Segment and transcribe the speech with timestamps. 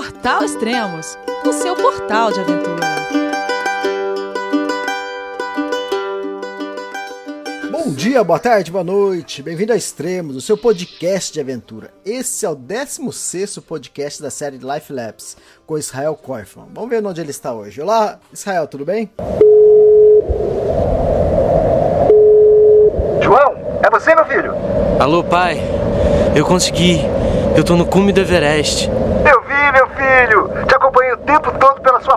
[0.00, 2.86] Portal Extremos, o seu portal de aventura.
[7.70, 9.42] Bom dia, boa tarde, boa noite.
[9.42, 11.90] Bem-vindo a Extremos, o seu podcast de aventura.
[12.02, 15.36] Esse é o 16 podcast da série Life Labs,
[15.66, 16.68] com Israel Korfman.
[16.72, 17.82] Vamos ver onde ele está hoje.
[17.82, 19.10] Olá, Israel, tudo bem?
[23.22, 24.54] João, é você, meu filho?
[24.98, 25.60] Alô, pai.
[26.34, 27.00] Eu consegui.
[27.54, 28.88] Eu tô no cume do Everest.
[28.88, 30.66] Eu vi, meu filho.
[30.66, 32.16] Te acompanhei o tempo todo pela sua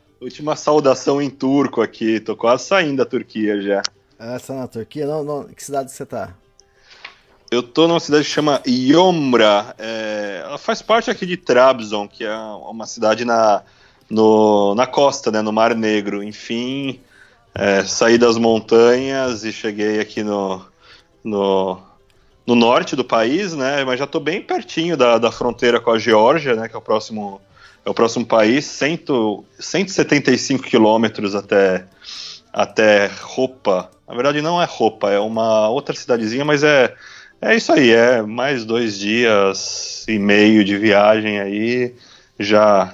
[0.21, 3.81] última saudação em turco aqui, tô quase saindo da Turquia já.
[4.19, 5.07] Ah, você tá na Turquia?
[5.07, 5.43] Não, não.
[5.45, 6.35] Que cidade você tá?
[7.49, 12.23] Eu tô numa cidade que chama Yomra, é, ela faz parte aqui de Trabzon, que
[12.23, 13.63] é uma cidade na,
[14.09, 16.23] no, na costa, né, no Mar Negro.
[16.23, 17.01] Enfim,
[17.53, 20.65] é, saí das montanhas e cheguei aqui no,
[21.21, 21.81] no,
[22.47, 23.83] no norte do país, né?
[23.83, 26.69] Mas já estou bem pertinho da, da fronteira com a Geórgia, né?
[26.69, 27.41] Que é o próximo,
[27.85, 31.85] é o próximo país, cento, 175 quilômetros até,
[32.53, 33.89] até Roupa.
[34.07, 36.93] Na verdade, não é Roupa, é uma outra cidadezinha, mas é,
[37.41, 41.95] é isso aí, é mais dois dias e meio de viagem aí,
[42.39, 42.93] já,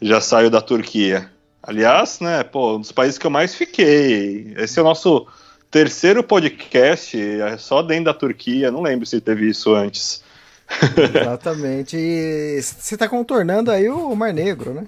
[0.00, 1.30] já saio da Turquia.
[1.62, 4.54] Aliás, né, pô, um dos países que eu mais fiquei.
[4.56, 5.26] Esse é o nosso
[5.70, 10.22] terceiro podcast, é só dentro da Turquia, não lembro se teve isso antes.
[11.20, 11.96] Exatamente.
[11.96, 14.86] E você está contornando aí o Mar Negro, né?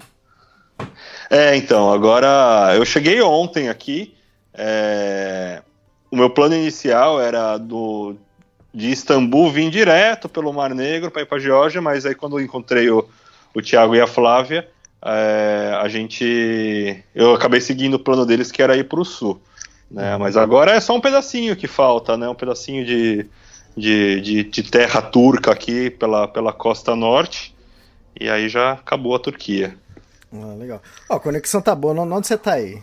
[1.29, 4.15] É, então, agora eu cheguei ontem aqui.
[4.53, 5.61] É,
[6.11, 8.15] o meu plano inicial era do
[8.73, 12.43] de Istambul vir direto pelo Mar Negro para ir para Geórgia, mas aí quando eu
[12.43, 13.07] encontrei o,
[13.53, 14.67] o Thiago e a Flávia,
[15.03, 17.03] é, a gente.
[17.13, 19.39] Eu acabei seguindo o plano deles que era ir para o sul.
[19.91, 20.17] Né?
[20.17, 22.27] Mas agora é só um pedacinho que falta, né?
[22.27, 23.27] Um pedacinho de,
[23.75, 27.55] de, de, de, terra turca aqui pela, pela costa norte.
[28.19, 29.75] E aí já acabou a Turquia.
[30.31, 30.81] Ah, legal.
[31.09, 31.99] Ó, a conexão tá boa.
[31.99, 32.81] Onde você tá aí?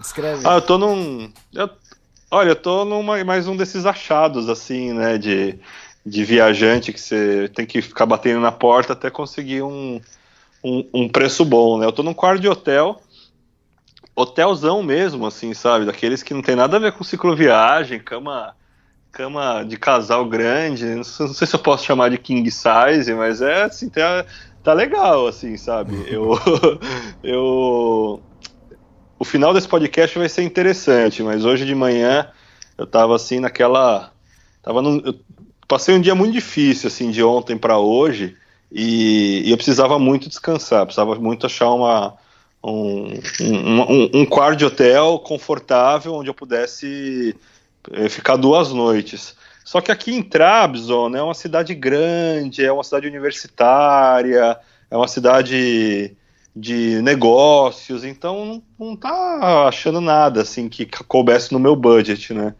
[0.00, 0.46] Escreve.
[0.46, 1.32] Ah, eu tô num.
[1.54, 1.70] Eu,
[2.30, 5.18] olha, eu tô numa mais um desses achados, assim, né?
[5.18, 5.58] De,
[6.04, 10.00] de viajante que você tem que ficar batendo na porta até conseguir um,
[10.62, 11.86] um, um preço bom, né?
[11.86, 13.00] Eu tô num quarto de hotel
[14.14, 15.86] hotelzão mesmo, assim, sabe?
[15.86, 18.54] Daqueles que não tem nada a ver com cicloviagem, cama
[19.10, 23.64] cama de casal grande, não sei se eu posso chamar de king size, mas é
[23.64, 24.24] assim, tá,
[24.62, 25.94] tá legal, assim, sabe?
[26.08, 26.38] Eu,
[27.22, 28.22] eu,
[29.18, 32.28] o final desse podcast vai ser interessante, mas hoje de manhã
[32.76, 34.12] eu tava assim naquela,
[34.62, 35.14] tava no, eu
[35.66, 38.36] passei um dia muito difícil, assim, de ontem para hoje,
[38.70, 42.16] e, e eu precisava muito descansar, precisava muito achar uma
[42.62, 47.34] um, um, um, quarto de hotel confortável onde eu pudesse
[47.92, 49.34] eh, ficar duas noites.
[49.64, 54.58] Só que aqui em Trabzon é uma cidade grande, é uma cidade universitária,
[54.90, 56.16] é uma cidade
[56.56, 62.54] de negócios, então não, não tá achando nada assim que coubesse no meu budget, né?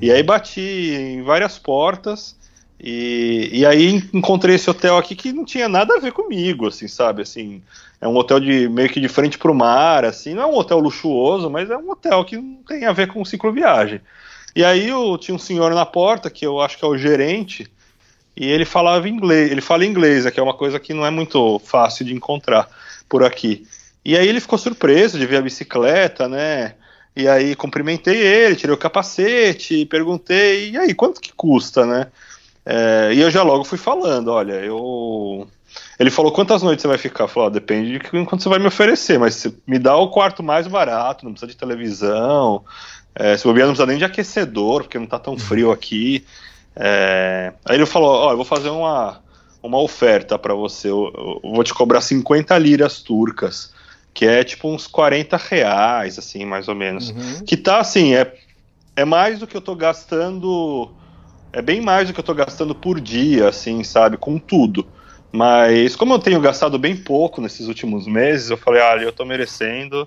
[0.00, 2.36] E aí bati em várias portas
[2.80, 6.88] e, e aí encontrei esse hotel aqui que não tinha nada a ver comigo, assim,
[6.88, 7.22] sabe?
[7.22, 7.62] Assim,
[8.00, 10.56] é um hotel de meio que de frente para o mar, assim, não é um
[10.56, 14.00] hotel luxuoso, mas é um hotel que não tem a ver com cicloviagem.
[14.54, 17.70] E aí eu tinha um senhor na porta, que eu acho que é o gerente,
[18.36, 21.58] e ele falava inglês, ele fala inglês, que é uma coisa que não é muito
[21.60, 22.68] fácil de encontrar
[23.08, 23.66] por aqui.
[24.04, 26.74] E aí ele ficou surpreso de ver a bicicleta, né?
[27.14, 32.06] E aí cumprimentei ele, tirei o capacete, perguntei, e aí, quanto que custa, né?
[32.64, 35.46] É, e eu já logo fui falando, olha, eu.
[36.02, 37.28] Ele falou quantas noites você vai ficar?
[37.28, 40.66] Falou, ah, depende de quanto você vai me oferecer, mas me dá o quarto mais
[40.66, 42.64] barato, não precisa de televisão.
[43.14, 46.26] É, se bobear, não precisa nem de aquecedor, porque não tá tão frio aqui.
[46.74, 49.20] É, aí ele falou, ó, eu vou fazer uma,
[49.62, 53.72] uma oferta para você, eu, eu, vou te cobrar 50 liras turcas,
[54.12, 57.10] que é tipo uns 40 reais, assim, mais ou menos.
[57.10, 57.44] Uhum.
[57.46, 58.34] Que tá assim, é,
[58.96, 60.90] é mais do que eu tô gastando
[61.52, 64.86] é bem mais do que eu tô gastando por dia, assim, sabe, com tudo.
[65.32, 69.24] Mas como eu tenho gastado bem pouco nesses últimos meses, eu falei, ah, eu tô
[69.24, 70.06] merecendo.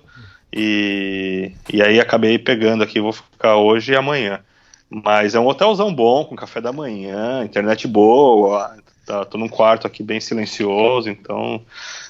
[0.52, 4.40] E, e aí acabei pegando aqui, vou ficar hoje e amanhã.
[4.88, 9.86] Mas é um hotelzão bom, com café da manhã, internet boa, tá, tô num quarto
[9.86, 11.60] aqui bem silencioso, então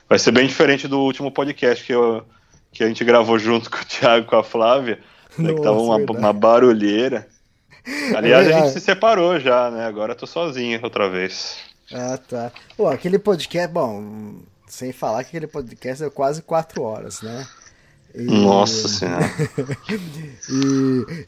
[0.06, 2.22] vai ser bem diferente do último podcast que, eu,
[2.70, 5.00] que a gente gravou junto com o Thiago e com a Flávia,
[5.38, 7.26] né, que tava uma, uma barulheira.
[8.14, 9.86] Aliás, a gente se separou já, né?
[9.86, 11.58] Agora eu tô sozinho outra vez.
[11.92, 12.52] Ah, tá.
[12.76, 17.46] Pô, aquele podcast, bom, sem falar que aquele podcast é quase quatro horas, né?
[18.14, 18.22] E...
[18.22, 19.30] Nossa Senhora.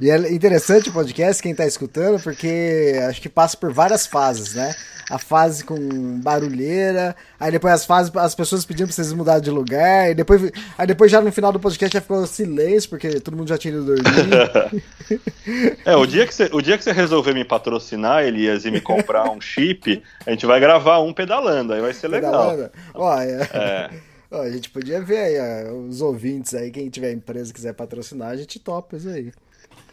[0.00, 4.06] e, e, é interessante o podcast, quem tá escutando, porque acho que passa por várias
[4.06, 4.75] fases, né?
[5.10, 9.50] A fase com barulheira, aí depois as fases, as pessoas pedindo pra vocês mudarem de
[9.50, 13.37] lugar, e depois, aí depois já no final do podcast já ficou silêncio, porque todo
[13.37, 14.82] mundo já tinha ido dormir.
[15.87, 18.81] é, o dia, que você, o dia que você resolver me patrocinar, Elias, e me
[18.81, 22.50] comprar um chip, a gente vai gravar um pedalando, aí vai ser legal.
[22.50, 22.70] Pedalando?
[22.94, 23.49] Ó, é.
[23.52, 23.90] é.
[24.31, 28.28] Ó, a gente podia ver aí, ó, os ouvintes aí, quem tiver empresa quiser patrocinar,
[28.28, 29.32] a gente topa isso aí.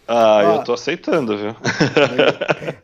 [0.07, 1.55] Ah, eu tô aceitando, viu?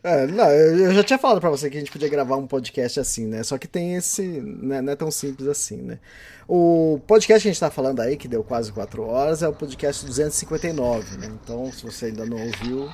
[0.03, 2.99] É, não, eu já tinha falado pra você que a gente podia gravar um podcast
[2.99, 3.43] assim, né?
[3.43, 4.23] Só que tem esse.
[4.23, 5.99] Né, não é tão simples assim, né?
[6.47, 9.53] O podcast que a gente tá falando aí, que deu quase 4 horas, é o
[9.53, 11.31] podcast 259, né?
[11.41, 12.89] Então, se você ainda não ouviu,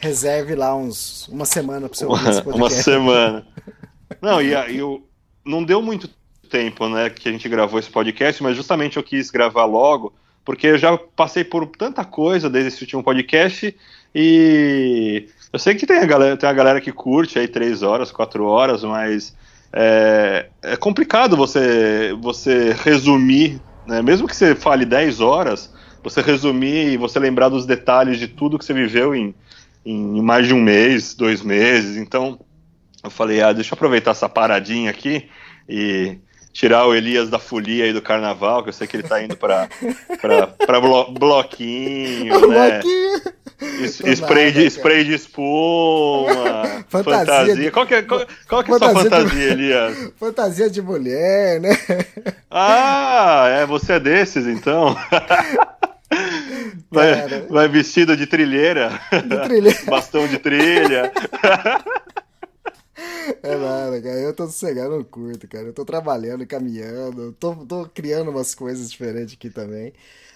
[0.00, 2.58] reserve lá uns uma semana pra você ouvir esse podcast.
[2.58, 3.46] Uma semana.
[4.20, 5.02] Não, e, e o,
[5.44, 6.10] não deu muito
[6.50, 10.12] tempo, né, que a gente gravou esse podcast, mas justamente eu quis gravar logo,
[10.44, 13.74] porque eu já passei por tanta coisa desde esse último podcast
[14.14, 18.12] e eu sei que tem a galera, tem a galera que curte aí três horas,
[18.12, 19.34] quatro horas, mas
[19.72, 25.72] é, é complicado você, você resumir, né, mesmo que você fale 10 horas,
[26.02, 29.34] você resumir e você lembrar dos detalhes de tudo que você viveu em,
[29.84, 31.96] em mais de um mês, dois meses.
[31.96, 32.40] Então,
[33.02, 35.28] eu falei, ah, deixa eu aproveitar essa paradinha aqui
[35.68, 36.18] e
[36.52, 39.36] tirar o Elias da folia aí do carnaval, que eu sei que ele tá indo
[39.36, 39.68] pra,
[40.20, 42.80] pra, pra blo bloquinho, né?
[42.80, 43.40] Bloquinho.
[43.60, 47.26] Es, spray, de, spray de espuma, fantasia.
[47.26, 47.70] fantasia.
[47.70, 49.52] Qual que é, qual, qual que é a sua fantasia, de...
[49.52, 50.12] Elias?
[50.18, 51.76] Fantasia de mulher, né?
[52.50, 54.96] Ah, é, você é desses então?
[56.90, 58.98] Vai, vai vestido de trilheira.
[59.12, 59.78] De trilheira.
[59.86, 61.12] Bastão de trilha.
[63.42, 64.18] É nada, cara.
[64.20, 65.66] Eu tô sossegado, não curto, cara.
[65.66, 69.92] Eu tô trabalhando, caminhando, tô, tô criando umas coisas diferentes aqui também.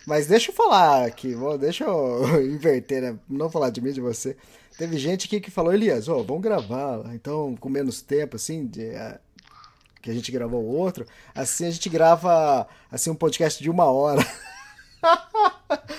[0.07, 3.19] Mas deixa eu falar aqui, deixa eu inverter, né?
[3.29, 4.37] Não falar de mim, de você.
[4.77, 8.67] Teve gente aqui que falou, Elias, ó, oh, vamos gravar, então com menos tempo, assim,
[8.67, 9.19] de, uh,
[10.03, 11.07] que a gente gravou o outro.
[11.35, 14.25] Assim a gente grava, assim, um podcast de uma hora.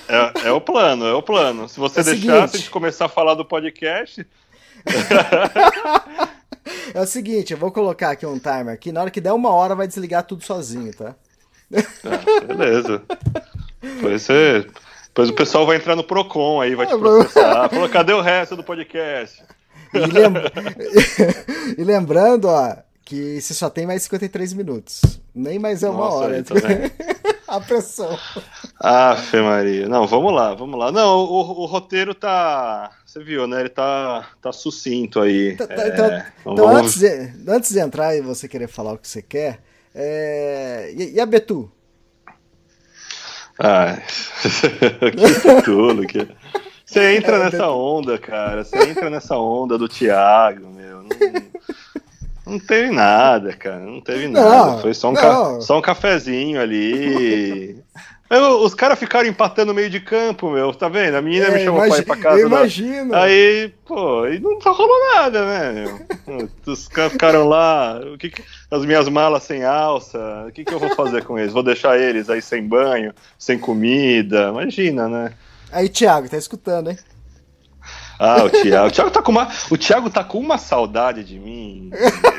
[0.07, 1.67] É, é o plano, é o plano.
[1.67, 2.49] Se você é deixar, seguinte...
[2.49, 4.25] se a gente começar a falar do podcast...
[6.93, 8.91] É o seguinte, eu vou colocar aqui um timer aqui.
[8.91, 11.15] Na hora que der uma hora, vai desligar tudo sozinho, tá?
[11.73, 13.01] Ah, beleza.
[13.81, 14.65] Depois, você...
[15.07, 17.69] Depois o pessoal vai entrar no Procon aí, vai te processar.
[17.69, 19.41] Falou, cadê o resto do podcast?
[19.93, 20.33] E, lem...
[21.77, 22.75] e lembrando, ó,
[23.05, 25.01] que você só tem mais 53 minutos.
[25.33, 26.43] Nem mais é uma Nossa, hora.
[26.43, 26.55] Tá
[27.47, 28.17] a pressão.
[29.29, 29.87] Fê Maria.
[29.87, 30.91] Não, vamos lá, vamos lá.
[30.91, 32.91] Não, o, o, roteiro tá.
[33.05, 33.61] Você viu, né?
[33.61, 35.55] Ele tá, tá sucinto aí.
[35.55, 36.81] Tá, tá, é, então, então vamos...
[36.81, 39.61] antes, de, antes de entrar e você querer falar o que você quer,
[39.93, 40.93] é...
[40.95, 41.71] e, e, a Betu?
[43.59, 43.97] Ah,
[44.41, 46.05] que tudo.
[46.05, 46.27] Que...
[46.85, 48.63] Você entra é, nessa onda, cara.
[48.63, 51.03] Você entra nessa onda do Thiago, meu.
[51.03, 51.09] Não...
[52.45, 53.79] Não teve nada, cara.
[53.79, 54.71] Não teve nada.
[54.71, 55.61] Não, Foi só um, ca...
[55.61, 57.83] só um cafezinho ali.
[58.29, 60.73] Eu, os caras ficaram empatando no meio de campo, meu.
[60.73, 61.15] Tá vendo?
[61.15, 62.03] A menina é, me chamou imagi...
[62.03, 62.41] pra ir pra casa.
[62.41, 63.09] Imagina.
[63.11, 63.23] Da...
[63.23, 65.71] Aí, pô, e não rolou nada, né,
[66.27, 66.49] meu?
[66.65, 67.99] Os caras ficaram lá.
[68.13, 68.43] O que, que...
[68.69, 70.45] As minhas malas sem alça.
[70.47, 71.53] O que, que eu vou fazer com eles?
[71.53, 74.49] Vou deixar eles aí sem banho, sem comida.
[74.49, 75.33] Imagina, né?
[75.71, 76.97] Aí, Thiago, tá escutando, hein?
[78.19, 78.87] Ah, o Thiago.
[78.87, 81.91] O Thiago tá com uma, o Thiago tá com uma saudade de mim,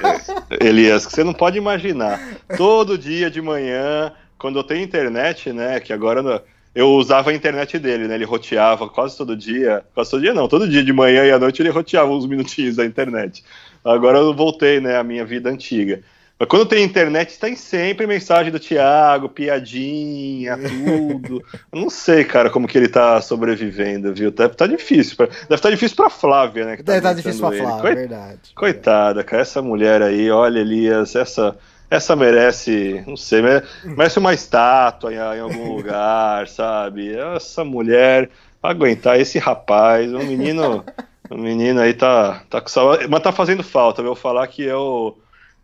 [0.61, 2.21] Elias, que você não pode imaginar.
[2.57, 6.43] Todo dia de manhã, quando eu tenho internet, né, que agora
[6.75, 10.49] eu usava a internet dele, né, ele roteava quase todo dia, quase todo dia não,
[10.49, 13.45] todo dia de manhã e à noite ele roteava uns minutinhos da internet.
[13.85, 16.03] Agora eu voltei, né, à minha vida antiga.
[16.39, 21.43] Mas quando tem internet, tem sempre mensagem do Thiago, piadinha, tudo.
[21.73, 24.31] Eu não sei, cara, como que ele tá sobrevivendo, viu?
[24.31, 25.17] Deve tá difícil.
[25.17, 25.27] Pra...
[25.27, 26.77] Deve estar tá difícil pra Flávia, né?
[26.77, 27.57] Tá deve estar tá difícil pra.
[27.57, 27.95] Flávia, Coit...
[27.95, 28.41] verdade.
[28.55, 31.57] Coitada, cara, essa mulher aí, olha, Elias, essa.
[31.89, 33.41] Essa merece, não sei,
[33.85, 37.17] merece uma estátua em, em algum lugar, sabe?
[37.17, 38.29] Essa mulher,
[38.61, 40.85] aguentar esse rapaz, um menino,
[41.31, 44.65] um menino aí tá, tá com saudade, mas tá fazendo falta, eu vou falar que
[44.65, 45.17] eu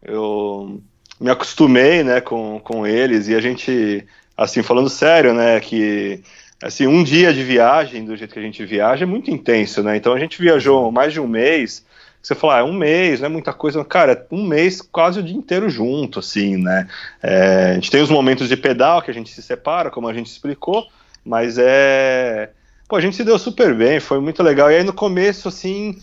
[0.04, 0.80] eu
[1.20, 4.04] me acostumei, né, com, com eles e a gente,
[4.36, 6.20] assim, falando sério, né, que
[6.62, 9.96] assim, um dia de viagem, do jeito que a gente viaja, é muito intenso, né?
[9.96, 11.84] Então a gente viajou mais de um mês
[12.22, 15.22] você fala, ah, é um mês, não é muita coisa, cara, um mês quase o
[15.22, 16.86] dia inteiro junto, assim, né?
[17.20, 20.14] É, a gente tem os momentos de pedal que a gente se separa, como a
[20.14, 20.86] gente explicou,
[21.24, 22.50] mas é.
[22.88, 24.70] Pô, a gente se deu super bem, foi muito legal.
[24.70, 25.98] E aí no começo, assim,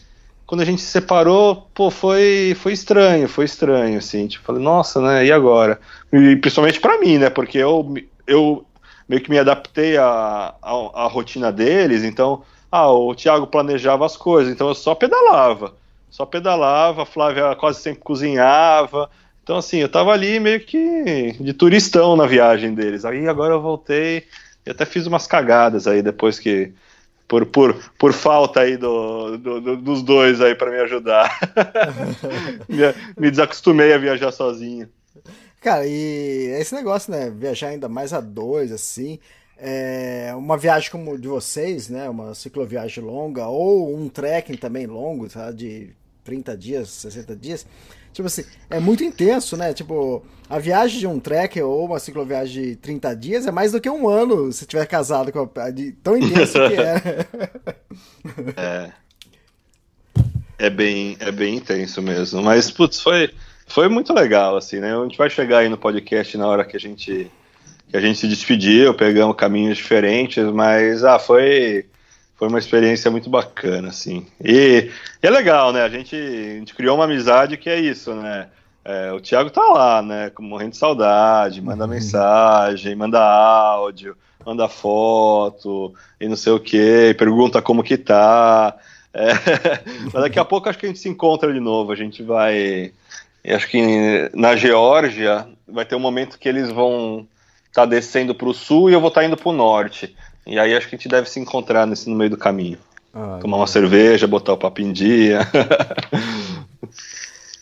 [0.50, 5.00] quando a gente se separou, pô, foi, foi estranho, foi estranho, assim, tipo, falei, nossa,
[5.00, 5.80] né, e agora?
[6.12, 7.94] E principalmente para mim, né, porque eu,
[8.26, 8.66] eu
[9.08, 12.42] meio que me adaptei à, à rotina deles, então,
[12.72, 15.76] ah, o Thiago planejava as coisas, então eu só pedalava,
[16.10, 19.08] só pedalava, a Flávia quase sempre cozinhava,
[19.44, 23.62] então assim, eu tava ali meio que de turistão na viagem deles, aí agora eu
[23.62, 24.24] voltei
[24.66, 26.74] e até fiz umas cagadas aí depois que
[27.30, 31.40] por, por, por falta aí do, do, do dos dois aí para me ajudar.
[32.68, 32.78] me,
[33.16, 34.90] me desacostumei a viajar sozinho.
[35.62, 37.30] Cara, e esse negócio, né?
[37.30, 39.20] Viajar ainda mais a dois, assim.
[39.60, 42.10] É, uma viagem como de vocês, né?
[42.10, 45.52] Uma cicloviagem longa, ou um trekking também longo, tá?
[45.52, 45.92] de
[46.24, 47.68] 30 dias, 60 dias.
[48.20, 49.74] Tipo assim, é muito intenso, né?
[49.74, 53.80] Tipo, a viagem de um trekker ou uma cicloviagem de 30 dias é mais do
[53.80, 55.70] que um ano se tiver casado com a...
[55.70, 57.26] de tão intenso que é.
[58.62, 58.92] é.
[60.58, 62.42] É bem, é bem intenso mesmo.
[62.42, 63.34] Mas, putz, foi,
[63.66, 64.94] foi muito legal, assim, né?
[64.94, 67.32] A gente vai chegar aí no podcast na hora que a gente,
[67.88, 71.86] que a gente se despediu, pegamos caminhos diferentes, mas, ah, foi
[72.40, 74.26] foi uma experiência muito bacana, assim.
[74.42, 74.90] E,
[75.22, 75.84] e, é legal, né?
[75.84, 78.48] A gente, a gente criou uma amizade que é isso, né?
[78.86, 80.32] É, o Thiago tá lá, né?
[80.40, 81.90] Morrendo de saudade, manda uhum.
[81.90, 84.16] mensagem, manda áudio,
[84.46, 88.74] manda foto e não sei o que, pergunta como que tá.
[89.14, 89.34] É,
[90.14, 91.92] mas daqui a pouco acho que a gente se encontra de novo.
[91.92, 92.94] A gente vai.
[93.46, 97.28] Acho que na Geórgia vai ter um momento que eles vão
[97.68, 100.16] estar tá descendo para o sul e eu vou estar tá indo para o norte.
[100.50, 102.80] E aí acho que a gente deve se encontrar nesse, no meio do caminho.
[103.14, 105.42] Ah, Tomar uma cerveja, botar o papo em dia.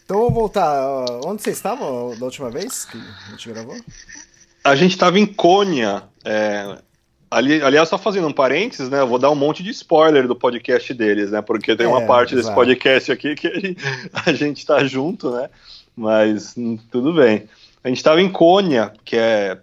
[0.05, 1.05] então vamos voltar.
[1.25, 1.83] Onde você estava
[2.15, 3.75] da última vez que a gente gravou?
[4.63, 6.03] A gente estava em Cônia.
[6.23, 6.77] É,
[7.29, 9.01] ali, aliás, só fazendo um parênteses, né?
[9.01, 11.41] Eu vou dar um monte de spoiler do podcast deles, né?
[11.41, 12.47] Porque tem uma é, parte exato.
[12.47, 13.75] desse podcast aqui que
[14.25, 15.49] a gente está junto, né?
[15.93, 17.49] Mas hum, tudo bem.
[17.83, 19.57] A gente estava em Cônia, que é,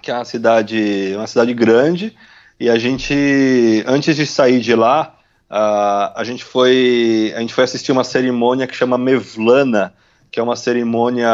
[0.00, 2.16] que é uma cidade, uma cidade grande
[2.58, 5.14] e a gente, antes de sair de lá,
[5.50, 9.92] uh, a, gente foi, a gente foi assistir uma cerimônia que chama Mevlana,
[10.30, 11.28] que é uma cerimônia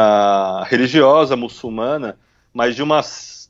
[0.65, 2.17] religiosa muçulmana,
[2.53, 3.01] mas de uma,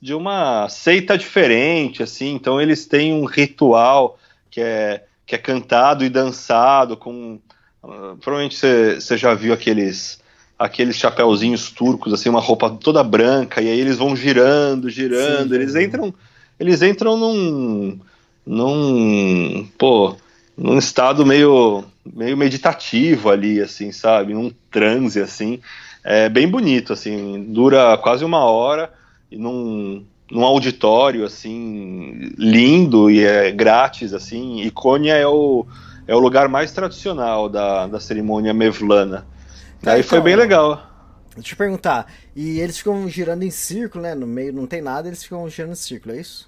[0.02, 2.34] de uma seita diferente, assim.
[2.34, 4.20] Então eles têm um ritual
[4.52, 7.40] que é, que é cantado e dançado com...
[7.84, 10.22] Uh, provavelmente você já viu aqueles
[10.58, 15.56] aqueles chapéuzinhos turcos, assim, uma roupa toda branca, e aí eles vão girando, girando, Sim,
[15.56, 16.14] eles entram
[16.64, 18.00] eles entram num.
[18.46, 19.68] num.
[19.78, 20.16] pô.
[20.58, 21.84] num estado meio.
[22.06, 24.34] meio meditativo ali, assim, sabe?
[24.34, 25.60] Num transe, assim.
[26.04, 27.44] É bem bonito, assim.
[27.50, 28.92] Dura quase uma hora
[29.32, 34.62] e num num auditório assim lindo e é grátis assim.
[34.62, 34.74] E
[35.10, 35.66] é o,
[36.08, 39.28] é o lugar mais tradicional da, da cerimônia mevlana.
[39.82, 40.90] Tá, Aí então, foi bem legal.
[41.36, 44.14] Deixa eu te perguntar, e eles ficam girando em círculo, né?
[44.14, 46.48] No meio não tem nada, eles ficam girando em círculo, é isso?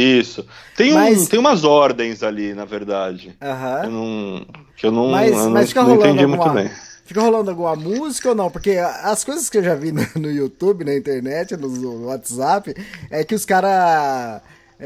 [0.00, 0.46] Isso.
[0.76, 1.22] Tem, mas...
[1.22, 3.36] um, tem umas ordens ali, na verdade.
[3.42, 3.84] Uhum.
[3.84, 6.70] Eu não, que eu não, mas, eu mas não, não entendi alguma, muito bem.
[7.04, 8.50] Fica rolando alguma música ou não?
[8.50, 12.74] Porque as coisas que eu já vi no, no YouTube, na internet, no WhatsApp,
[13.10, 14.40] é que os caras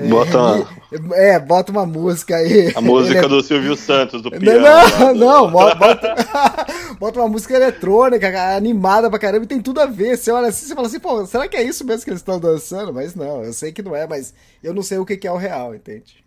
[0.09, 0.69] bota uma...
[1.15, 2.73] É, bota uma música aí.
[2.75, 3.29] A música é...
[3.29, 4.61] do Silvio Santos, do piano.
[4.61, 6.15] Não, não, bota,
[6.99, 10.17] bota uma música eletrônica, animada pra caramba, e tem tudo a ver.
[10.17, 12.41] Você olha assim, você fala assim, pô, será que é isso mesmo que eles estão
[12.41, 12.93] dançando?
[12.93, 14.33] Mas não, eu sei que não é, mas
[14.65, 16.25] eu não sei o que, que é o real, entende?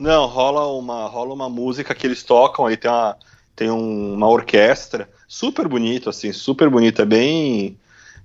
[0.00, 3.16] Não, rola uma, rola uma música que eles tocam, aí tem uma,
[3.54, 7.78] tem um, uma orquestra, super bonito, assim, super bonito, é bem...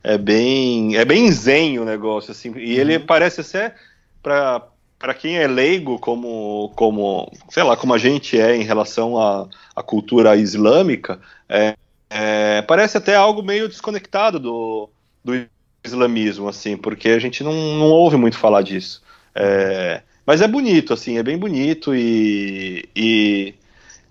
[0.04, 3.06] É bem, é bem zen o negócio, assim, e ele uhum.
[3.06, 3.76] parece ser
[4.22, 4.64] para
[5.02, 9.50] para quem é leigo, como, como, sei lá, como a gente é em relação à,
[9.76, 11.76] à cultura islâmica, é,
[12.08, 14.90] é, parece até algo meio desconectado do,
[15.26, 15.44] do
[15.84, 19.02] islamismo, assim, porque a gente não, não ouve muito falar disso.
[19.34, 23.56] É, mas é bonito, assim, é bem bonito e, e,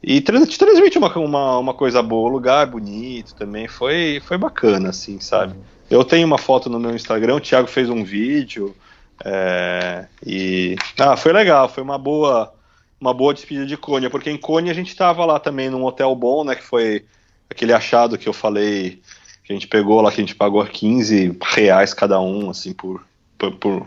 [0.03, 4.89] e te transmite uma, uma, uma coisa boa, o lugar bonito também, foi, foi bacana,
[4.89, 5.55] assim, sabe?
[5.89, 8.75] Eu tenho uma foto no meu Instagram, o Thiago fez um vídeo,
[9.25, 12.53] é, e ah, foi legal, foi uma boa
[13.01, 16.15] uma boa despedida de Cônia, porque em Cônia a gente estava lá também num hotel
[16.15, 17.07] bom, né, que foi
[17.49, 19.01] aquele achado que eu falei,
[19.43, 23.03] que a gente pegou lá, que a gente pagou 15 reais cada um, assim, por,
[23.39, 23.87] por,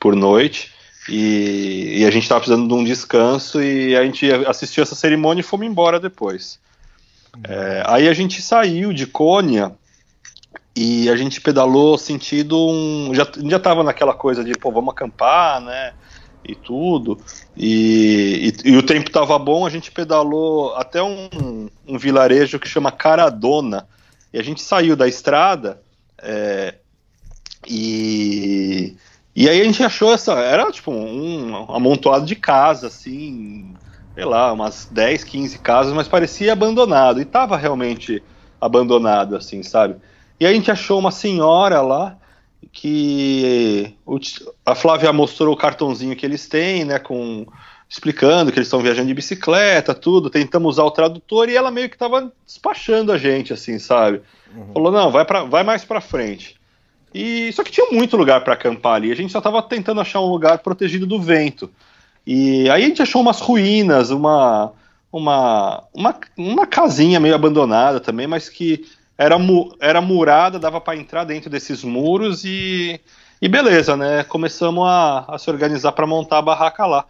[0.00, 0.72] por, noite,
[1.08, 5.40] e, e, a gente estava precisando de um descanso, e a gente assistiu essa cerimônia
[5.40, 6.58] e fomos embora depois.
[7.48, 9.72] É, aí a gente saiu de Cônia
[10.80, 13.12] e a gente pedalou sentido um.
[13.12, 15.92] Já, já tava naquela coisa de, pô, vamos acampar, né?
[16.44, 17.18] E tudo.
[17.56, 22.68] E, e, e o tempo tava bom, a gente pedalou até um, um vilarejo que
[22.68, 23.88] chama Caradona.
[24.32, 25.82] E a gente saiu da estrada
[26.16, 26.76] é,
[27.66, 28.96] e.
[29.34, 30.34] E aí a gente achou essa.
[30.34, 33.74] Era tipo um, um amontoado de casa, assim,
[34.14, 37.20] sei lá, umas 10, 15 casas, mas parecia abandonado.
[37.20, 38.22] E tava realmente
[38.60, 39.96] abandonado, assim, sabe?
[40.40, 42.16] E a gente achou uma senhora lá
[42.72, 43.94] que
[44.64, 47.46] a Flávia mostrou o cartãozinho que eles têm, né, com
[47.88, 51.88] explicando que eles estão viajando de bicicleta, tudo, tentamos usar o tradutor e ela meio
[51.88, 54.20] que estava despachando a gente, assim, sabe?
[54.54, 54.72] Uhum.
[54.74, 56.56] Falou, não, vai, pra, vai mais para frente.
[57.14, 60.20] E só que tinha muito lugar para acampar ali, a gente só estava tentando achar
[60.20, 61.70] um lugar protegido do vento.
[62.26, 64.72] E aí a gente achou umas ruínas, uma
[65.10, 68.86] uma, uma, uma casinha meio abandonada também, mas que
[69.18, 73.00] era, mu era murada, dava para entrar dentro desses muros e,
[73.42, 74.22] e beleza, né?
[74.22, 77.04] Começamos a, a se organizar para montar a barraca lá.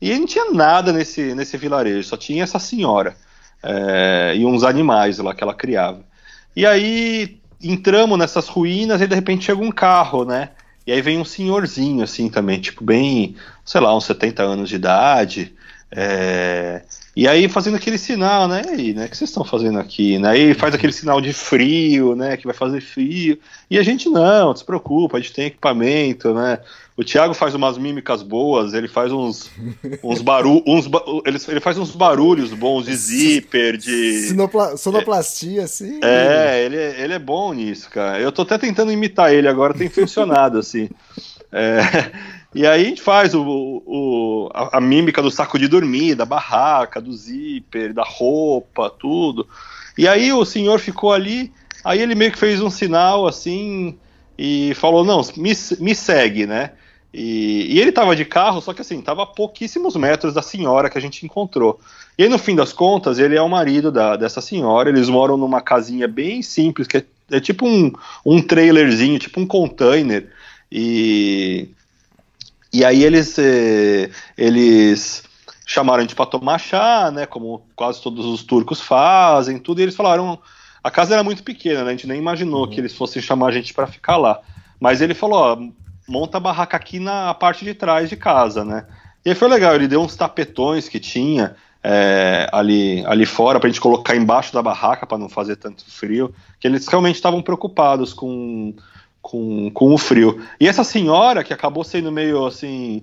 [0.00, 3.16] E não tinha nada nesse, nesse vilarejo, só tinha essa senhora
[3.62, 6.04] é, e uns animais lá que ela criava.
[6.54, 10.50] E aí entramos nessas ruínas e de repente chega um carro, né?
[10.86, 14.74] E aí vem um senhorzinho, assim, também, tipo, bem, sei lá, uns 70 anos de
[14.74, 15.54] idade.
[15.90, 16.82] É...
[17.16, 18.62] E aí fazendo aquele sinal, né?
[18.66, 19.06] E aí, né?
[19.06, 20.18] O que vocês estão fazendo aqui?
[20.18, 20.36] Né?
[20.36, 22.36] E faz aquele sinal de frio, né?
[22.36, 23.38] Que vai fazer frio.
[23.70, 26.58] E a gente não, não se preocupa, a gente tem equipamento, né?
[26.96, 29.50] O Thiago faz umas mímicas boas, ele faz uns,
[30.02, 30.86] uns barulhos, uns,
[31.24, 34.28] ele, ele faz uns barulhos bons de zíper, de.
[34.28, 36.00] Sinopla, sonoplastia, é, assim.
[36.02, 38.20] É, ele, ele é bom nisso, cara.
[38.20, 40.88] Eu tô até tentando imitar ele agora, tem funcionado, assim.
[41.52, 41.80] É,
[42.54, 46.24] e aí a gente faz o, o, a, a, mímica do saco de dormir, da
[46.24, 49.46] barraca, do zíper, da roupa, tudo.
[49.98, 51.52] E aí o senhor ficou ali,
[51.84, 53.98] aí ele meio que fez um sinal assim
[54.38, 56.70] e falou: Não, me, me segue, né?
[57.12, 60.90] E, e ele estava de carro, só que assim, estava a pouquíssimos metros da senhora
[60.90, 61.80] que a gente encontrou.
[62.18, 65.36] E aí, no fim das contas, ele é o marido da, dessa senhora, eles moram
[65.36, 67.92] numa casinha bem simples, que é, é tipo um,
[68.26, 70.28] um trailerzinho, tipo um container.
[70.70, 71.68] E,
[72.74, 75.22] e aí eles, eh, eles
[75.64, 79.84] chamaram a gente para tomar chá, né, como quase todos os turcos fazem, tudo, e
[79.84, 80.40] eles falaram,
[80.82, 82.70] a casa era muito pequena, né, a gente nem imaginou uhum.
[82.70, 84.40] que eles fossem chamar a gente para ficar lá.
[84.80, 85.58] Mas ele falou, ó,
[86.08, 88.84] monta a barraca aqui na parte de trás de casa, né?
[89.24, 93.68] E aí foi legal, ele deu uns tapetões que tinha é, ali, ali fora pra
[93.68, 98.12] gente colocar embaixo da barraca para não fazer tanto frio, que eles realmente estavam preocupados
[98.12, 98.74] com,
[99.24, 100.44] com, com o frio.
[100.60, 103.02] E essa senhora, que acabou sendo meio assim,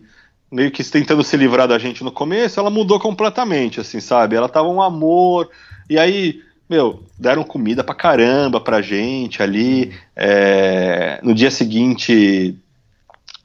[0.51, 4.35] meio que tentando se livrar da gente no começo, ela mudou completamente, assim, sabe?
[4.35, 5.49] Ela tava um amor,
[5.89, 9.93] e aí meu, deram comida pra caramba pra gente ali.
[10.15, 12.55] É, no dia seguinte,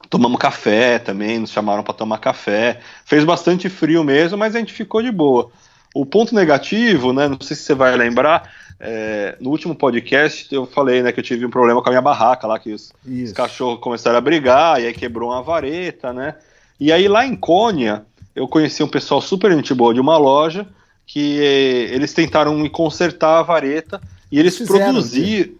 [0.09, 2.79] Tomamos café também, nos chamaram para tomar café.
[3.03, 5.51] Fez bastante frio mesmo, mas a gente ficou de boa.
[5.93, 7.27] O ponto negativo, né?
[7.27, 11.23] Não sei se você vai lembrar, é, no último podcast eu falei né, que eu
[11.23, 14.79] tive um problema com a minha barraca lá, que os, os, cachorros começaram a brigar,
[14.79, 16.35] e aí quebrou uma vareta, né?
[16.79, 20.67] E aí lá em Cônia, eu conheci um pessoal super gente boa de uma loja
[21.07, 23.99] que eh, eles tentaram me consertar a vareta
[24.31, 25.55] e eles, eles produziram.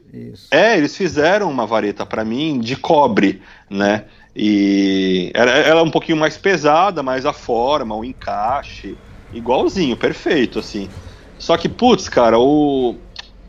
[0.52, 4.06] É, eles fizeram uma vareta para mim de cobre, né?
[4.36, 8.96] E ela, ela é um pouquinho mais pesada, mas a forma, o encaixe,
[9.32, 10.90] igualzinho, perfeito, assim.
[11.38, 12.96] Só que, putz, cara, o,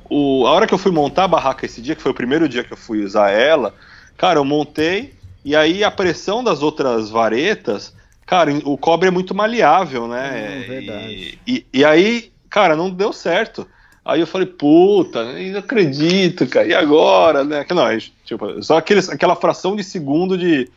[0.08, 2.48] o, a hora que eu fui montar a barraca esse dia, que foi o primeiro
[2.48, 3.74] dia que eu fui usar ela,
[4.16, 5.14] cara, eu montei,
[5.44, 7.94] e aí a pressão das outras varetas,
[8.26, 10.64] cara, o cobre é muito maleável, né?
[10.64, 11.38] Hum, verdade.
[11.46, 13.66] E, e, e aí, cara, não deu certo.
[14.04, 17.64] Aí eu falei, puta, não acredito, cara, e agora, né?
[17.70, 17.86] Não,
[18.24, 20.70] tipo, só aqueles, aquela fração de segundo de,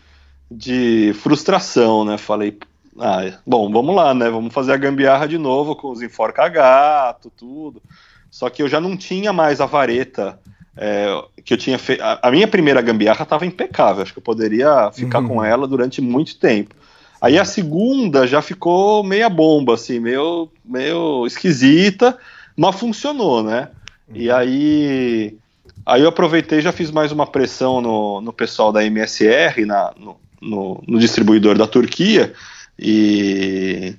[0.49, 2.17] de frustração, né?
[2.17, 2.57] Falei,
[2.99, 4.30] ah, bom, vamos lá, né?
[4.30, 7.82] Vamos fazer a gambiarra de novo com os enforca-gato, tudo.
[8.30, 10.39] Só que eu já não tinha mais a vareta
[10.75, 11.08] é,
[11.43, 12.01] que eu tinha feito.
[12.01, 15.27] A, minha primeira gambiarra estava impecável, acho que eu poderia ficar uhum.
[15.27, 16.75] com ela durante muito tempo.
[17.21, 22.17] Aí a segunda já ficou meia bomba, assim, meio, meio esquisita
[22.56, 23.69] mas funcionou, né?
[24.08, 24.15] Uhum.
[24.15, 25.38] E aí,
[25.86, 29.93] aí eu aproveitei e já fiz mais uma pressão no, no pessoal da MSR, na,
[29.97, 32.34] no, no, no distribuidor da Turquia,
[32.82, 33.96] e,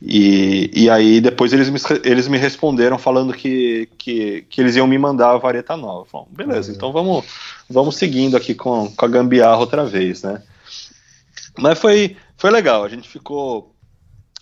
[0.00, 4.86] e, e aí depois eles me, eles me responderam falando que, que, que eles iam
[4.86, 6.06] me mandar a vareta nova.
[6.06, 6.76] Falei, beleza, uhum.
[6.76, 7.24] então vamos,
[7.68, 10.42] vamos seguindo aqui com, com a gambiarra outra vez, né?
[11.58, 13.72] Mas foi, foi legal, a gente ficou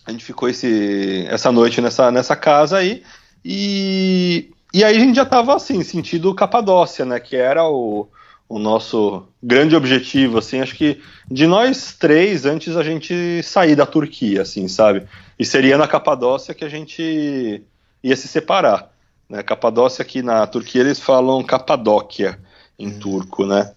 [0.07, 3.03] a gente ficou esse, essa noite nessa, nessa casa aí
[3.45, 7.21] E, e aí a gente já estava assim, sentido Capadócia, né?
[7.21, 8.09] Que era o,
[8.51, 13.87] o nosso grande objetivo, assim, acho que de nós três, antes a gente sair da
[13.87, 15.07] Turquia, assim, sabe?
[15.39, 17.63] E seria na Capadócia que a gente
[18.03, 18.91] ia se separar.
[19.29, 19.41] Né?
[19.45, 22.41] Capadócia aqui na Turquia eles falam Capadóquia
[22.77, 22.99] em uhum.
[22.99, 23.73] turco, né?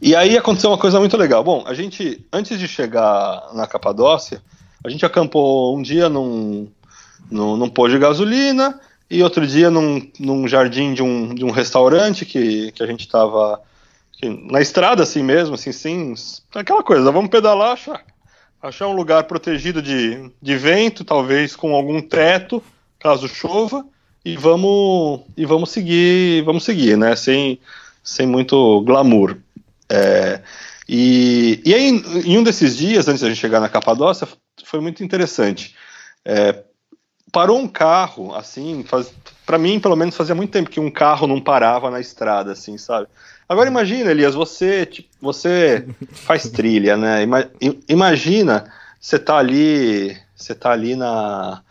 [0.00, 1.44] E aí aconteceu uma coisa muito legal.
[1.44, 4.42] Bom, a gente, antes de chegar na Capadócia,
[4.82, 6.68] a gente acampou um dia num,
[7.30, 8.80] num, num posto de gasolina
[9.12, 13.00] e outro dia num, num jardim de um, de um restaurante que, que a gente
[13.00, 13.60] estava
[14.50, 16.14] na estrada assim mesmo, assim, sim,
[16.54, 18.02] aquela coisa, vamos pedalar, achar,
[18.62, 22.62] achar um lugar protegido de, de vento, talvez com algum teto,
[22.98, 23.84] caso chova,
[24.24, 27.60] e vamos e vamos seguir, vamos seguir, né, sem,
[28.02, 29.36] sem muito glamour.
[29.90, 30.40] É,
[30.88, 31.88] e, e aí,
[32.24, 34.26] em um desses dias, antes da gente chegar na Capadócia,
[34.64, 35.74] foi muito interessante.
[36.24, 36.62] É,
[37.32, 39.12] parou um carro, assim, faz,
[39.46, 42.76] para mim, pelo menos, fazia muito tempo que um carro não parava na estrada, assim,
[42.76, 43.08] sabe?
[43.48, 47.26] Agora imagina, Elias, você, tipo, você faz trilha, né?
[47.88, 51.62] Imagina, você tá ali, você tá ali na,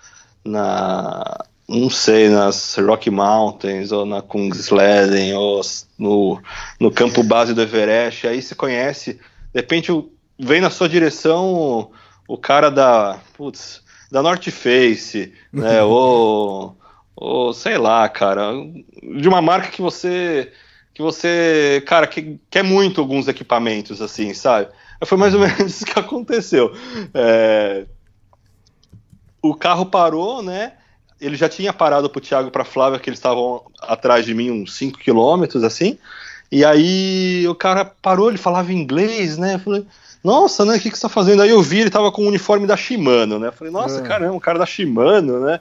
[0.44, 5.62] na, não sei, nas Rocky Mountains, ou na Kungsleden, ou
[5.98, 6.42] no,
[6.80, 9.20] no campo base do Everest, aí você conhece, de
[9.60, 9.92] repente
[10.40, 11.92] vem na sua direção
[12.28, 13.81] o cara da, putz,
[14.12, 16.78] da North Face, né, ou,
[17.16, 18.52] ou sei lá, cara,
[19.20, 20.52] de uma marca que você,
[20.94, 24.68] que você, cara, que quer muito alguns equipamentos, assim, sabe?
[25.06, 26.72] Foi mais ou menos isso que aconteceu.
[27.14, 27.86] É,
[29.42, 30.74] o carro parou, né?
[31.22, 34.50] ele já tinha parado pro Thiago e pra Flávia, que eles estavam atrás de mim
[34.50, 35.98] uns 5 quilômetros, assim.
[36.52, 39.54] E aí o cara parou, ele falava inglês, né?
[39.54, 39.86] Eu falei,
[40.24, 40.76] nossa, né?
[40.76, 41.42] O que, que você tá fazendo?
[41.42, 43.48] Aí eu vi, ele tava com o uniforme da Shimano, né?
[43.48, 44.04] Eu falei, nossa, é.
[44.04, 45.60] caramba, o cara da Shimano, né?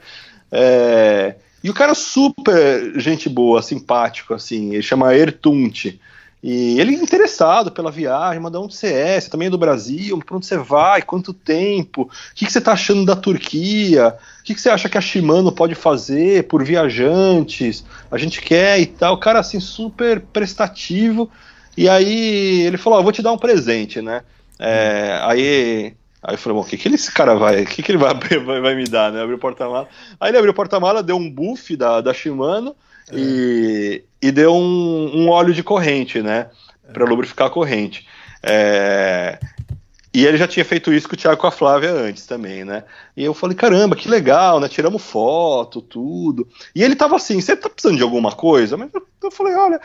[0.53, 1.35] É...
[1.63, 6.01] E o cara super gente boa, simpático, assim, ele chama Ertunte.
[6.43, 10.57] E ele interessado pela viagem, mandou um CS, também é do Brasil, para onde você
[10.57, 14.71] vai, quanto tempo, o que, que você está achando da Turquia, o que, que você
[14.71, 19.39] acha que a Shimano pode fazer por viajantes, a gente quer e tal, o cara
[19.39, 21.31] assim super prestativo,
[21.77, 24.23] e aí ele falou, oh, vou te dar um presente, né,
[24.61, 27.63] é, aí Aí eu falei, bom, o que, que esse cara vai.
[27.63, 29.23] O que, que ele vai, vai, vai me dar, né?
[29.23, 29.89] Abriu o porta-mala.
[30.21, 32.77] Aí ele abriu o porta-mala, deu um buff da, da Shimano
[33.11, 33.15] é.
[33.17, 36.51] e, e deu um, um óleo de corrente, né?
[36.93, 38.07] Para lubrificar a corrente.
[38.43, 39.39] É,
[40.13, 42.85] e ele já tinha feito isso com o Thiago com a Flávia antes também, né?
[43.17, 44.69] E eu falei, caramba, que legal, né?
[44.69, 46.49] Tiramos foto, tudo.
[46.75, 48.77] E ele tava assim, você tá precisando de alguma coisa?
[48.77, 49.81] Mas eu, eu falei, olha,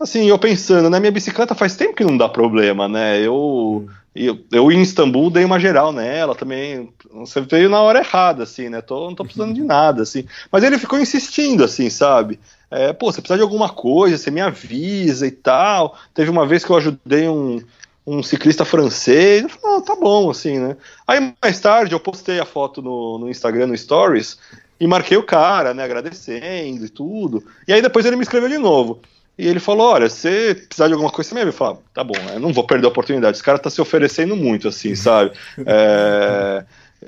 [0.00, 1.00] assim, eu pensando, né?
[1.00, 3.20] minha bicicleta faz tempo que não dá problema, né?
[3.20, 6.92] Eu, eu, eu em Istambul dei uma geral nela também.
[7.12, 8.80] Você veio na hora errada, assim, né?
[8.80, 10.24] Tô, não tô precisando de nada, assim.
[10.50, 12.38] Mas ele ficou insistindo, assim, sabe?
[12.70, 15.96] É, pô, você precisa de alguma coisa, você me avisa e tal.
[16.14, 17.62] Teve uma vez que eu ajudei um,
[18.06, 19.42] um ciclista francês.
[19.42, 20.76] Eu falei, ah, tá bom, assim, né?
[21.06, 24.38] Aí mais tarde eu postei a foto no, no Instagram, no Stories,
[24.80, 25.82] e marquei o cara, né?
[25.82, 27.44] Agradecendo e tudo.
[27.66, 29.00] E aí depois ele me escreveu de novo.
[29.38, 32.40] E ele falou: Olha, se precisar de alguma coisa, você me fala, tá bom, eu
[32.40, 33.36] não vou perder a oportunidade.
[33.36, 35.30] Esse cara tá se oferecendo muito, assim, sabe?
[35.64, 36.64] É,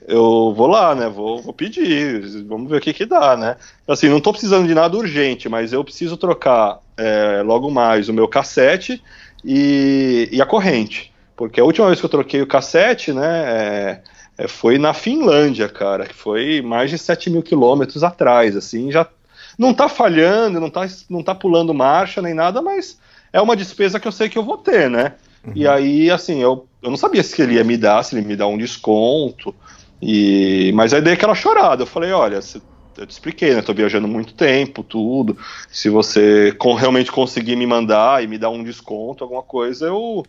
[0.07, 1.09] eu vou lá, né?
[1.09, 3.57] Vou, vou, pedir, vamos ver o que que dá, né?
[3.89, 8.13] Assim, não tô precisando de nada urgente, mas eu preciso trocar é, logo mais o
[8.13, 9.03] meu cassete
[9.45, 11.13] e, e, a corrente.
[11.35, 14.01] Porque a última vez que eu troquei o cassete, né?
[14.39, 18.93] É, é foi na Finlândia, cara, que foi mais de 7 mil quilômetros atrás, assim,
[18.93, 19.05] já
[19.61, 22.99] não tá falhando, não tá, não tá pulando marcha nem nada, mas
[23.31, 25.13] é uma despesa que eu sei que eu vou ter, né?
[25.45, 25.53] Uhum.
[25.55, 28.35] E aí, assim, eu, eu não sabia se ele ia me dar, se ele me
[28.35, 29.55] dar um desconto,
[30.01, 31.83] e, mas aí dei aquela chorada.
[31.83, 32.41] Eu falei: olha,
[32.97, 33.61] eu te expliquei, né?
[33.61, 35.37] Tô viajando muito tempo, tudo.
[35.71, 40.25] Se você com, realmente conseguir me mandar e me dar um desconto, alguma coisa, eu,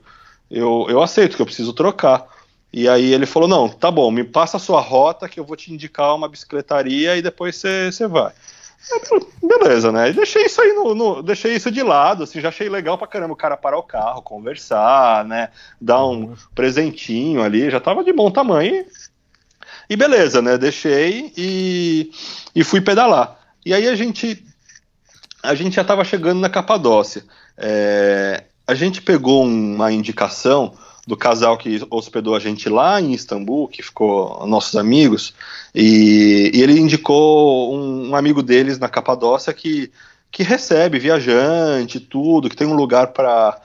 [0.50, 2.28] eu, eu aceito, que eu preciso trocar.
[2.74, 5.56] E aí ele falou: não, tá bom, me passa a sua rota que eu vou
[5.56, 8.34] te indicar uma bicicletaria e depois você vai.
[9.42, 10.12] Beleza, né?
[10.12, 13.34] deixei isso aí no, no, deixei isso de lado, assim, já achei legal pra caramba
[13.34, 15.50] o cara parar o carro, conversar, né?
[15.80, 16.36] Dar um uhum.
[16.56, 18.86] presentinho ali, já tava de bom tamanho.
[19.90, 20.58] E beleza, né?
[20.58, 22.12] Deixei e,
[22.56, 23.38] e fui pedalar.
[23.66, 24.44] E aí a gente
[25.44, 27.24] a gente já estava chegando na Capadócia.
[27.58, 33.68] É, a gente pegou uma indicação do casal que hospedou a gente lá em Istambul,
[33.68, 35.34] que ficou nossos amigos,
[35.74, 39.92] e, e ele indicou um, um, amigo deles na Capadócia que,
[40.32, 43.60] que recebe viajante, tudo, que tem um lugar para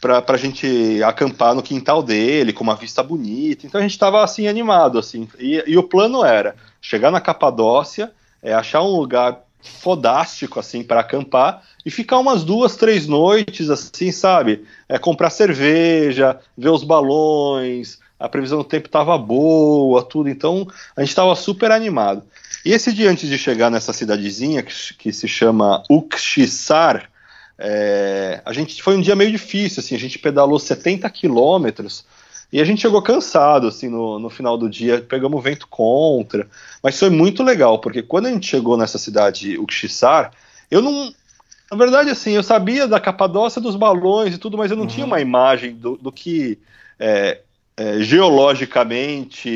[0.00, 3.66] pra, pra gente acampar no quintal dele, com uma vista bonita.
[3.66, 5.28] Então a gente tava assim animado, assim.
[5.38, 11.00] E, e o plano era chegar na Capadócia, é, achar um lugar fodástico assim para
[11.00, 14.64] acampar e ficar umas duas, três noites assim, sabe?
[14.88, 20.28] É, comprar cerveja, ver os balões, a previsão do tempo estava boa, tudo.
[20.28, 20.66] Então
[20.96, 22.22] a gente estava super animado.
[22.64, 27.08] E esse dia antes de chegar nessa cidadezinha que, que se chama Uxissar,
[27.58, 32.04] é, a gente foi um dia meio difícil, assim, a gente pedalou 70 quilômetros
[32.52, 36.48] e a gente chegou cansado, assim, no, no final do dia, pegamos vento contra,
[36.82, 40.32] mas foi muito legal, porque quando a gente chegou nessa cidade, Uxissar,
[40.70, 41.12] eu não,
[41.70, 44.88] na verdade, assim, eu sabia da Capadócia dos balões e tudo, mas eu não uhum.
[44.88, 46.58] tinha uma imagem do, do que
[46.98, 47.40] é,
[47.76, 49.50] é, geologicamente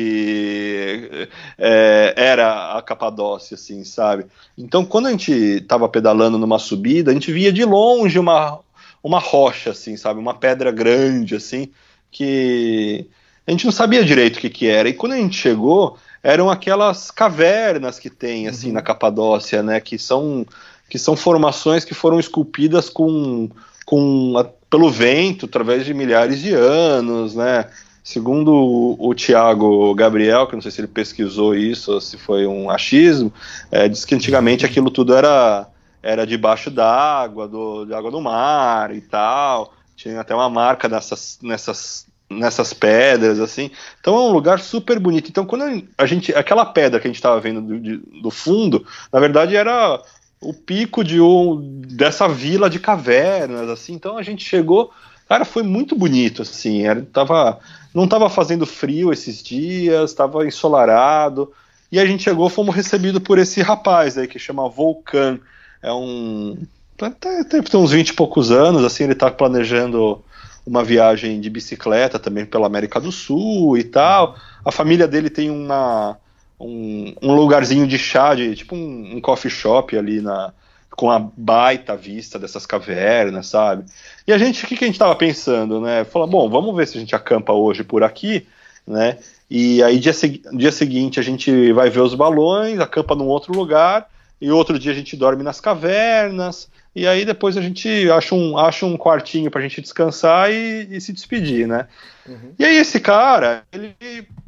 [1.57, 4.27] é, era a Capadócia, assim, sabe?
[4.57, 8.59] Então, quando a gente estava pedalando numa subida, a gente via de longe uma,
[9.03, 10.19] uma rocha, assim, sabe?
[10.19, 11.69] Uma pedra grande, assim,
[12.13, 13.07] que
[13.45, 14.87] a gente não sabia direito o que, que era.
[14.87, 18.73] E quando a gente chegou, eram aquelas cavernas que tem, assim, uhum.
[18.73, 19.81] na Capadócia, né?
[19.81, 20.45] Que são,
[20.89, 23.49] que são formações que foram esculpidas com,
[23.85, 24.33] com
[24.69, 27.65] pelo vento através de milhares de anos, né?
[28.03, 32.45] Segundo o, o Tiago Gabriel, que não sei se ele pesquisou isso ou se foi
[32.45, 33.31] um achismo,
[33.71, 35.67] é, diz que antigamente aquilo tudo era,
[36.01, 39.73] era debaixo d'água, do, de água do mar e tal.
[39.95, 43.71] Tinha até uma marca nessas, nessas, nessas pedras, assim.
[43.99, 45.29] Então é um lugar super bonito.
[45.29, 46.33] Então, quando a gente.
[46.33, 50.01] Aquela pedra que a gente estava vendo do, de, do fundo, na verdade era
[50.41, 53.93] o pico de um, dessa vila de cavernas, assim.
[53.93, 54.91] Então a gente chegou
[55.27, 56.85] Cara, foi muito bonito, assim.
[56.85, 57.59] Era, tava,
[57.93, 61.51] não estava fazendo frio esses dias, estava ensolarado.
[61.91, 65.39] E a gente chegou, fomos recebidos por esse rapaz aí que chama Volcan.
[65.81, 66.57] É um.
[66.97, 70.23] Tem uns 20 e poucos anos, assim, ele está planejando
[70.65, 74.35] uma viagem de bicicleta também pela América do Sul e tal.
[74.63, 76.17] A família dele tem uma,
[76.59, 80.53] um, um lugarzinho de chá, de, tipo um, um coffee shop ali na,
[80.95, 83.85] com a baita vista dessas cavernas, sabe?
[84.25, 86.03] E a gente, o que, que a gente estava pensando, né?
[86.05, 88.47] Falou, bom, vamos ver se a gente acampa hoje por aqui,
[88.87, 89.17] né?
[89.49, 90.13] E aí, dia,
[90.53, 94.07] dia seguinte, a gente vai ver os balões, acampa num outro lugar,
[94.43, 98.57] e outro dia a gente dorme nas cavernas, e aí depois a gente acha um,
[98.57, 101.87] acha um quartinho pra gente descansar e, e se despedir, né?
[102.27, 102.51] Uhum.
[102.59, 103.95] E aí esse cara, ele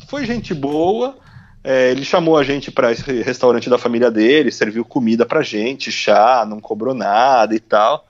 [0.10, 1.16] foi gente boa,
[1.64, 5.94] é, ele chamou a gente para esse restaurante da família dele, serviu comida pra gente,
[5.94, 8.06] chá, não cobrou nada e tal.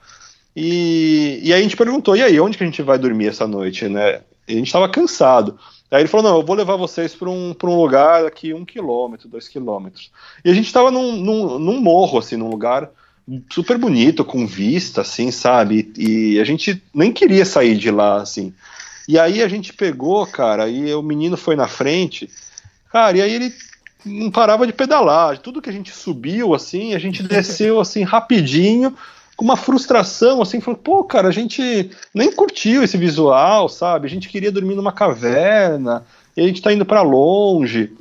[0.55, 3.45] E, e aí a gente perguntou, e aí, onde que a gente vai dormir essa
[3.45, 4.21] noite, né?
[4.47, 5.59] E a gente estava cansado.
[5.95, 9.29] Aí ele falou, não, eu vou levar vocês para um, um lugar aqui um quilômetro,
[9.29, 10.11] dois quilômetros.
[10.43, 12.89] E a gente estava num, num, num, morro, assim, num lugar
[13.49, 15.91] super bonito, com vista, assim, sabe?
[15.97, 18.53] E, e a gente nem queria sair de lá, assim.
[19.07, 22.29] E aí a gente pegou, cara, e o menino foi na frente
[22.95, 23.53] Cara, e aí ele
[24.05, 25.37] não parava de pedalar.
[25.39, 28.95] Tudo que a gente subiu, assim, a gente desceu, assim, rapidinho,
[29.35, 34.07] com uma frustração, assim, falou, pô, cara, a gente nem curtiu esse visual, sabe?
[34.07, 37.91] A gente queria dormir numa caverna, e a gente tá indo para longe.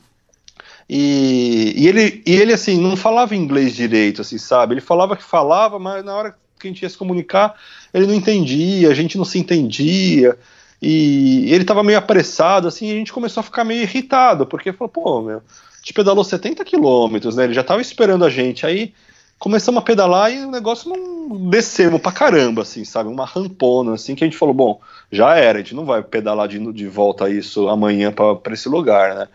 [0.88, 4.74] E, e, ele, e ele, assim, não falava inglês direito, assim, sabe?
[4.74, 7.54] Ele falava que falava, mas na hora que a gente ia se comunicar,
[7.92, 10.38] ele não entendia, a gente não se entendia.
[10.80, 14.72] E ele estava meio apressado, assim, e a gente começou a ficar meio irritado, porque
[14.72, 17.44] falou, pô, meu, a gente pedalou 70 quilômetros, né?
[17.44, 18.66] Ele já estava esperando a gente.
[18.66, 18.92] Aí
[19.38, 23.08] começamos a pedalar e o negócio não descemos pra caramba, assim, sabe?
[23.08, 26.48] Uma rampona, assim, que a gente falou, bom, já era, a gente não vai pedalar
[26.48, 29.28] de, de volta isso amanhã para esse lugar, né?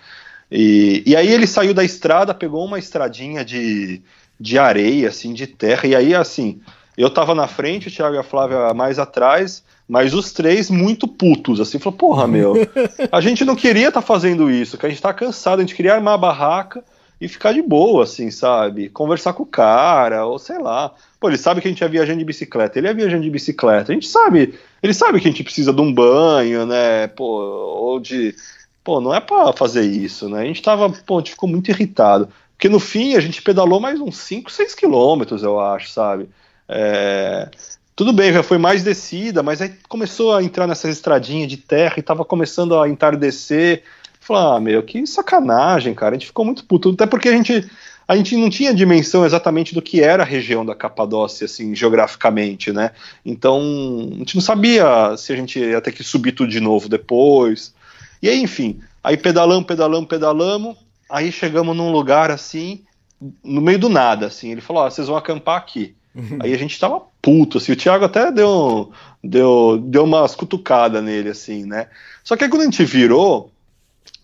[0.52, 4.02] E, e aí ele saiu da estrada, pegou uma estradinha de,
[4.40, 6.60] de areia, assim, de terra, e aí, assim,
[6.98, 11.08] eu tava na frente, o Thiago e a Flávia mais atrás, mas os três muito
[11.08, 12.56] putos, assim, falou, porra, meu,
[13.12, 15.76] a gente não queria estar tá fazendo isso, que a gente tá cansado, a gente
[15.76, 16.84] queria armar a barraca
[17.20, 18.90] e ficar de boa, assim, sabe?
[18.90, 20.94] Conversar com o cara, ou sei lá.
[21.20, 23.92] Pô, ele sabe que a gente é viajando de bicicleta, ele é viajando de bicicleta,
[23.92, 28.00] a gente sabe, ele sabe que a gente precisa de um banho, né, pô, ou
[28.00, 28.36] de...
[28.84, 30.42] Pô, não é para fazer isso, né?
[30.42, 32.30] A gente tava, pô, a gente ficou muito irritado.
[32.54, 36.30] Porque no fim a gente pedalou mais uns 5, 6 quilômetros, eu acho, sabe?
[36.68, 37.50] É,
[38.00, 41.96] tudo bem, já foi mais descida, mas aí começou a entrar nessas estradinhas de terra
[41.98, 43.84] e tava começando a entardecer.
[44.30, 46.16] Falei, ah, meu, que sacanagem, cara.
[46.16, 46.92] A gente ficou muito puto.
[46.92, 47.68] Até porque a gente,
[48.08, 52.72] a gente não tinha dimensão exatamente do que era a região da Capadócia, assim, geograficamente,
[52.72, 52.92] né?
[53.26, 53.60] Então,
[54.14, 57.74] a gente não sabia se a gente ia ter que subir tudo de novo depois.
[58.22, 60.78] E aí, enfim, aí pedalamos, pedalamos, pedalamos.
[61.10, 62.84] Aí chegamos num lugar assim,
[63.44, 64.52] no meio do nada, assim.
[64.52, 65.96] Ele falou: ó, vocês vão acampar aqui.
[66.40, 68.92] Aí a gente tava puto, assim, o Thiago até deu,
[69.24, 71.88] deu, deu umas cutucadas nele, assim, né?
[72.24, 73.52] Só que aí quando a gente virou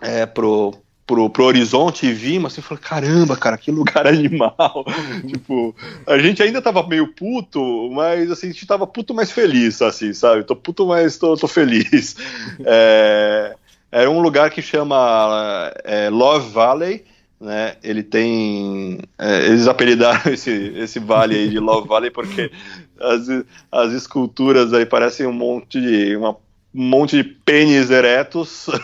[0.02, 0.74] é, pro,
[1.06, 4.86] pro, pro horizonte e vimos, assim, falei, caramba, cara, que lugar animal.
[5.28, 5.76] tipo,
[6.08, 10.14] a gente ainda tava meio puto, mas assim, a gente tava puto mais feliz, assim,
[10.14, 10.44] sabe?
[10.44, 12.16] Tô puto, mas tô, tô feliz.
[12.66, 13.56] é,
[13.92, 17.06] era um lugar que chama é, Love Valley,
[17.40, 17.76] né?
[17.84, 19.00] Ele tem.
[19.18, 22.52] É, eles apelidaram esse, esse vale aí de Love Valley porque
[23.00, 23.28] as,
[23.72, 26.16] as esculturas aí parecem um monte de.
[26.16, 26.36] Uma,
[26.76, 28.68] um monte de pênis eretos.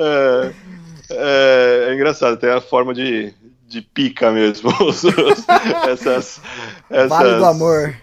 [0.00, 0.52] é,
[1.10, 3.34] é, é, engraçado, tem a forma de,
[3.66, 4.70] de pica mesmo.
[5.90, 6.40] essas,
[6.88, 7.96] essas, vale do amor.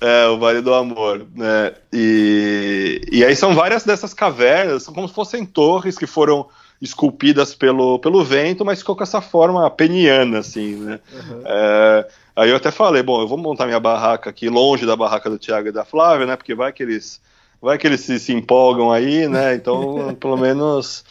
[0.00, 1.74] É, o Vale do Amor, né?
[1.92, 6.48] E, e aí são várias dessas cavernas, são como se fossem torres que foram
[6.80, 11.00] esculpidas pelo, pelo vento, mas ficou com essa forma peniana, assim, né?
[11.12, 11.42] Uhum.
[11.44, 15.28] É, aí eu até falei, bom, eu vou montar minha barraca aqui longe da barraca
[15.28, 16.34] do Thiago e da Flávia, né?
[16.34, 17.20] Porque vai que eles,
[17.60, 19.54] vai que eles se, se empolgam aí, né?
[19.54, 21.04] Então, pelo menos,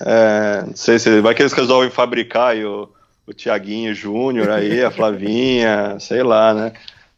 [0.00, 2.88] é, não sei se vai que eles resolvem fabricar aí o,
[3.26, 6.72] o Tiaguinho Júnior aí, a Flavinha, sei lá, né?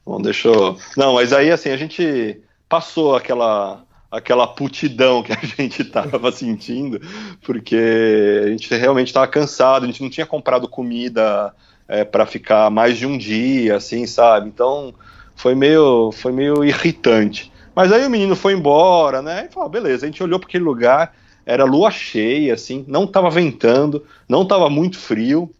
[0.05, 0.79] Bom, deixa eu...
[0.97, 7.01] Não, mas aí, assim, a gente passou aquela aquela putidão que a gente estava sentindo,
[7.43, 11.55] porque a gente realmente estava cansado, a gente não tinha comprado comida
[11.89, 14.49] é, para ficar mais de um dia, assim, sabe?
[14.49, 14.95] Então
[15.35, 17.53] foi meio, foi meio irritante.
[17.77, 19.47] Mas aí o menino foi embora, né?
[19.51, 23.29] E falou, beleza, a gente olhou para aquele lugar, era lua cheia, assim, não estava
[23.29, 25.51] ventando, não estava muito frio.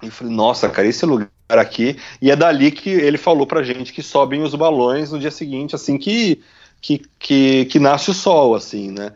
[0.00, 1.96] E eu falei, nossa, cara, esse lugar aqui.
[2.22, 5.74] E é dali que ele falou pra gente que sobem os balões no dia seguinte,
[5.74, 6.40] assim que,
[6.80, 9.12] que, que, que nasce o sol, assim, né?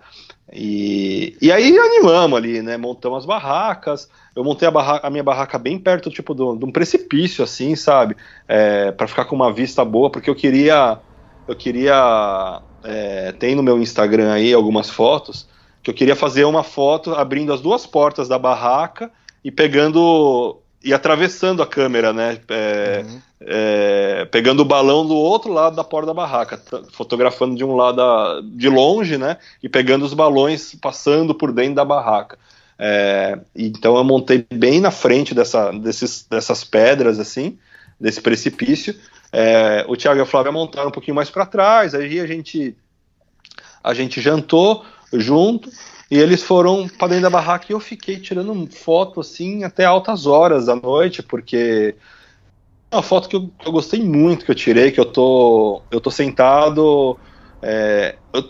[0.53, 2.77] E, e aí animamos ali, né?
[2.77, 4.09] Montamos as barracas.
[4.35, 8.17] Eu montei a, barraca, a minha barraca bem perto, tipo, de um precipício, assim, sabe?
[8.47, 10.99] É, para ficar com uma vista boa, porque eu queria.
[11.47, 12.63] Eu queria.
[12.83, 15.47] É, tem no meu Instagram aí algumas fotos.
[15.83, 19.11] Que eu queria fazer uma foto abrindo as duas portas da barraca
[19.45, 22.39] e pegando e atravessando a câmera, né?
[22.49, 23.21] É, uhum.
[23.41, 28.03] é, pegando o balão do outro lado da porta da barraca, fotografando de um lado
[28.03, 29.39] a, de longe, né?
[29.63, 32.39] E pegando os balões passando por dentro da barraca.
[32.79, 37.59] É, então eu montei bem na frente dessa, desses, dessas pedras, assim,
[37.99, 38.95] desse precipício.
[39.37, 42.77] É, o Thiago e a Flávia montaram um pouquinho mais para trás, aí a gente,
[43.83, 45.69] a gente jantou junto.
[46.09, 50.25] E eles foram para dentro da barraca e eu fiquei tirando foto assim até altas
[50.27, 51.97] horas da noite, porque
[52.93, 55.83] é uma foto que eu, que eu gostei muito que eu tirei, que eu tô,
[55.91, 57.19] eu tô sentado.
[57.61, 58.45] É, eu,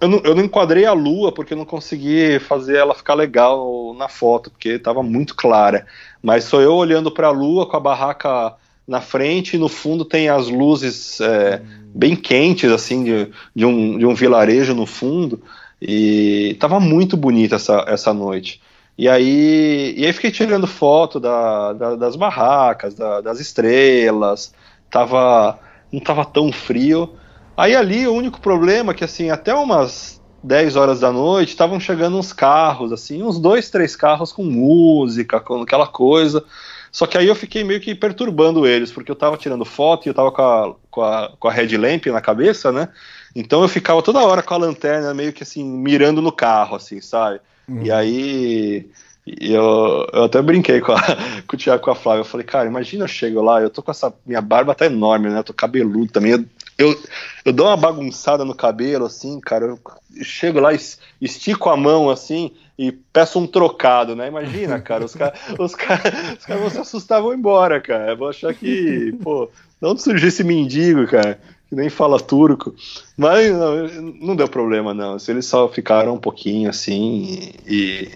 [0.00, 3.94] eu, não, eu não enquadrei a lua porque eu não consegui fazer ela ficar legal
[3.98, 5.86] na foto, porque estava muito clara.
[6.22, 8.56] Mas sou eu olhando para a lua com a barraca
[8.90, 11.62] na frente e no fundo tem as luzes é,
[11.94, 15.40] bem quentes, assim, de, de, um, de um vilarejo no fundo.
[15.80, 18.60] E tava muito bonita essa, essa noite.
[18.98, 24.52] E aí, e aí fiquei tirando foto da, da, das barracas, da, das estrelas.
[24.90, 25.60] Tava,
[25.92, 27.14] não tava tão frio.
[27.56, 31.78] Aí ali o único problema é que assim, até umas 10 horas da noite estavam
[31.78, 36.44] chegando uns carros, assim, uns dois, três carros com música, com aquela coisa.
[36.92, 40.08] Só que aí eu fiquei meio que perturbando eles, porque eu tava tirando foto e
[40.08, 42.88] eu tava com a, com a, com a headlamp na cabeça, né?
[43.34, 47.00] Então eu ficava toda hora com a lanterna meio que assim, mirando no carro, assim,
[47.00, 47.40] sabe?
[47.68, 47.82] Uhum.
[47.82, 48.90] E aí
[49.26, 51.00] eu, eu até brinquei com, a,
[51.46, 52.20] com o Thiago com a Flávia.
[52.20, 54.12] Eu falei, cara, imagina eu chego lá, eu tô com essa.
[54.26, 55.38] Minha barba tá enorme, né?
[55.38, 56.32] Eu tô cabeludo também.
[56.32, 56.44] Eu,
[56.78, 57.02] eu,
[57.44, 59.66] eu dou uma bagunçada no cabelo, assim, cara.
[59.66, 59.78] Eu,
[60.16, 60.72] eu chego lá,
[61.20, 62.50] estico a mão assim
[62.80, 64.28] e peço um trocado, né?
[64.28, 66.02] Imagina, cara, os caras os cara,
[66.38, 68.12] os cara vão se assustar vão embora, cara.
[68.12, 71.38] Eu vou achar que, pô, não surgir esse mendigo, cara
[71.68, 72.74] que nem fala turco.
[73.16, 73.86] Mas não,
[74.20, 75.20] não, deu problema, não.
[75.20, 78.10] Se eles só ficaram um pouquinho assim e,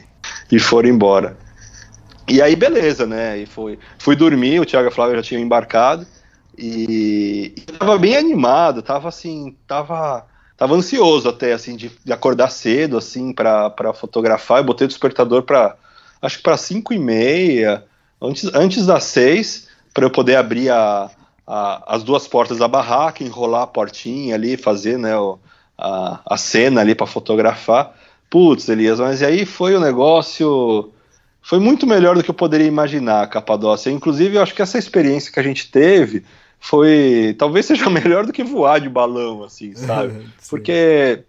[0.50, 1.36] e foram embora.
[2.26, 3.38] E aí, beleza, né?
[3.38, 6.04] E foi, fui dormir, o Thiago e a Flávia já tinham embarcado.
[6.58, 12.50] E, e tava bem animado, tava assim, tava, tava ansioso até, assim, de, de acordar
[12.50, 14.58] cedo, assim, para fotografar.
[14.58, 15.76] Eu botei o despertador para
[16.22, 17.84] acho que para 5 e meia,
[18.20, 21.10] antes, antes das 6, para eu poder abrir a,
[21.46, 25.38] a, as duas portas da barraca, enrolar a portinha ali, fazer né, o,
[25.76, 27.94] a, a cena ali para fotografar.
[28.30, 30.90] Putz, Elias, mas aí foi o negócio.
[31.42, 33.90] Foi muito melhor do que eu poderia imaginar, Capadócia.
[33.90, 36.24] Inclusive, eu acho que essa experiência que a gente teve
[36.64, 37.36] foi.
[37.38, 40.26] Talvez seja melhor do que voar de balão, assim, sabe?
[40.48, 41.22] Porque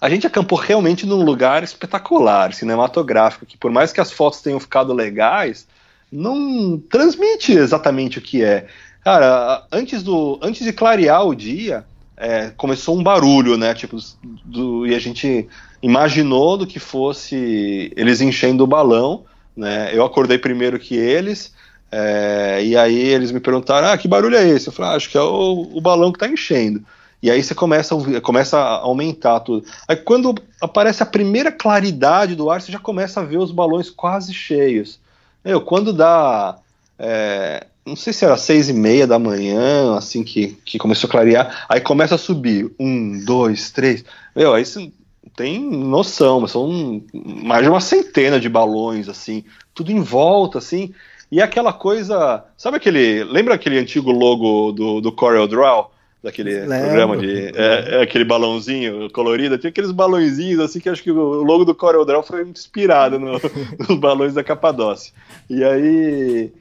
[0.00, 4.58] a gente acampou realmente num lugar espetacular, cinematográfico, que por mais que as fotos tenham
[4.58, 5.68] ficado legais,
[6.10, 8.66] não transmite exatamente o que é.
[9.04, 11.84] Cara, antes, do, antes de clarear o dia,
[12.16, 13.74] é, começou um barulho, né?
[13.74, 13.96] Tipo,
[14.44, 15.48] do, e a gente
[15.80, 19.24] imaginou do que fosse eles enchendo o balão,
[19.56, 19.90] né?
[19.94, 21.54] Eu acordei primeiro que eles,
[21.94, 24.68] é, e aí eles me perguntaram: ah, que barulho é esse?
[24.68, 26.82] Eu falei: ah, acho que é o, o balão que está enchendo.
[27.22, 29.66] E aí você começa começa a aumentar tudo.
[29.86, 33.90] Aí quando aparece a primeira claridade do ar, você já começa a ver os balões
[33.90, 34.98] quase cheios.
[35.44, 36.56] Meu, quando dá.
[36.98, 41.10] É, não sei se era seis e meia da manhã, assim que, que começou a
[41.10, 42.72] clarear, aí começa a subir.
[42.80, 44.04] Um, dois, três.
[44.34, 44.90] Meu, aí você
[45.36, 50.92] tem noção, mas são mais de uma centena de balões, assim, tudo em volta, assim.
[51.32, 52.44] E aquela coisa.
[52.58, 53.24] Sabe aquele.
[53.24, 55.90] Lembra aquele antigo logo do, do Corel Draw?
[56.22, 56.86] daquele Lembro.
[56.86, 61.42] programa de é, é, aquele balãozinho colorido, tinha aqueles balãozinhos assim que acho que o
[61.42, 63.32] logo do Corel Draw foi inspirado no,
[63.88, 65.12] nos balões da Capadócia.
[65.50, 66.52] E aí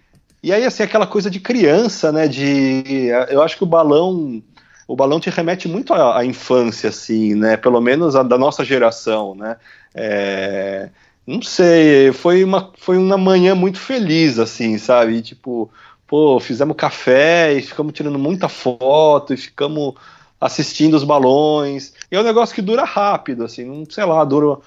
[0.42, 4.42] e aí assim aquela coisa de criança, né, de eu acho que o balão
[4.88, 8.66] o balão te remete muito à, à infância assim, né, pelo menos a, da nossa
[8.66, 9.58] geração, né?
[9.94, 10.90] É,
[11.26, 15.22] não sei, foi uma foi uma manhã muito feliz assim, sabe?
[15.22, 15.70] tipo,
[16.08, 19.96] pô, fizemos café e ficamos tirando muita foto e ficamos
[20.40, 21.94] assistindo os balões.
[22.12, 24.58] E é um negócio que dura rápido, assim, não sei lá, dura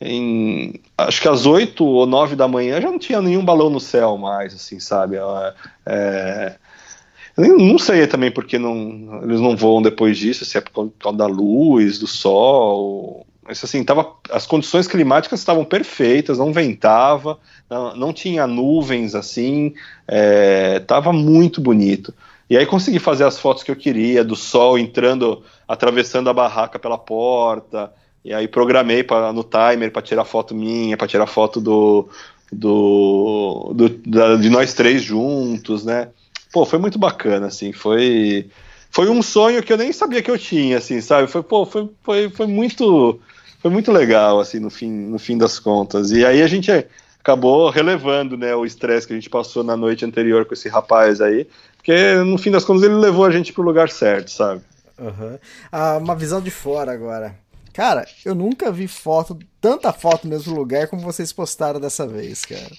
[0.00, 3.80] em acho que às 8 ou 9 da manhã já não tinha nenhum balão no
[3.80, 5.16] céu mais, assim, sabe?
[5.16, 5.54] É,
[5.86, 6.56] é
[7.36, 11.26] não sei também porque não, eles não voam depois disso, se é por causa da
[11.26, 17.38] luz, do sol, mas assim, tava, as condições climáticas estavam perfeitas, não ventava,
[17.68, 19.74] não, não tinha nuvens assim,
[20.06, 20.80] é,
[21.12, 22.14] muito bonito.
[22.48, 26.78] E aí consegui fazer as fotos que eu queria, do sol entrando, atravessando a barraca
[26.78, 27.92] pela porta,
[28.24, 32.08] e aí programei pra, no timer para tirar foto minha, para tirar foto do,
[32.52, 36.08] do, do da, de nós três juntos, né?
[36.52, 38.48] Pô, foi muito bacana, assim, foi
[38.90, 41.26] foi um sonho que eu nem sabia que eu tinha, assim, sabe?
[41.26, 43.18] Foi, pô, foi, foi, foi muito
[43.62, 46.10] foi muito legal, assim, no fim, no fim das contas.
[46.10, 46.70] E aí a gente
[47.20, 51.20] acabou relevando, né, o estresse que a gente passou na noite anterior com esse rapaz
[51.20, 51.46] aí,
[51.76, 54.60] porque no fim das contas ele levou a gente pro lugar certo, sabe?
[54.98, 55.38] Uhum.
[55.70, 57.36] Ah, uma visão de fora agora.
[57.72, 62.44] Cara, eu nunca vi foto, tanta foto no mesmo lugar como vocês postaram dessa vez,
[62.44, 62.70] cara.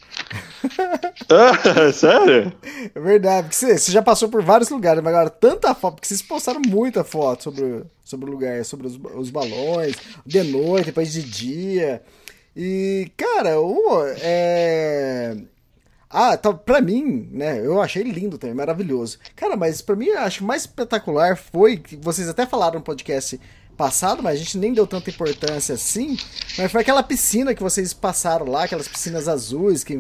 [1.30, 2.54] ah, sério?
[2.94, 6.08] É verdade, porque você, você, já passou por vários lugares, mas agora tanta foto, porque
[6.08, 11.12] vocês postaram muita foto sobre, sobre o lugar, sobre os, os balões, de noite, depois
[11.12, 12.04] de dia.
[12.56, 15.36] E, cara, o, é...
[16.08, 19.18] Ah, tá, pra mim, né, eu achei lindo também, maravilhoso.
[19.36, 23.40] Cara, mas pra mim, acho mais espetacular foi, que vocês até falaram no podcast
[23.74, 26.18] passado, mas a gente nem deu tanta importância assim.
[26.58, 30.00] Mas foi aquela piscina que vocês passaram lá, aquelas piscinas azuis que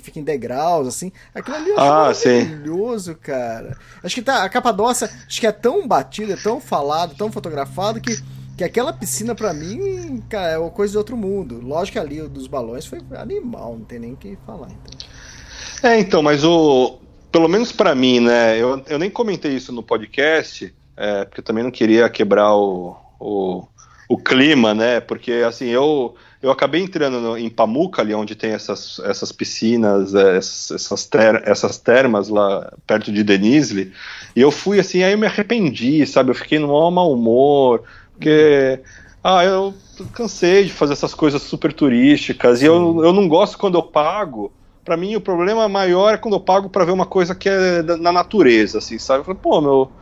[0.00, 1.12] fica em degraus, assim.
[1.34, 3.76] Aquilo ali eu ah, maravilhoso, cara.
[4.02, 8.00] Acho que tá, a Capadócia, acho que é tão batida, é tão falado, tão fotografado
[8.00, 8.20] que,
[8.56, 11.60] que aquela piscina para mim, cara, é uma coisa de outro mundo.
[11.62, 14.68] Lógico que ali o dos balões foi animal, não tem nem o que falar.
[14.68, 15.90] Então.
[15.90, 16.98] É, então, mas o.
[17.32, 18.58] Pelo menos para mim, né?
[18.58, 22.96] Eu, eu nem comentei isso no podcast, é, porque eu também não queria quebrar o,
[23.20, 23.64] o,
[24.08, 24.98] o clima, né?
[24.98, 30.14] Porque assim, eu, eu acabei entrando no, em Pamuca, ali onde tem essas, essas piscinas,
[30.14, 33.92] é, essas, ter, essas termas lá perto de Denizli,
[34.34, 36.30] e eu fui assim, aí eu me arrependi, sabe?
[36.30, 37.82] Eu fiquei no mau humor,
[38.14, 38.80] porque.
[39.22, 39.74] Ah, eu
[40.14, 44.50] cansei de fazer essas coisas super turísticas, e eu, eu não gosto quando eu pago.
[44.82, 47.82] Para mim, o problema maior é quando eu pago para ver uma coisa que é
[47.82, 49.20] na natureza, assim, sabe?
[49.20, 49.92] Eu falei, pô, meu,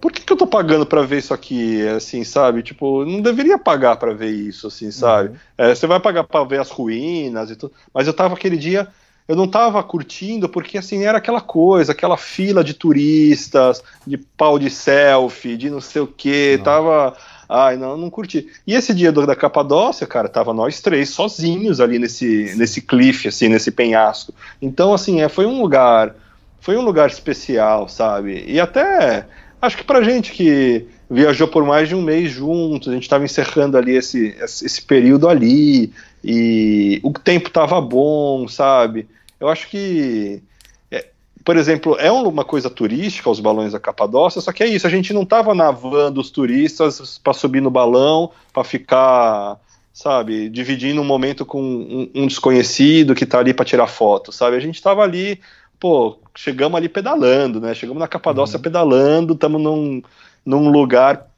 [0.00, 2.62] por que, que eu tô pagando para ver isso aqui, assim, sabe?
[2.62, 5.30] Tipo, não deveria pagar para ver isso, assim, sabe?
[5.30, 5.36] Uhum.
[5.58, 8.88] É, você vai pagar para ver as ruínas e tudo, mas eu tava aquele dia,
[9.26, 14.58] eu não tava curtindo porque, assim, era aquela coisa, aquela fila de turistas, de pau
[14.58, 17.16] de selfie, de não sei o que, tava...
[17.48, 18.48] Ai, não, não curti.
[18.66, 23.28] E esse dia do, da Capadócia, cara, tava nós três sozinhos ali nesse, nesse cliff,
[23.28, 24.34] assim, nesse penhasco.
[24.60, 26.12] Então, assim, é, foi um lugar,
[26.60, 28.44] foi um lugar especial, sabe?
[28.48, 29.28] E até
[29.60, 33.24] Acho que pra gente que viajou por mais de um mês juntos, a gente estava
[33.24, 35.92] encerrando ali esse, esse período ali,
[36.22, 39.08] e o tempo estava bom, sabe?
[39.38, 40.42] Eu acho que,
[40.90, 41.06] é,
[41.44, 44.90] por exemplo, é uma coisa turística os balões da Capadócia, só que é isso, a
[44.90, 49.58] gente não estava navando os turistas para subir no balão, para ficar,
[49.92, 54.56] sabe, dividindo um momento com um, um desconhecido que está ali para tirar foto, sabe?
[54.56, 55.40] A gente estava ali
[55.86, 57.72] pô, chegamos ali pedalando, né?
[57.72, 58.62] Chegamos na Capadócia uhum.
[58.62, 60.02] pedalando, estamos num,
[60.44, 61.28] num lugar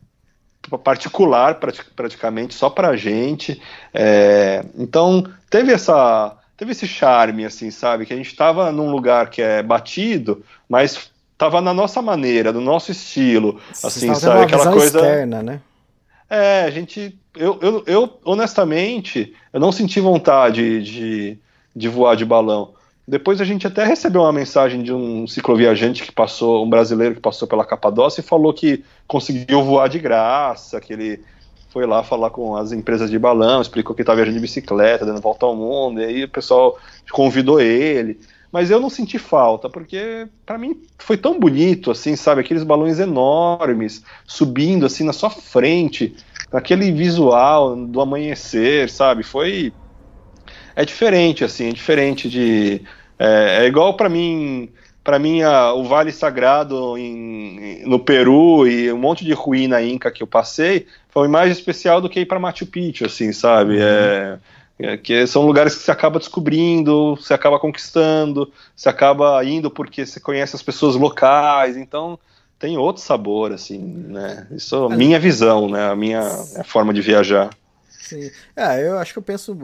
[0.83, 1.61] particular
[1.95, 3.61] praticamente só pra gente.
[3.93, 9.29] É, então teve essa teve esse charme assim, sabe, que a gente estava num lugar
[9.29, 14.45] que é batido, mas tava na nossa maneira, do nosso estilo, Vocês assim, sabe?
[14.45, 14.99] Aquela coisa.
[14.99, 15.61] externa, né?
[16.29, 17.19] É, a gente.
[17.37, 21.39] Eu, eu, eu, honestamente, eu não senti vontade de,
[21.77, 22.75] de voar de balão.
[23.09, 27.23] Depois a gente até recebeu uma mensagem de um cicloviajante que passou, um brasileiro que
[27.23, 31.25] passou pela Capadócia e falou que conseguiu voar de graça, que ele
[31.71, 35.23] foi lá falar com as empresas de balão, explicou que estava viajando de bicicleta, dando
[35.23, 36.79] volta ao mundo, e aí o pessoal
[37.11, 38.21] convidou ele.
[38.53, 42.43] Mas eu não senti falta, porque para mim foi tão bonito, assim, sabe?
[42.43, 46.15] Aqueles balões enormes subindo assim na sua frente,
[46.53, 49.23] aquele visual do amanhecer, sabe?
[49.23, 49.73] Foi
[50.79, 52.83] é diferente, assim, é diferente de
[53.19, 54.71] é, é igual para mim
[55.03, 60.11] para mim a, o Vale Sagrado em, no Peru e um monte de ruína inca
[60.11, 63.79] que eu passei foi uma imagem especial do que ir para Machu Picchu, assim, sabe?
[63.81, 64.39] É,
[64.79, 70.07] é, que são lugares que você acaba descobrindo, você acaba conquistando, você acaba indo porque
[70.07, 72.19] você conhece as pessoas locais, então
[72.59, 74.47] tem outro sabor, assim, né?
[74.51, 75.89] Isso é a minha visão, né?
[75.89, 76.21] A minha
[76.57, 77.51] a forma de viajar.
[78.01, 78.31] Sim.
[78.57, 79.57] É, eu acho que eu penso,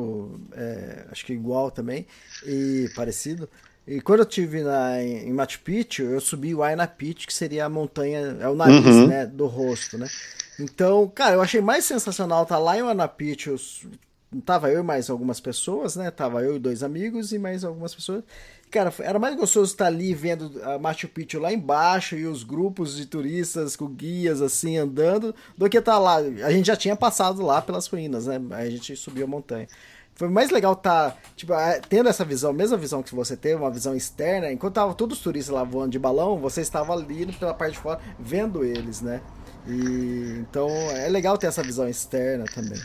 [0.52, 2.06] é, acho que igual também,
[2.46, 3.48] e parecido.
[3.86, 4.62] E quando eu estive
[5.02, 8.84] em Machu Picchu, eu subi o Aina Picchu, que seria a montanha, é o nariz,
[8.84, 9.06] Uhum.
[9.06, 10.08] né, do rosto, né?
[10.58, 13.56] Então, cara, eu achei mais sensacional estar lá em Aina Picchu,
[14.44, 16.10] tava eu e mais algumas pessoas, né?
[16.10, 18.24] Tava eu e dois amigos e mais algumas pessoas.
[18.74, 22.96] Cara, era mais gostoso estar ali vendo a Machu Picchu lá embaixo e os grupos
[22.96, 26.16] de turistas com guias assim andando, do que estar lá.
[26.16, 28.40] A gente já tinha passado lá pelas ruínas, né?
[28.50, 29.68] A gente subiu a montanha.
[30.16, 31.52] Foi mais legal estar, tipo,
[31.88, 35.22] tendo essa visão, mesma visão que você teve, uma visão externa, enquanto tava todos os
[35.22, 39.20] turistas lá voando de balão, você estava ali pela parte de fora vendo eles, né?
[39.68, 42.82] E então é legal ter essa visão externa também.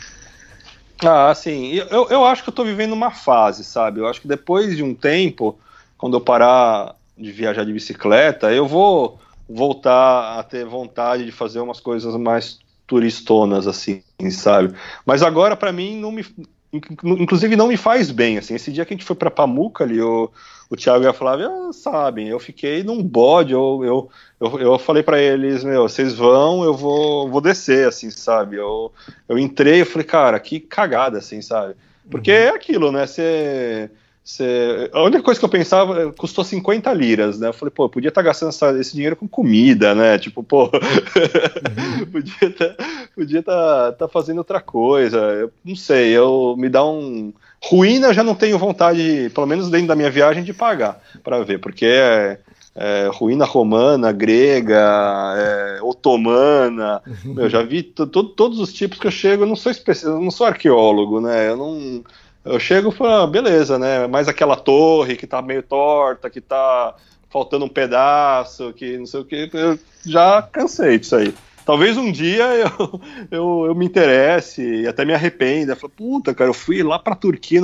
[1.02, 1.74] Ah, sim.
[1.74, 3.98] Eu, eu acho que eu tô vivendo uma fase, sabe?
[3.98, 5.58] Eu acho que depois de um tempo,
[6.00, 11.60] quando eu parar de viajar de bicicleta, eu vou voltar a ter vontade de fazer
[11.60, 14.74] umas coisas mais turistonas, assim, sabe?
[15.04, 16.24] Mas agora, para mim, não me.
[16.72, 18.54] Inclusive, não me faz bem, assim.
[18.54, 20.30] Esse dia que a gente foi para Pamuca ali, o,
[20.70, 25.02] o Thiago e a Flávia sabem, eu fiquei num bode, eu, eu, eu, eu falei
[25.02, 28.56] para eles, meu, vocês vão, eu vou, vou descer, assim, sabe?
[28.56, 28.90] Eu,
[29.28, 31.74] eu entrei, eu falei, cara, que cagada, assim, sabe?
[32.10, 33.06] Porque é aquilo, né?
[33.06, 33.90] Você.
[34.30, 34.88] Você...
[34.92, 37.48] A única coisa que eu pensava custou 50 liras, né?
[37.48, 40.18] Eu falei, pô, eu podia estar gastando essa, esse dinheiro com comida, né?
[40.18, 42.06] Tipo, pô, uhum.
[42.06, 42.76] podia estar
[43.12, 45.18] podia tá, tá fazendo outra coisa.
[45.18, 47.32] Eu não sei, eu me dá um.
[47.60, 51.42] Ruína eu já não tenho vontade, pelo menos dentro da minha viagem, de pagar para
[51.42, 52.38] ver, porque é,
[52.76, 57.02] é, ruína romana, grega, é, otomana.
[57.04, 57.34] Uhum.
[57.36, 60.30] Eu já vi todos os tipos que eu chego, eu não sou especialista, eu não
[60.30, 61.48] sou arqueólogo, né?
[61.48, 62.04] Eu não
[62.52, 64.06] eu chego e falo, ah, beleza, né?
[64.06, 66.94] Mais aquela torre que tá meio torta, que tá
[67.28, 69.50] faltando um pedaço, que não sei o que.
[69.52, 71.34] Eu já cansei disso aí.
[71.64, 75.76] Talvez um dia eu, eu, eu me interesse e até me arrependa.
[75.76, 77.60] Falo, puta, cara, eu fui lá pra Turquia,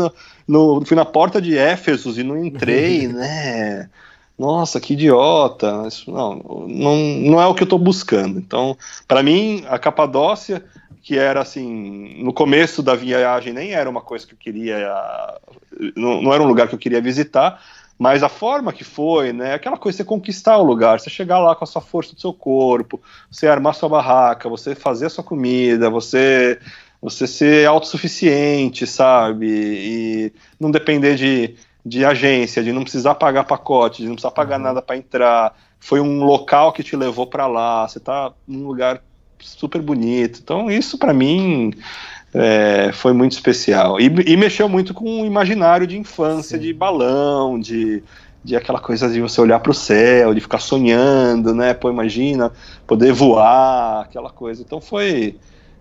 [0.47, 3.91] no, fui na porta de Éfeso e não entrei, né?
[4.39, 5.84] Nossa, que idiota.
[5.89, 8.39] Isso, não, não, não é o que eu tô buscando.
[8.39, 8.76] Então,
[9.09, 10.64] para mim, a Capadócia
[11.07, 14.93] que era assim, no começo da viagem nem era uma coisa que eu queria,
[15.95, 17.63] não, não, era um lugar que eu queria visitar,
[17.97, 21.39] mas a forma que foi, né, aquela coisa de você conquistar o lugar, você chegar
[21.39, 23.01] lá com a sua força do seu corpo,
[23.31, 26.59] você armar sua barraca, você fazer a sua comida, você
[27.01, 31.55] você ser autossuficiente, sabe, e não depender de,
[31.85, 36.01] de agência, de não precisar pagar pacote, de não precisar pagar nada para entrar, foi
[36.01, 39.01] um local que te levou para lá, você tá num lugar
[39.41, 40.41] super bonito.
[40.43, 41.72] Então, isso para mim
[42.34, 44.01] é, foi muito especial.
[44.01, 46.64] E, e, mexeu muito com o imaginário de infância, Sim.
[46.64, 48.03] de balão, de,
[48.45, 51.72] de aquela coisa de você olhar para o céu, de ficar sonhando, né?
[51.72, 52.53] Pô, imagina
[52.87, 54.62] poder voar, aquela coisa.
[54.62, 55.37] Então foi.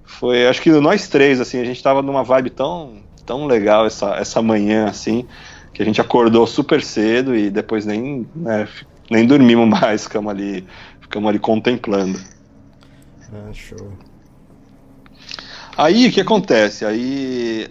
[0.08, 4.16] Foi, acho que nós três, assim, a gente tava numa vibe tão, tão legal essa,
[4.18, 5.26] essa manhã, assim,
[5.74, 8.68] que a gente acordou super cedo e depois nem, né,
[9.10, 10.64] nem dormimos mais, ficamos ali,
[11.01, 12.20] ficamos ali contemplando.
[13.34, 13.92] Ah, show.
[15.78, 16.86] Aí o que acontece?
[16.86, 17.68] Aí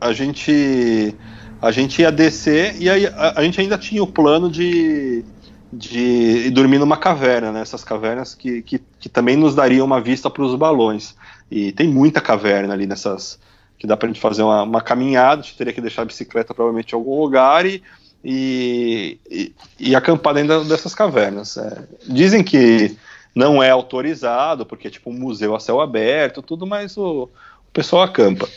[0.00, 1.14] a gente
[1.60, 5.24] a gente ia descer e aí a, a gente ainda tinha o plano de,
[5.72, 7.60] de dormir numa caverna, né?
[7.60, 11.14] Essas cavernas que, que, que também nos dariam uma vista para os balões.
[11.50, 13.38] E tem muita caverna ali nessas
[13.78, 15.40] que dá para a gente fazer uma, uma caminhada.
[15.40, 17.82] A gente teria que deixar a bicicleta provavelmente em algum lugar e,
[18.24, 21.56] e, e, e acampar dentro dessas cavernas.
[21.56, 21.84] É.
[22.08, 22.96] Dizem que
[23.36, 27.24] não é autorizado, porque é tipo um museu a céu aberto, tudo, mas o,
[27.68, 28.48] o pessoal acampa.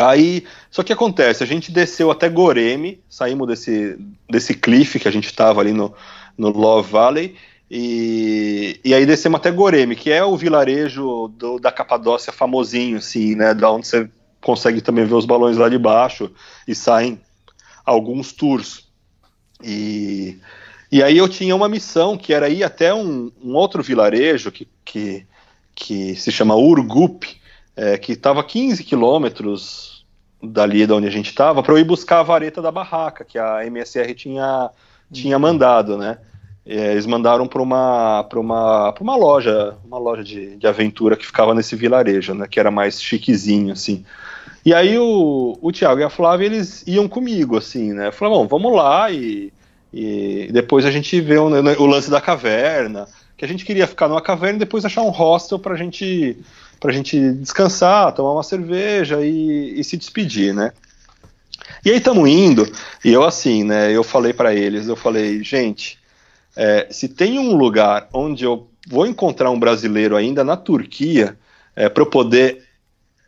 [0.00, 5.10] Aí, só que acontece, a gente desceu até Goreme, saímos desse, desse cliff que a
[5.10, 5.92] gente estava ali no,
[6.38, 7.36] no Love Valley.
[7.70, 13.34] E, e aí descemos até Goreme, que é o vilarejo do, da Capadócia famosinho, assim,
[13.34, 13.52] né?
[13.52, 14.08] Da onde você
[14.40, 16.30] consegue também ver os balões lá de baixo
[16.66, 17.20] e saem
[17.84, 18.88] alguns tours.
[19.62, 20.38] E,
[20.94, 24.68] e aí eu tinha uma missão que era ir até um, um outro vilarejo que,
[24.84, 25.26] que,
[25.74, 27.24] que se chama Urgup,
[27.74, 30.06] é, que estava 15 quilômetros
[30.40, 33.36] dali de onde a gente estava, para eu ir buscar a vareta da barraca que
[33.36, 34.70] a MSR tinha,
[35.10, 36.18] tinha mandado, né?
[36.64, 41.56] É, eles mandaram para uma uma uma loja uma loja de, de aventura que ficava
[41.56, 42.46] nesse vilarejo né?
[42.48, 44.04] Que era mais chiquezinho assim.
[44.64, 48.12] E aí o, o Thiago e a Flávia eles iam comigo assim né?
[48.12, 49.52] Falaram bom vamos lá e,
[49.94, 53.86] e depois a gente vê o, né, o lance da caverna que a gente queria
[53.86, 56.36] ficar numa caverna e depois achar um hostel para gente
[56.80, 60.72] para gente descansar tomar uma cerveja e, e se despedir né?
[61.84, 62.70] E aí estamos indo
[63.04, 65.98] e eu assim né eu falei para eles eu falei gente
[66.56, 71.36] é, se tem um lugar onde eu vou encontrar um brasileiro ainda na Turquia,
[71.74, 72.63] é, para eu poder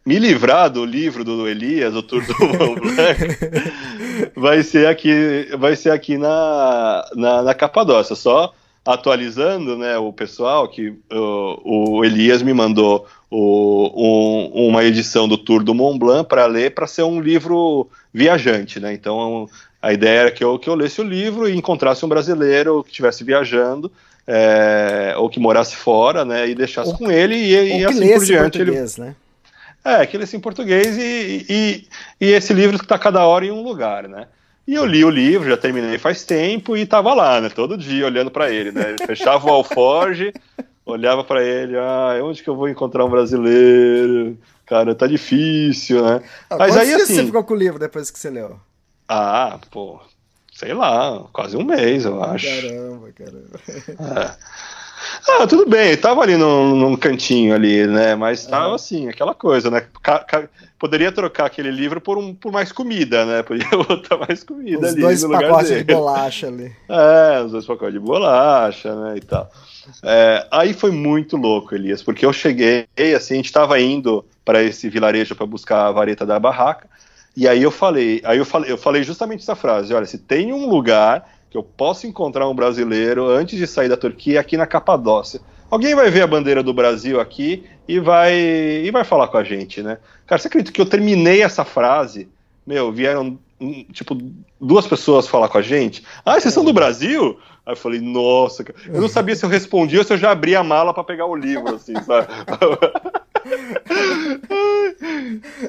[0.07, 5.74] me livrar do livro do Elias, o Tour do Mont Blanc, vai ser aqui, vai
[5.74, 8.14] ser aqui na, na, na Capadócia.
[8.14, 8.54] Só
[8.84, 15.36] atualizando, né, o pessoal que o, o Elias me mandou o, um, uma edição do
[15.36, 18.94] Tour do Mont Blanc para ler para ser um livro viajante, né?
[18.94, 19.48] Então
[19.82, 22.90] a ideia era que eu, que eu lesse o livro e encontrasse um brasileiro que
[22.90, 23.90] estivesse viajando
[24.24, 28.24] é, ou que morasse fora, né, e deixasse ou, com ele e, e assim por
[28.24, 28.61] diante.
[28.61, 29.16] Ele, né?
[29.87, 31.89] É, que lesse em português e, e,
[32.20, 34.26] e esse livro que está cada hora em um lugar, né?
[34.66, 37.49] E eu li o livro, já terminei faz tempo e estava lá, né?
[37.49, 38.97] Todo dia olhando para ele, né?
[39.07, 40.32] fechava o alforge,
[40.84, 44.37] olhava para ele, ah, onde que eu vou encontrar um brasileiro?
[44.66, 46.20] Cara, tá difícil, né?
[46.51, 47.14] Ah, Mas aí assim.
[47.14, 48.59] você ficou com o livro depois que você leu?
[49.09, 50.01] Ah, pô,
[50.53, 52.47] sei lá, quase um mês, eu acho.
[52.47, 53.61] Caramba, caramba.
[54.20, 54.66] É.
[55.29, 58.14] Ah, tudo bem, tava ali num, num cantinho ali, né?
[58.14, 59.85] Mas tava assim, aquela coisa, né?
[60.03, 60.49] Ca, ca,
[60.79, 63.43] poderia trocar aquele livro por, um, por mais comida, né?
[63.43, 65.01] Podia botar mais comida os ali.
[65.01, 66.72] Dois pacotes de bolacha ali.
[66.89, 69.16] É, os dois pacotes de bolacha, né?
[69.16, 69.51] E tal.
[70.03, 74.62] É, aí foi muito louco, Elias, porque eu cheguei, assim, a gente tava indo para
[74.62, 76.89] esse vilarejo para buscar a vareta da barraca.
[77.37, 80.55] E aí eu falei, aí eu falei, eu falei justamente essa frase, olha, se tem
[80.55, 84.66] um lugar que eu posso encontrar um brasileiro antes de sair da Turquia aqui na
[84.66, 85.40] Capadócia.
[85.70, 89.42] Alguém vai ver a bandeira do Brasil aqui e vai e vai falar com a
[89.42, 89.96] gente, né?
[90.26, 92.28] Cara, você acredita que eu terminei essa frase?
[92.66, 94.16] Meu, vieram hum, tipo
[94.61, 96.04] duas pessoas falar com a gente.
[96.24, 97.38] Ah, vocês são do Brasil?
[97.64, 100.61] Aí eu falei, nossa, eu não sabia se eu respondia ou se eu já abria
[100.61, 102.28] a mala para pegar o livro, assim, sabe?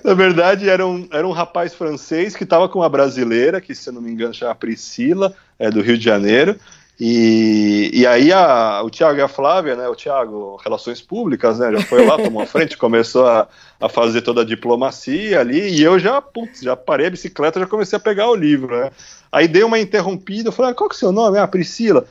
[0.07, 3.89] Na verdade, era um, era um rapaz francês que estava com uma brasileira, que se
[3.89, 6.57] eu não me engano chama Priscila, é do Rio de Janeiro.
[6.97, 11.73] E, e aí a, o Tiago e a Flávia, né, o Tiago, Relações Públicas, né,
[11.73, 13.49] já foi lá, tomou a frente, começou a,
[13.81, 17.67] a fazer toda a diplomacia ali, e eu já, putz, já parei a bicicleta, já
[17.67, 18.91] comecei a pegar o livro, né.
[19.29, 21.37] Aí dei uma interrompida, eu falei, ah, qual que é o seu nome?
[21.37, 22.07] Ah, Priscila.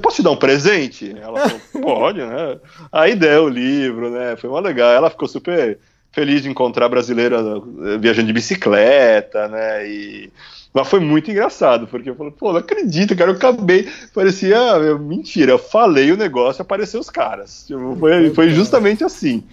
[0.00, 1.12] Posso te dar um presente?
[1.20, 2.58] Ela falou, pode, né?
[2.90, 4.36] Aí deu o livro, né?
[4.36, 4.90] Foi uma legal.
[4.90, 5.78] Ela ficou super
[6.16, 9.86] feliz de encontrar brasileira eh, viajando de bicicleta, né?
[9.86, 10.32] E...
[10.72, 13.86] Mas foi muito engraçado, porque eu falei, pô, não acredito, cara, eu acabei.
[14.14, 14.58] Parecia
[14.98, 17.64] mentira, eu falei o negócio apareceu os caras.
[17.66, 19.44] Tipo, foi, foi justamente assim.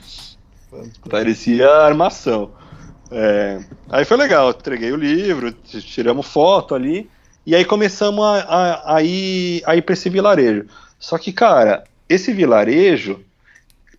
[1.10, 2.52] Parecia armação.
[3.12, 3.60] É,
[3.90, 7.10] aí foi legal, entreguei o livro, tiramos foto ali,
[7.46, 10.66] e aí começamos a, a, a ir, a ir para esse vilarejo.
[10.98, 13.20] Só que, cara, esse vilarejo,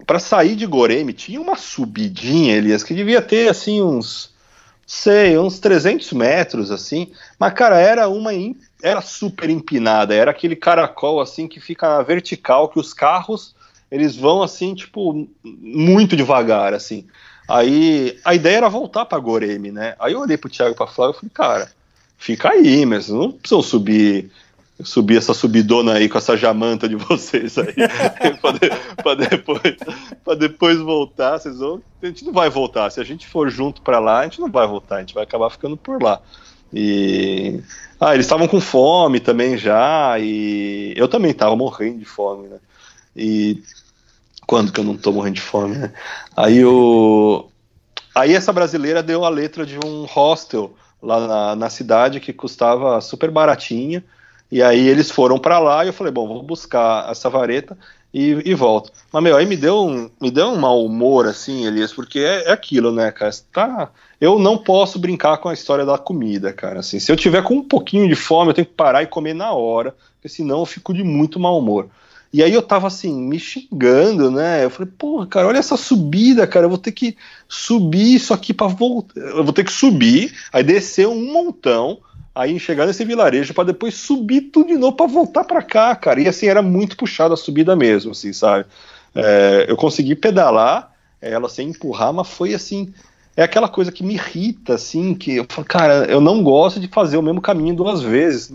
[0.06, 4.34] para sair de Goreme, tinha uma subidinha, Elias, que devia ter assim uns,
[4.86, 8.30] sei, uns 300 metros assim, mas cara, era uma
[8.82, 13.54] era super empinada, era aquele caracol assim que fica vertical que os carros
[13.90, 17.06] eles vão assim, tipo, muito devagar assim.
[17.48, 19.94] Aí a ideia era voltar para Goreme, né?
[19.98, 21.72] Aí eu olhei pro Thiago pra Flávio e falei, cara,
[22.18, 24.30] fica aí, mas não precisam subir
[24.82, 27.74] subir essa subidona aí com essa jamanta de vocês aí
[29.02, 29.76] para depois
[30.24, 33.82] para depois voltar vocês vão a gente não vai voltar se a gente for junto
[33.82, 36.20] para lá a gente não vai voltar a gente vai acabar ficando por lá
[36.72, 37.60] e
[38.00, 42.58] ah eles estavam com fome também já e eu também estava morrendo de fome né
[43.16, 43.62] e
[44.46, 45.92] quando que eu não tô morrendo de fome, né?
[46.36, 47.48] Aí o.
[48.14, 53.00] Aí essa brasileira deu a letra de um hostel lá na, na cidade que custava
[53.00, 54.02] super baratinho.
[54.50, 57.76] E aí eles foram para lá e eu falei, bom, vou buscar essa vareta.
[58.14, 58.92] e, e volto.
[59.12, 62.44] Mas, meu, aí me deu um, me deu um mau humor, assim, Elias, porque é,
[62.48, 63.32] é aquilo, né, cara?
[63.52, 63.90] Tá,
[64.20, 66.78] eu não posso brincar com a história da comida, cara.
[66.78, 69.34] Assim, se eu tiver com um pouquinho de fome, eu tenho que parar e comer
[69.34, 71.88] na hora, porque senão eu fico de muito mau humor.
[72.32, 74.64] E aí eu tava assim, me xingando, né?
[74.64, 76.66] Eu falei, porra, cara, olha essa subida, cara.
[76.66, 77.16] Eu vou ter que
[77.48, 79.20] subir isso aqui para voltar.
[79.20, 81.98] Eu vou ter que subir, aí descer um montão,
[82.34, 86.20] aí chegar nesse vilarejo para depois subir tudo de novo para voltar para cá, cara.
[86.20, 88.66] E assim, era muito puxado a subida mesmo, assim, sabe?
[89.14, 92.92] É, eu consegui pedalar, ela sem empurrar, mas foi assim
[93.36, 96.86] é aquela coisa que me irrita, assim, que eu falo, cara, eu não gosto de
[96.86, 98.48] fazer o mesmo caminho duas vezes.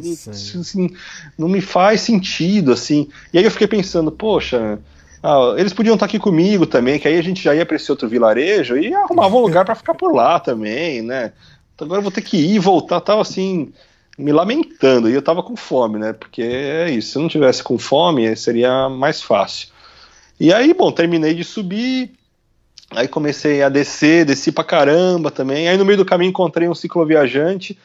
[0.56, 0.90] Assim,
[1.38, 3.10] não me faz sentido, assim.
[3.34, 4.80] E aí eu fiquei pensando, poxa,
[5.22, 7.92] ah, eles podiam estar aqui comigo também, que aí a gente já ia para esse
[7.92, 11.34] outro vilarejo e arrumava um lugar para ficar por lá também, né?
[11.84, 13.72] Agora vou ter que ir e voltar, tava assim,
[14.18, 16.14] me lamentando, e eu tava com fome, né?
[16.14, 19.70] Porque é isso, se eu não tivesse com fome, seria mais fácil.
[20.40, 22.12] E aí, bom, terminei de subir,
[22.92, 25.70] Aí comecei a descer, desci pra caramba também.
[25.70, 27.78] Aí no meio do caminho encontrei um cicloviajante.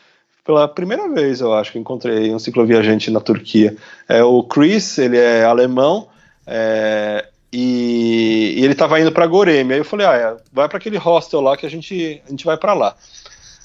[0.44, 3.76] Pela primeira vez, eu acho que encontrei um cicloviajante na Turquia.
[4.08, 6.08] É o Chris, ele é alemão.
[6.46, 9.74] É, e, e, ele estava indo para Goreme.
[9.74, 12.44] Aí eu falei, ah, é, vai para aquele hostel lá que a gente, a gente
[12.44, 12.96] vai para lá.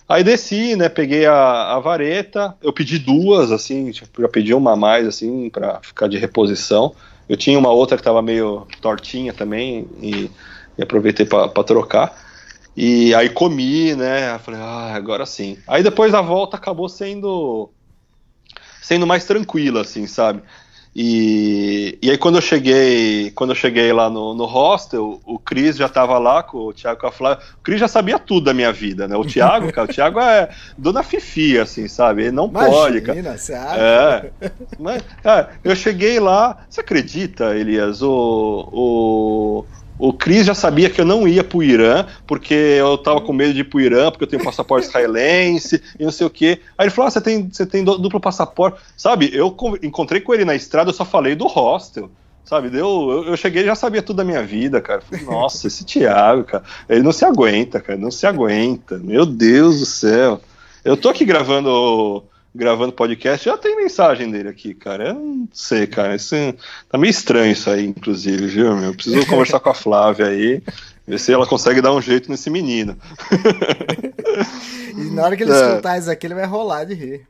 [0.10, 4.74] Aí desci, né, peguei a, a, vareta, eu pedi duas, assim, tipo, já pedi uma
[4.74, 6.95] a mais, assim, para ficar de reposição.
[7.30, 10.32] Eu tinha uma outra que estava meio tortinha também, e
[10.80, 12.18] e aproveitei para trocar.
[12.76, 14.39] E aí comi, né?
[14.39, 15.57] Falei, ah, agora sim.
[15.68, 17.70] Aí depois a volta acabou sendo
[18.82, 20.41] sendo mais tranquila, assim, sabe?
[20.96, 25.78] E, e aí quando eu cheguei, quando eu cheguei lá no, no hostel, o Cris
[25.78, 27.44] já estava lá com o Thiago com a Flávia.
[27.60, 29.16] O Cris já sabia tudo da minha vida, né?
[29.16, 32.24] O Thiago, cara, o Thiago é dona Fifi, assim, sabe?
[32.24, 33.38] Ele não Imagina, pode, cara.
[33.38, 33.80] Você acha?
[33.80, 34.52] É.
[34.80, 38.02] Mas, cara, eu cheguei lá, você acredita, Elias?
[38.02, 39.66] O, o,
[40.00, 43.54] o Cris já sabia que eu não ia pro Irã, porque eu tava com medo
[43.54, 46.62] de ir pro Irã, porque eu tenho passaporte israelense e não sei o quê.
[46.78, 48.80] Aí ele falou: ah, você tem, você tem duplo passaporte.
[48.95, 52.10] Sabe, eu encontrei com ele na estrada, eu só falei do hostel.
[52.45, 55.02] Sabe, eu, eu cheguei já sabia tudo da minha vida, cara.
[55.02, 58.97] Falei, Nossa, esse Thiago, cara, ele não se aguenta, cara, não se aguenta.
[58.97, 60.41] Meu Deus do céu.
[60.84, 62.24] Eu tô aqui gravando
[62.54, 65.10] gravando podcast, já tem mensagem dele aqui, cara.
[65.10, 66.16] Eu não sei, cara.
[66.16, 66.36] Isso,
[66.89, 68.89] tá meio estranho isso aí, inclusive, viu, meu?
[68.89, 70.62] Eu preciso conversar com a Flávia aí,
[71.08, 72.97] ver se ela consegue dar um jeito nesse menino.
[74.97, 75.70] e na hora que ele é.
[75.70, 77.28] escutar isso aqui, ele vai rolar de rir.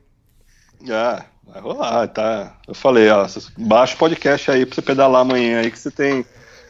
[0.90, 2.56] Ah, vai rolar, tá.
[2.66, 3.26] Eu falei, ó,
[3.58, 6.24] baixa o podcast aí pra você pedalar amanhã aí que você tem.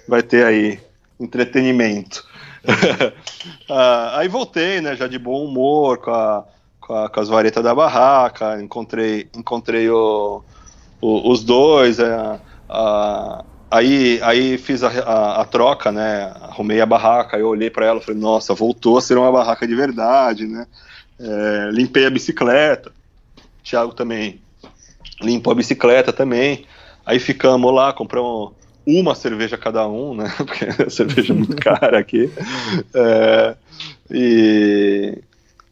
[0.08, 0.80] Vai ter aí
[1.20, 2.28] entretenimento.
[3.70, 6.44] ah, aí voltei, né, já de bom humor, com a
[6.90, 10.42] com, a, com as varetas da barraca, encontrei, encontrei o,
[11.00, 16.32] o, os dois, é, a, aí, aí fiz a, a, troca, né?
[16.40, 19.74] Arrumei a barraca, eu olhei para ela, falei, nossa, voltou a ser uma barraca de
[19.76, 20.66] verdade, né?
[21.20, 22.90] É, limpei a bicicleta,
[23.38, 24.40] o Thiago também
[25.22, 26.66] limpou a bicicleta também.
[27.06, 28.52] Aí ficamos lá, compramos
[28.84, 30.32] uma cerveja cada um, né?
[30.36, 32.28] Porque a cerveja é muito cara aqui.
[32.92, 33.54] É,
[34.10, 35.18] e,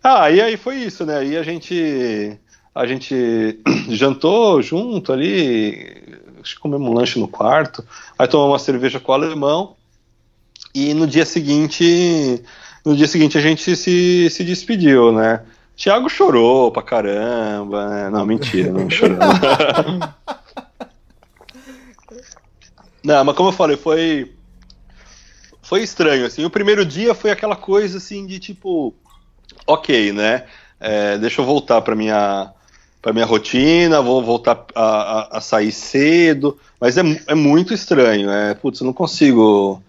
[0.08, 1.18] ah, e aí foi isso, né?
[1.18, 2.38] Aí a gente
[2.74, 6.20] a gente jantou junto ali,
[6.60, 7.84] comemos um lanche no quarto,
[8.18, 9.76] aí tomamos uma cerveja com o alemão
[10.74, 12.42] e no dia seguinte,
[12.84, 15.42] no dia seguinte a gente se, se despediu, né?
[15.76, 18.10] Tiago chorou pra caramba, né?
[18.10, 19.18] Não, mentira, não chorou.
[23.04, 24.32] não, mas como eu falei, foi
[25.62, 26.44] foi estranho, assim.
[26.46, 28.94] O primeiro dia foi aquela coisa, assim, de tipo
[29.66, 30.44] ok, né?
[30.80, 32.52] É, deixa eu voltar para minha
[33.00, 38.28] para minha rotina, vou voltar a, a, a, sair cedo, mas é, é muito estranho,
[38.28, 39.80] é, putz, eu não consigo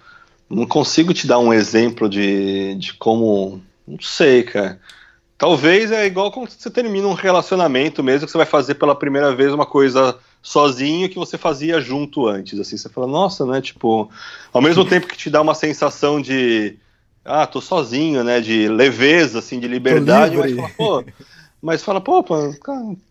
[0.49, 4.79] não consigo te dar um exemplo de, de como, não sei, cara.
[5.37, 9.33] Talvez é igual quando você termina um relacionamento mesmo, que você vai fazer pela primeira
[9.33, 14.09] vez uma coisa sozinho que você fazia junto antes, assim, você fala, nossa, né, tipo,
[14.51, 16.77] ao mesmo tempo que te dá uma sensação de
[17.23, 21.03] ah, tô sozinho, né, de leveza, assim, de liberdade, mas fala, pô,
[21.61, 22.23] mas fala, pô,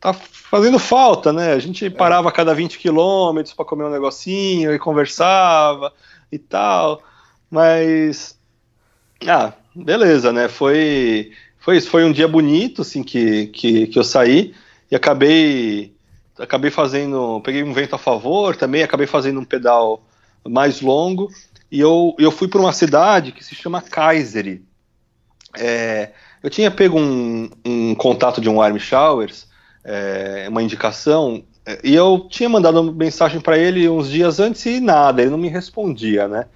[0.00, 1.52] tá fazendo falta, né?
[1.52, 5.92] A gente parava a cada 20 quilômetros para comer um negocinho e conversava
[6.32, 7.02] e tal,
[7.50, 8.38] mas,
[9.26, 10.48] ah, beleza, né?
[10.48, 14.54] Foi, foi isso, foi um dia bonito, assim, que, que, que eu saí
[14.90, 15.92] e acabei,
[16.38, 20.02] acabei fazendo, peguei um vento a favor, também acabei fazendo um pedal
[20.48, 21.28] mais longo
[21.70, 24.64] e eu, eu fui para uma cidade que se chama Kayseri.
[25.56, 26.10] É,
[26.42, 29.46] eu tinha pego um, um, contato de um Army Showers,
[29.84, 31.42] é, uma indicação,
[31.82, 35.38] e eu tinha mandado uma mensagem para ele uns dias antes e nada, ele não
[35.38, 36.46] me respondia, né?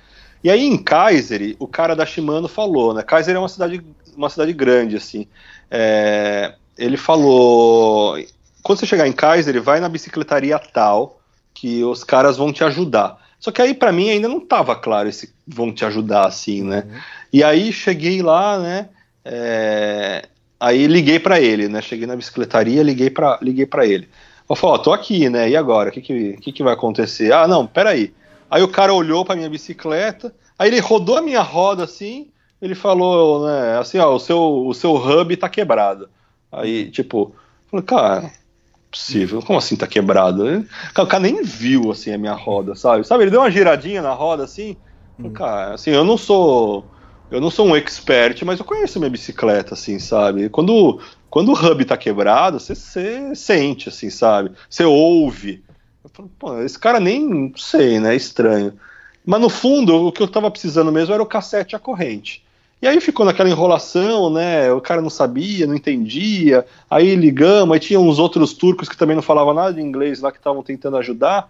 [0.43, 3.03] E aí em Kaiser, o cara da Shimano falou, né?
[3.03, 3.85] Kaiser é uma cidade,
[4.17, 5.29] uma cidade grande, assim.
[5.71, 8.17] É, ele falou:
[8.63, 11.21] quando você chegar em Kaiser, vai na bicicletaria tal,
[11.55, 13.22] que os caras vão te ajudar.
[13.43, 16.85] Só que aí para mim ainda não estava claro esse vão te ajudar assim, né?
[16.87, 17.01] Uhum.
[17.33, 18.89] E aí cheguei lá, né?
[19.25, 20.29] É,
[20.61, 21.83] aí liguei para ele, né?
[21.83, 24.09] Cheguei na bicicletaria, liguei para liguei para ele.
[24.49, 25.51] Eu falei, ó, tô aqui, né?
[25.51, 25.89] E agora?
[25.89, 27.33] O que que, que que vai acontecer?
[27.33, 28.15] Ah, não, peraí.
[28.49, 32.29] Aí o cara olhou para minha bicicleta, aí ele rodou a minha roda assim,
[32.61, 36.09] ele falou, né, assim, ó, o seu, o seu hub tá quebrado.
[36.53, 37.35] Aí, tipo,
[37.69, 38.33] falei, cara,
[38.93, 40.45] possível, como assim tá quebrado?
[40.97, 43.05] O cara nem viu, assim, a minha roda, sabe?
[43.07, 44.77] Sabe, ele deu uma giradinha na roda, assim,
[45.17, 46.87] falei, cara, assim, eu não sou,
[47.31, 50.49] eu não sou um expert, mas eu conheço minha bicicleta, assim, sabe?
[50.51, 54.53] Quando, quando o hub tá quebrado, você, você sente, assim, sabe?
[54.69, 55.65] Você ouve.
[56.05, 58.79] Eu falei, pô, esse cara nem, sei, né, estranho.
[59.25, 62.45] Mas no fundo, o que eu tava precisando mesmo era o cassete e a corrente.
[62.83, 64.73] E aí ficou naquela enrolação, né?
[64.73, 66.67] O cara não sabia, não entendia.
[66.91, 70.33] Aí ligamos, aí tinha uns outros turcos que também não falavam nada de inglês lá
[70.33, 71.49] que estavam tentando ajudar.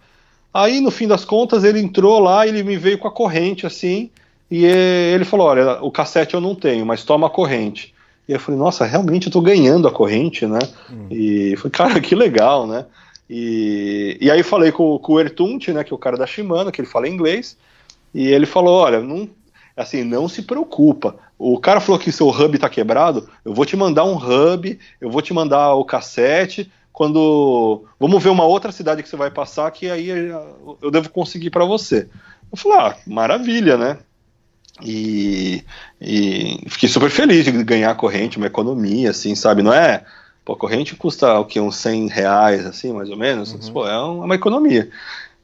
[0.52, 4.10] Aí no fim das contas ele entrou lá, ele me veio com a corrente assim,
[4.50, 7.94] e ele falou: Olha, o cassete eu não tenho, mas toma a corrente.
[8.28, 10.58] E eu falei: Nossa, realmente eu tô ganhando a corrente, né?
[10.90, 11.06] Hum.
[11.10, 12.84] E foi, cara, que legal, né?
[13.30, 16.70] E, e aí falei com, com o Ertunt, né, que é o cara da Shimano,
[16.70, 17.56] que ele fala inglês,
[18.14, 19.26] e ele falou: Olha, não
[19.76, 21.16] assim, não se preocupa.
[21.38, 25.10] O cara falou que seu hub está quebrado, eu vou te mandar um hub, eu
[25.10, 26.70] vou te mandar o cassete.
[26.92, 31.50] Quando vamos ver uma outra cidade que você vai passar, que aí eu devo conseguir
[31.50, 32.08] para você.
[32.50, 33.98] Eu falei, ah, maravilha, né?
[34.80, 35.64] E,
[36.00, 39.62] e, fiquei super feliz de ganhar a corrente, uma economia, assim, sabe?
[39.62, 40.04] Não é.
[40.44, 41.60] Pô, a corrente custa o que?
[41.60, 43.52] Uns 100 reais, assim, mais ou menos.
[43.52, 43.72] Uhum.
[43.72, 44.90] Pô, é uma economia.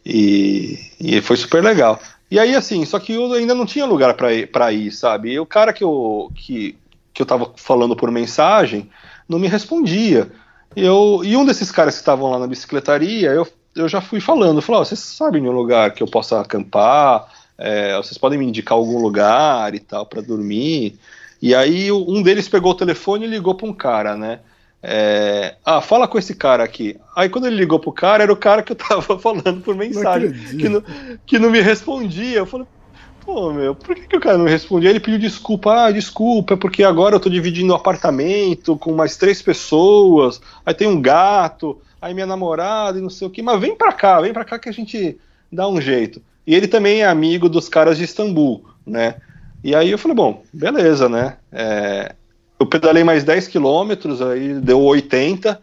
[0.05, 2.01] E, e foi super legal.
[2.31, 5.33] E aí, assim, só que eu ainda não tinha lugar para ir, ir, sabe?
[5.33, 6.77] E o cara que eu, que,
[7.13, 8.91] que eu tava falando por mensagem
[9.29, 10.31] não me respondia.
[10.77, 14.61] Eu, e um desses caras que estavam lá na bicicletaria, eu, eu já fui falando,
[14.61, 17.33] falou, oh, vocês sabem de um lugar que eu possa acampar?
[17.57, 20.99] É, vocês podem me indicar algum lugar e tal para dormir?
[21.41, 24.41] E aí um deles pegou o telefone e ligou para um cara, né?
[24.83, 26.97] É, ah, fala com esse cara aqui.
[27.17, 30.31] Aí quando ele ligou pro cara, era o cara que eu tava falando por mensagem,
[30.31, 30.83] não que, não,
[31.27, 32.39] que não me respondia.
[32.39, 32.67] Eu falei,
[33.25, 34.91] pô, meu, por que, que o cara não respondia?
[34.91, 38.93] Ele pediu desculpa, ah, desculpa, é porque agora eu tô dividindo o um apartamento com
[38.95, 43.43] mais três pessoas, aí tem um gato, aí minha namorada e não sei o que,
[43.43, 45.19] mas vem pra cá, vem pra cá que a gente
[45.53, 46.23] dá um jeito.
[46.47, 49.17] E ele também é amigo dos caras de Istambul, né?
[49.63, 51.37] E aí eu falei, bom, beleza, né?
[51.53, 52.15] É,
[52.59, 55.61] eu pedalei mais 10 quilômetros, aí deu 80.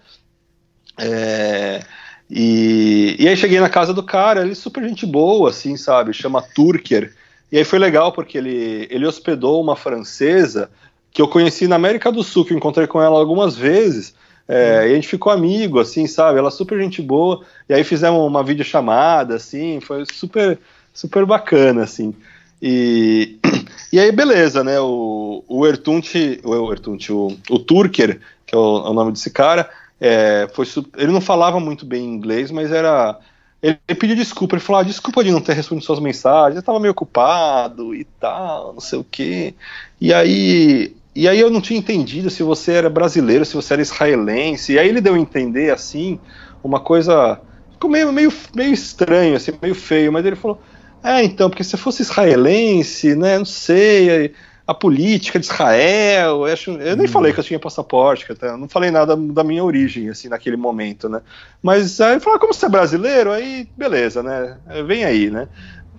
[0.97, 1.83] É,
[2.29, 6.13] e, e aí cheguei na casa do cara, ele super gente boa, assim, sabe?
[6.13, 7.13] Chama Turker.
[7.51, 10.69] E aí foi legal porque ele, ele hospedou uma francesa
[11.11, 14.13] que eu conheci na América do Sul, que eu encontrei com ela algumas vezes.
[14.47, 16.37] É, e a gente ficou amigo, assim, sabe?
[16.37, 17.41] Ela super gente boa.
[17.67, 20.59] E aí fizemos uma videochamada, assim, foi super,
[20.93, 22.13] super bacana, assim.
[22.61, 23.39] E,
[23.91, 24.79] e aí, beleza, né?
[24.79, 29.29] O, o Ertunt, o, Ertunt, o, o Turker, que é o, é o nome desse
[29.29, 30.65] cara, é, foi,
[30.97, 33.17] ele não falava muito bem inglês, mas era.
[33.61, 36.79] Ele, pediu desculpa, ele falou: ah, desculpa de não ter respondido suas mensagens, eu estava
[36.79, 39.53] meio ocupado e tal, não sei o quê.
[39.99, 40.95] E aí.
[41.15, 44.73] E aí eu não tinha entendido se você era brasileiro, se você era israelense.
[44.73, 46.19] E aí ele deu a entender assim,
[46.61, 47.39] uma coisa.
[47.71, 50.61] Ficou meio, meio, meio estranho, assim, meio feio, mas ele falou:
[51.05, 54.33] é, então, porque se fosse israelense, né, não sei,
[54.65, 57.09] a política de Israel, eu, acho, eu nem hum.
[57.09, 61.07] falei que eu tinha passaporte, eu não falei nada da minha origem, assim, naquele momento,
[61.07, 61.21] né,
[61.61, 65.47] mas aí falou, ah, como você é brasileiro, aí beleza, né, vem aí, né,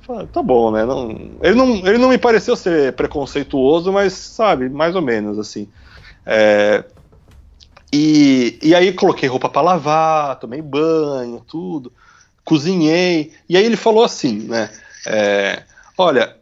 [0.00, 4.68] falei, tá bom, né, não, ele, não, ele não me pareceu ser preconceituoso, mas, sabe,
[4.68, 5.68] mais ou menos, assim,
[6.26, 6.84] é,
[7.92, 11.92] e, e aí coloquei roupa para lavar, tomei banho, tudo,
[12.44, 14.68] cozinhei, e aí ele falou assim, né,
[15.06, 15.62] é,
[15.96, 16.36] olha,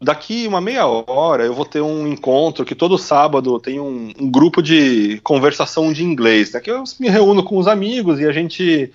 [0.00, 4.30] daqui uma meia hora eu vou ter um encontro que todo sábado tem um, um
[4.30, 8.32] grupo de conversação de inglês, né, que eu me reúno com os amigos e a
[8.32, 8.92] gente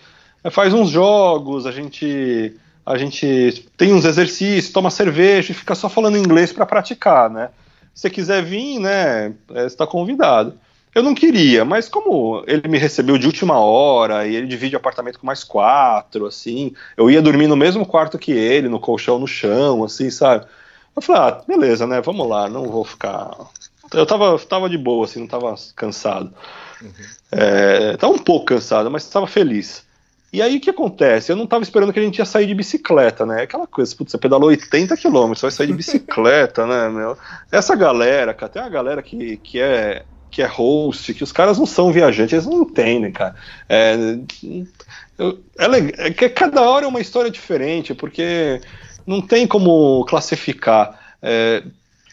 [0.51, 2.53] faz uns jogos, a gente
[2.85, 7.49] a gente tem uns exercícios, toma cerveja e fica só falando inglês para praticar, né?
[7.95, 10.53] Se você quiser vir, né, é, está convidado.
[10.95, 14.79] Eu não queria, mas como ele me recebeu de última hora e ele divide o
[14.79, 19.19] apartamento com mais quatro, assim, eu ia dormir no mesmo quarto que ele, no colchão
[19.19, 20.45] no chão, assim, sabe?
[20.95, 21.99] Eu falei, ah, beleza, né?
[21.99, 23.29] Vamos lá, não vou ficar.
[23.93, 26.33] Eu tava, tava de boa, assim, não tava cansado.
[26.81, 26.91] Uhum.
[27.29, 29.83] É, tava um pouco cansado, mas estava feliz.
[30.31, 31.29] E aí o que acontece?
[31.29, 33.41] Eu não estava esperando que a gente ia sair de bicicleta, né?
[33.41, 37.17] Aquela coisa, putz, você pedalou 80 km, você vai sair de bicicleta, né, meu?
[37.51, 41.57] Essa galera, cara, tem uma galera que, que é que é host, que os caras
[41.57, 43.35] não são viajantes, eles não entendem, cara.
[43.69, 43.95] É,
[45.17, 48.59] é, é cada hora é uma história diferente, porque
[49.07, 50.99] não tem como classificar.
[51.21, 51.63] É,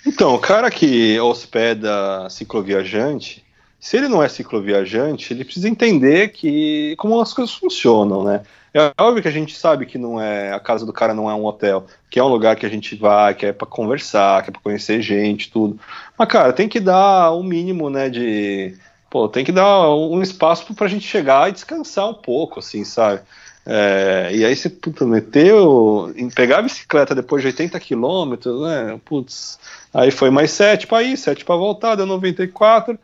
[0.07, 3.45] então, o cara que hospeda cicloviajante,
[3.83, 8.43] se ele não é cicloviajante, ele precisa entender que como as coisas funcionam, né?
[8.73, 11.35] É óbvio que a gente sabe que não é a casa do cara não é
[11.35, 14.51] um hotel, que é um lugar que a gente vai, que é para conversar, que
[14.51, 15.81] é para conhecer gente, tudo.
[16.17, 18.77] Mas cara, tem que dar o um mínimo, né, de
[19.11, 22.85] pô, tem que dar um espaço para a gente chegar e descansar um pouco, assim,
[22.85, 23.21] sabe?
[23.67, 29.01] É, e aí você puta, meteu em pegar a bicicleta depois de 80 quilômetros, né?
[29.05, 29.59] Putz,
[29.93, 32.97] aí foi mais 7 para ir, 7 para voltar, deu 94.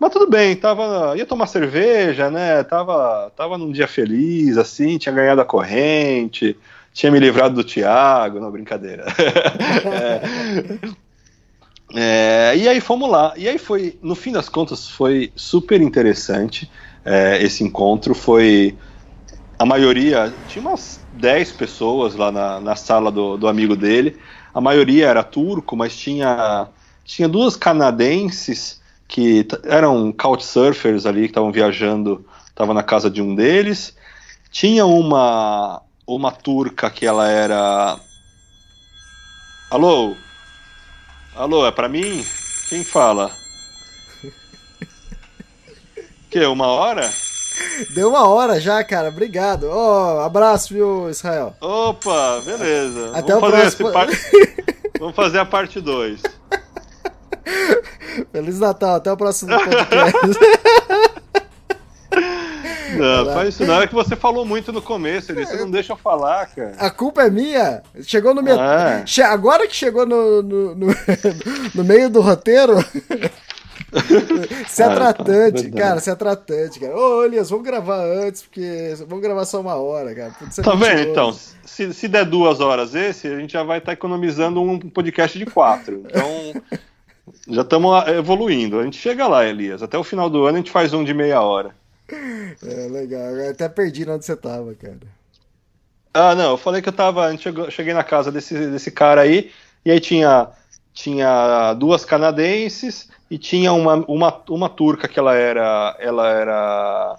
[0.00, 2.64] Mas tudo bem, tava, ia tomar cerveja, né?
[2.64, 6.56] Tava, tava num dia feliz, assim, tinha ganhado a corrente,
[6.94, 9.04] tinha me livrado do Thiago, não, brincadeira.
[11.94, 13.34] é, é, e aí fomos lá.
[13.36, 16.70] E aí foi, no fim das contas, foi super interessante
[17.04, 18.14] é, esse encontro.
[18.14, 18.78] Foi
[19.58, 24.18] a maioria, tinha umas 10 pessoas lá na, na sala do, do amigo dele.
[24.54, 26.68] A maioria era turco, mas tinha,
[27.04, 28.79] tinha duas canadenses
[29.10, 33.92] que eram couchsurfers ali que estavam viajando, estava na casa de um deles.
[34.52, 37.98] Tinha uma uma turca que ela era
[39.68, 40.14] Alô?
[41.34, 42.24] Alô, é para mim?
[42.68, 43.32] Quem fala?
[46.30, 47.12] que, uma hora?
[47.90, 49.08] Deu uma hora já, cara.
[49.08, 49.64] Obrigado.
[49.64, 51.56] Oh, abraço, viu, Israel?
[51.60, 53.10] Opa, beleza.
[53.12, 53.92] Até Vamos o próximo.
[53.92, 54.06] Par...
[55.00, 56.22] Vamos fazer a parte 2.
[58.32, 60.38] Feliz Natal, até o próximo podcast.
[62.96, 63.80] Não, faz isso não.
[63.80, 66.74] É que você falou muito no começo, você não deixa eu falar, cara.
[66.78, 67.82] A culpa é minha.
[68.02, 68.58] Chegou no meu.
[68.58, 69.02] Ah.
[69.06, 69.22] Che...
[69.22, 70.86] Agora que chegou no, no, no,
[71.74, 72.74] no meio do roteiro.
[74.68, 76.96] Você é ah, tratante, tá, cara, você é tratante, cara.
[76.96, 80.32] Ô, Elias, vamos gravar antes, porque vamos gravar só uma hora, cara.
[80.62, 81.32] tá vendo, então?
[81.64, 85.36] Se, se der duas horas esse, a gente já vai estar tá economizando um podcast
[85.36, 86.04] de quatro.
[86.06, 86.62] Então,
[87.48, 88.78] já estamos evoluindo.
[88.78, 89.82] A gente chega lá, Elias.
[89.82, 91.74] Até o final do ano a gente faz um de meia hora.
[92.12, 93.22] É, legal.
[93.22, 94.98] Eu até perdi onde você tava, cara.
[96.12, 96.52] Ah, não.
[96.52, 97.32] Eu falei que eu tava.
[97.32, 99.50] Eu cheguei na casa desse, desse cara aí.
[99.84, 100.48] E aí tinha,
[100.92, 105.96] tinha duas canadenses e tinha uma, uma, uma turca que ela era.
[106.00, 107.16] Ela era.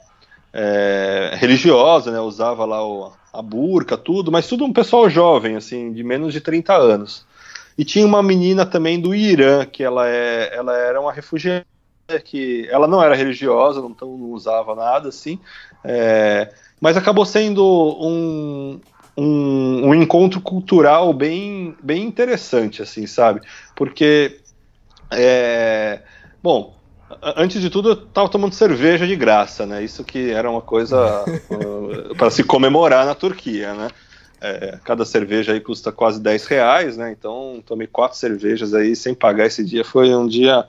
[0.54, 2.20] É, religiosa, né?
[2.20, 6.42] Usava lá o, a burca, tudo, mas tudo um pessoal jovem, assim, de menos de
[6.42, 7.26] 30 anos.
[7.82, 11.66] E tinha uma menina também do Irã, que ela, é, ela era uma refugiada,
[12.24, 15.40] que ela não era religiosa, não, não usava nada assim,
[15.84, 17.66] é, mas acabou sendo
[18.00, 18.80] um,
[19.18, 23.42] um, um, encontro cultural bem, bem interessante, assim, sabe?
[23.76, 24.40] Porque,
[25.10, 26.02] é,
[26.44, 26.76] bom,
[27.36, 29.84] antes de tudo eu estava tomando cerveja de graça, né?
[29.84, 33.88] Isso que era uma coisa uh, para se comemorar na Turquia, né?
[34.42, 37.12] É, cada cerveja aí custa quase 10 reais, né?
[37.12, 39.86] Então tomei quatro cervejas aí sem pagar esse dia.
[39.86, 40.66] Foi um dia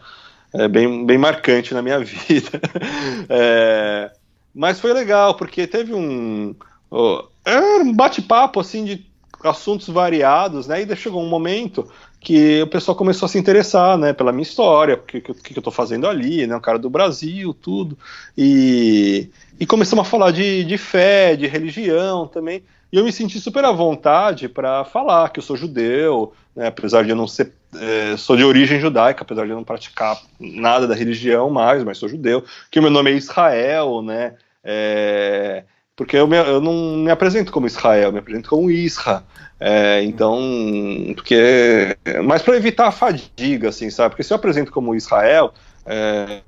[0.53, 2.61] é, bem, bem marcante na minha vida.
[3.29, 4.11] é,
[4.55, 6.55] mas foi legal, porque teve um.
[6.91, 7.25] Oh,
[7.83, 9.07] um bate-papo assim de
[9.43, 10.83] assuntos variados, né?
[10.83, 11.89] E chegou um momento
[12.21, 15.53] que o pessoal começou a se interessar, né, pela minha história, o que, que, que,
[15.57, 17.99] eu estou fazendo ali, né, um cara do Brasil, tudo,
[18.39, 22.63] e, e começamos a falar de, de fé, de religião também,
[22.93, 27.03] e eu me senti super à vontade para falar que eu sou judeu, né, apesar
[27.05, 27.53] de eu não ser.
[27.75, 31.97] É, sou de origem judaica, apesar de eu não praticar nada da religião mais, mas
[31.97, 32.45] sou judeu.
[32.71, 34.35] Que o meu nome é Israel, né?
[34.63, 35.65] É,
[35.97, 39.25] porque eu, me, eu, não me apresento como Israel, eu me apresento como Isra.
[39.59, 40.39] É, então,
[41.15, 41.97] porque.
[42.25, 44.11] Mas para evitar a fadiga, assim, sabe?
[44.11, 45.55] Porque se eu apresento como Israel.
[45.87, 46.43] É,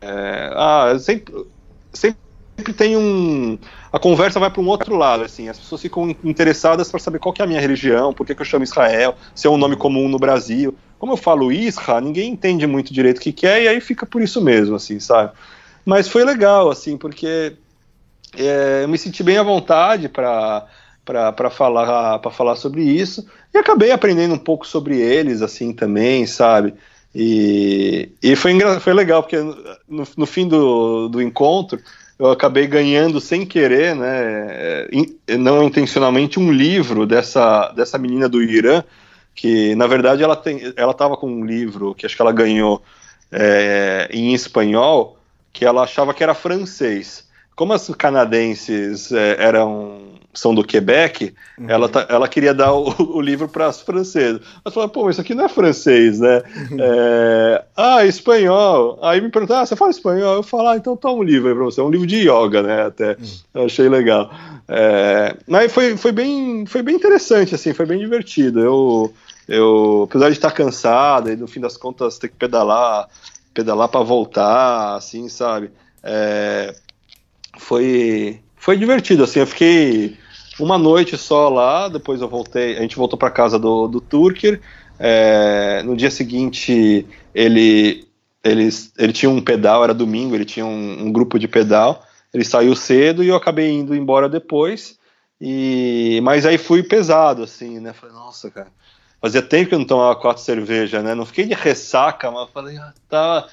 [0.00, 1.46] é, ah, sempre,
[1.92, 2.23] sempre
[2.56, 3.58] sempre tem um.
[3.92, 5.48] A conversa vai para um outro lado, assim.
[5.48, 8.46] As pessoas ficam interessadas para saber qual é a minha religião, por que, que eu
[8.46, 10.74] chamo Israel, se é um nome comum no Brasil.
[10.98, 14.06] Como eu falo Isra, ninguém entende muito direito o que, que é, e aí fica
[14.06, 15.32] por isso mesmo, assim, sabe?
[15.84, 17.56] Mas foi legal, assim, porque
[18.36, 20.66] é, eu me senti bem à vontade para
[21.04, 26.24] para falar para falar sobre isso e acabei aprendendo um pouco sobre eles assim também
[26.26, 26.72] sabe
[27.14, 31.78] e, e foi, foi legal porque no, no fim do, do encontro
[32.26, 34.86] eu acabei ganhando sem querer, né,
[35.38, 38.82] não intencionalmente, um livro dessa, dessa menina do Irã,
[39.34, 40.40] que na verdade ela
[40.90, 42.82] estava com um livro que acho que ela ganhou
[43.30, 45.18] é, em espanhol,
[45.52, 47.28] que ela achava que era francês.
[47.54, 51.66] como as canadenses é, eram são do Quebec, uhum.
[51.68, 54.40] ela, tá, ela queria dar o, o livro para as francesas.
[54.64, 56.42] Ela falou, pô, isso aqui não é francês, né?
[56.70, 56.76] Uhum.
[56.80, 58.98] É, ah, espanhol.
[59.02, 60.36] Aí me perguntaram, ah, você fala espanhol?
[60.36, 61.80] Eu falo, ah, então toma um livro aí para você.
[61.80, 62.86] É um livro de yoga, né?
[62.86, 63.10] Até.
[63.10, 63.26] Uhum.
[63.54, 64.30] Eu achei legal.
[64.66, 68.60] É, mas foi, foi, bem, foi bem interessante, assim, foi bem divertido.
[68.60, 69.14] Eu,
[69.48, 73.08] eu apesar de estar cansado e no fim das contas ter que pedalar,
[73.52, 75.70] pedalar para voltar, assim, sabe?
[76.02, 76.74] É,
[77.58, 80.16] foi, foi divertido, assim, eu fiquei
[80.58, 84.60] uma noite só lá, depois eu voltei, a gente voltou para casa do, do Turker,
[84.98, 88.06] é, no dia seguinte ele,
[88.42, 92.44] ele, ele tinha um pedal, era domingo, ele tinha um, um, grupo de pedal, ele
[92.44, 94.98] saiu cedo e eu acabei indo embora depois,
[95.40, 98.68] e mas aí fui pesado, assim, né, falei, nossa, cara,
[99.20, 102.76] fazia tempo que eu não tomava quatro cervejas, né, não fiquei de ressaca, mas falei,
[102.76, 103.48] ah, tá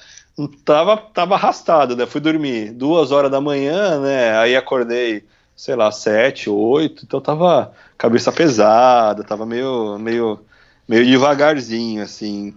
[0.64, 2.06] tava, tava arrastado, né?
[2.06, 4.36] Fui dormir duas horas da manhã, né?
[4.38, 5.24] Aí acordei,
[5.62, 10.40] sei lá, sete, oito, então tava cabeça pesada, tava meio, meio,
[10.88, 12.52] meio devagarzinho, assim.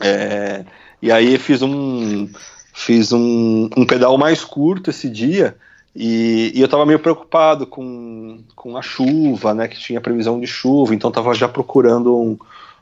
[0.00, 0.64] É,
[1.02, 2.26] e aí fiz um,
[2.72, 5.54] fiz um, um pedal mais curto esse dia.
[5.94, 9.68] E, e, eu estava meio preocupado com, com a chuva, né?
[9.68, 12.38] Que tinha previsão de chuva, então estava já procurando um,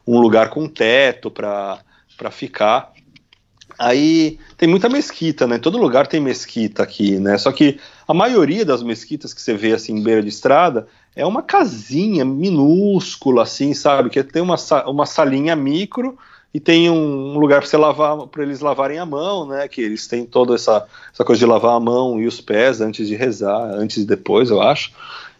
[0.06, 2.91] um lugar com teto para ficar.
[3.78, 5.58] Aí tem muita mesquita, né?
[5.58, 7.38] Todo lugar tem mesquita aqui, né?
[7.38, 11.26] Só que a maioria das mesquitas que você vê assim em beira de estrada é
[11.26, 14.10] uma casinha minúscula, assim, sabe?
[14.10, 14.56] Que tem uma,
[14.86, 16.16] uma salinha micro
[16.54, 19.66] e tem um lugar para lavar, para eles lavarem a mão, né?
[19.68, 23.08] Que eles têm toda essa, essa coisa de lavar a mão e os pés antes
[23.08, 24.92] de rezar, antes e depois, eu acho.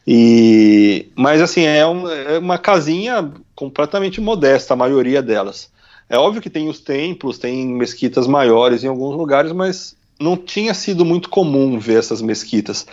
[0.06, 5.70] E mas assim é, um, é uma casinha completamente modesta, a maioria delas.
[6.08, 10.74] É óbvio que tem os templos, tem mesquitas maiores em alguns lugares, mas não tinha
[10.74, 12.86] sido muito comum ver essas mesquitas.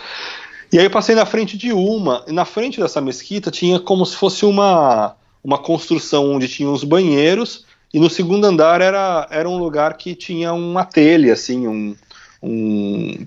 [0.72, 4.06] E aí eu passei na frente de uma, e na frente dessa mesquita tinha como
[4.06, 9.50] se fosse uma, uma construção onde tinha uns banheiros, e no segundo andar era, era
[9.50, 11.96] um lugar que tinha uma telha, assim, um,
[12.42, 13.26] um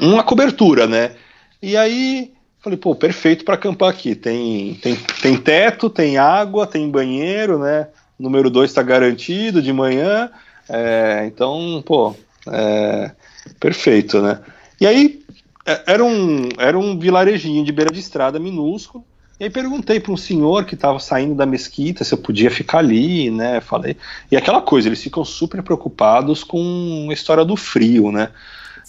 [0.00, 1.16] uma cobertura, né?
[1.60, 4.14] E aí falei, pô, perfeito para acampar aqui.
[4.14, 7.88] Tem, tem, tem teto, tem água, tem banheiro, né?
[8.22, 10.30] Número 2 está garantido de manhã,
[10.68, 12.14] é, então, pô,
[12.46, 13.10] é,
[13.58, 14.40] perfeito, né?
[14.80, 15.22] E aí,
[15.66, 19.04] é, era um, era um vilarejinho de beira de estrada minúsculo,
[19.40, 22.78] e aí perguntei para um senhor que estava saindo da mesquita se eu podia ficar
[22.78, 23.60] ali, né?
[23.60, 23.96] Falei.
[24.30, 28.28] E aquela coisa, eles ficam super preocupados com a história do frio, né?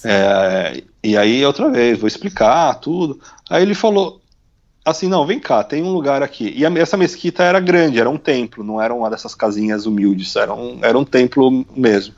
[0.06, 3.20] É, e aí, outra vez, vou explicar tudo.
[3.50, 4.22] Aí ele falou:
[4.84, 6.54] assim, não, vem cá, tem um lugar aqui.
[6.56, 10.36] E a, essa mesquita era grande, era um templo, não era uma dessas casinhas humildes,
[10.36, 12.14] era um, era um templo mesmo.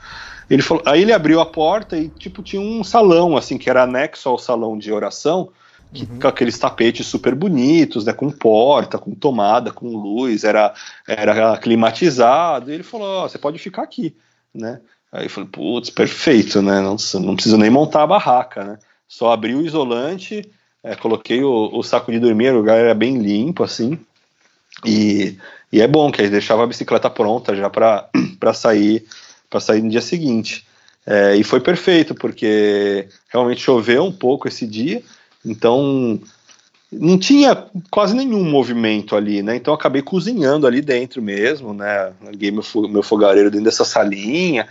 [0.49, 3.83] Ele falou, aí ele abriu a porta e tipo tinha um salão assim que era
[3.83, 5.49] anexo ao salão de oração,
[5.93, 6.19] que, uhum.
[6.19, 10.73] com aqueles tapetes super bonitos, né, com porta, com tomada, com luz, era
[11.07, 12.71] era climatizado.
[12.71, 14.15] E ele falou, oh, você pode ficar aqui,
[14.53, 14.81] né?
[15.11, 16.81] Aí eu falei, putz, perfeito, né?
[16.81, 18.77] Não, não preciso nem montar a barraca, né?
[19.07, 20.43] Só abri o isolante,
[20.85, 23.97] é, coloquei o, o, saco de dormir, o lugar era bem limpo, assim.
[24.85, 25.35] E,
[25.71, 28.07] e é bom que aí deixava a bicicleta pronta já para
[28.53, 29.03] sair
[29.49, 30.65] para sair no dia seguinte.
[31.05, 35.01] É, e foi perfeito, porque realmente choveu um pouco esse dia,
[35.45, 36.19] então
[36.91, 39.55] não tinha quase nenhum movimento ali, né?
[39.55, 42.13] Então acabei cozinhando ali dentro mesmo, né?
[42.29, 44.67] Liguei meu, meu fogareiro dentro dessa salinha.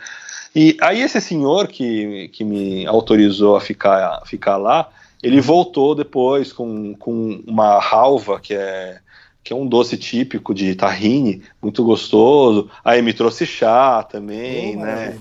[0.54, 4.88] E aí esse senhor que, que me autorizou a ficar, a ficar lá,
[5.24, 8.98] ele voltou depois com, com uma halva, que é,
[9.42, 12.70] que é um doce típico de tahine, muito gostoso.
[12.84, 15.18] Aí me trouxe chá também, oh, né?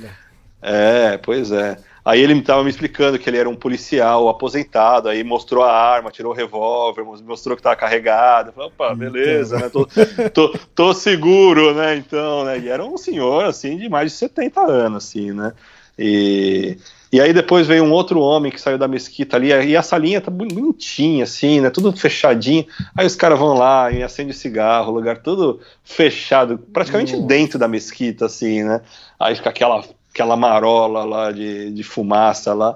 [0.62, 1.78] É, pois é.
[2.06, 6.12] Aí ele estava me explicando que ele era um policial aposentado, aí mostrou a arma,
[6.12, 8.52] tirou o revólver, mostrou que estava carregado.
[8.52, 9.70] Falei, opa, beleza, né?
[9.70, 9.88] Tô,
[10.34, 11.96] tô, tô, seguro, né?
[11.96, 12.60] Então, né?
[12.60, 15.54] E era um senhor, assim, de mais de 70 anos, assim, né?
[15.98, 16.78] E,
[17.14, 20.20] e aí depois veio um outro homem que saiu da mesquita ali, e a salinha
[20.20, 21.70] tá bonitinha, assim, né?
[21.70, 22.66] Tudo fechadinho.
[22.98, 27.28] Aí os caras vão lá e acendem cigarro, o lugar todo fechado, praticamente Nossa.
[27.28, 28.82] dentro da mesquita, assim, né?
[29.20, 32.76] Aí fica aquela, aquela marola lá de, de fumaça lá.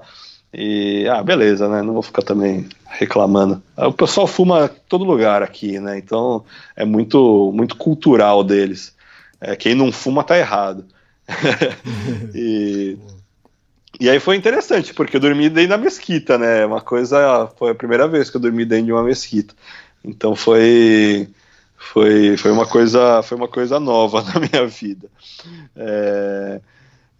[0.54, 1.82] E, ah, beleza, né?
[1.82, 3.60] Não vou ficar também reclamando.
[3.76, 5.98] O pessoal fuma todo lugar aqui, né?
[5.98, 6.44] Então
[6.76, 8.94] é muito, muito cultural deles.
[9.40, 10.84] É, quem não fuma tá errado.
[12.32, 12.96] e
[14.00, 16.64] e aí foi interessante, porque eu dormi dentro da mesquita, né?
[16.64, 17.50] Uma coisa.
[17.56, 19.54] Foi a primeira vez que eu dormi dentro de uma mesquita.
[20.04, 21.28] Então foi.
[21.76, 25.08] Foi, foi, uma, coisa, foi uma coisa nova na minha vida.
[25.76, 26.60] É,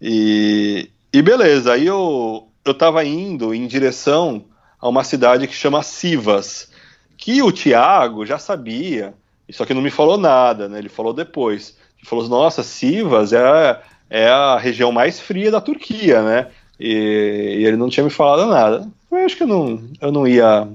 [0.01, 4.45] e, e beleza, aí eu, eu indo em direção
[4.79, 6.71] a uma cidade que chama Sivas,
[7.17, 9.13] que o Tiago já sabia,
[9.51, 10.77] só que não me falou nada, né?
[10.77, 11.77] Ele falou depois.
[11.97, 16.47] Ele falou: Nossa, Sivas é, é a região mais fria da Turquia, né?
[16.79, 18.87] E, e ele não tinha me falado nada.
[19.11, 20.67] Eu acho que eu não, eu não ia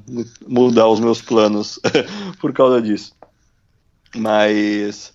[0.47, 1.79] mudar os meus planos
[2.41, 3.15] por causa disso.
[4.15, 5.13] Mas,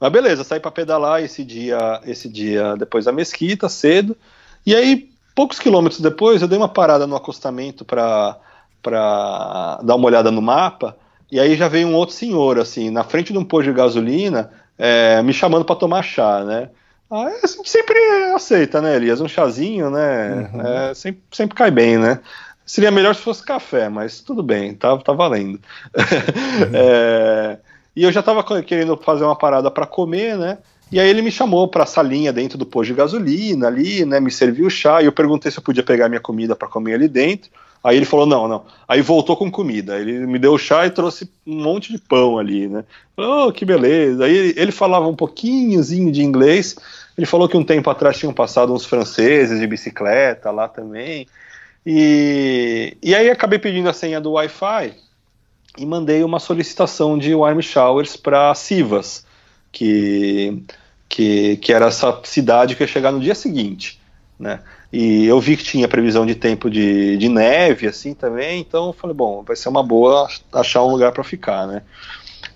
[0.00, 4.16] mas beleza, saí para pedalar esse dia, esse dia depois da mesquita, cedo.
[4.64, 8.38] E aí, poucos quilômetros depois, eu dei uma parada no acostamento para
[9.82, 10.96] dar uma olhada no mapa.
[11.30, 14.50] E aí já veio um outro senhor, assim, na frente de um posto de gasolina,
[14.78, 16.70] é, me chamando para tomar chá, né?
[17.10, 17.98] Ah, a gente sempre
[18.34, 19.20] aceita, né, Elias?
[19.20, 20.50] Um chazinho, né?
[20.52, 20.60] Uhum.
[20.66, 22.20] É, sempre, sempre cai bem, né?
[22.64, 25.60] Seria melhor se fosse café, mas tudo bem, tá, tá valendo.
[25.94, 26.72] Uhum.
[26.74, 27.58] é,
[27.94, 30.58] e eu já estava querendo fazer uma parada para comer, né?
[30.90, 34.20] E aí ele me chamou para a salinha dentro do posto de gasolina ali, né?
[34.20, 36.94] Me serviu o chá e eu perguntei se eu podia pegar minha comida para comer
[36.94, 37.50] ali dentro.
[37.86, 38.64] Aí ele falou: não, não.
[38.88, 39.96] Aí voltou com comida.
[39.96, 42.82] Ele me deu chá e trouxe um monte de pão ali, né?
[43.16, 44.24] Oh, que beleza.
[44.24, 46.74] Aí ele falava um pouquinhozinho de inglês.
[47.16, 51.28] Ele falou que um tempo atrás tinham passado uns franceses de bicicleta lá também.
[51.86, 54.92] E, e aí acabei pedindo a senha do Wi-Fi
[55.78, 59.24] e mandei uma solicitação de warm showers para Sivas,
[59.70, 60.60] que,
[61.08, 64.00] que, que era essa cidade que ia chegar no dia seguinte,
[64.36, 64.58] né?
[64.92, 68.92] E eu vi que tinha previsão de tempo de, de neve, assim, também, então eu
[68.92, 71.82] falei, bom, vai ser uma boa achar um lugar para ficar, né?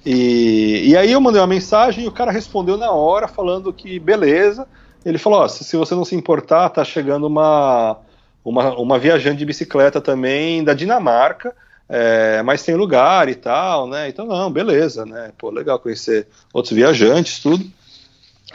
[0.05, 3.99] E, e aí eu mandei uma mensagem e o cara respondeu na hora, falando que
[3.99, 4.67] beleza.
[5.05, 7.99] Ele falou, se, se você não se importar, tá chegando uma,
[8.45, 11.55] uma, uma viajante de bicicleta também da Dinamarca,
[11.89, 14.09] é, mas tem lugar e tal, né?
[14.09, 15.33] Então, não, beleza, né?
[15.37, 17.65] Pô, legal conhecer outros viajantes, tudo.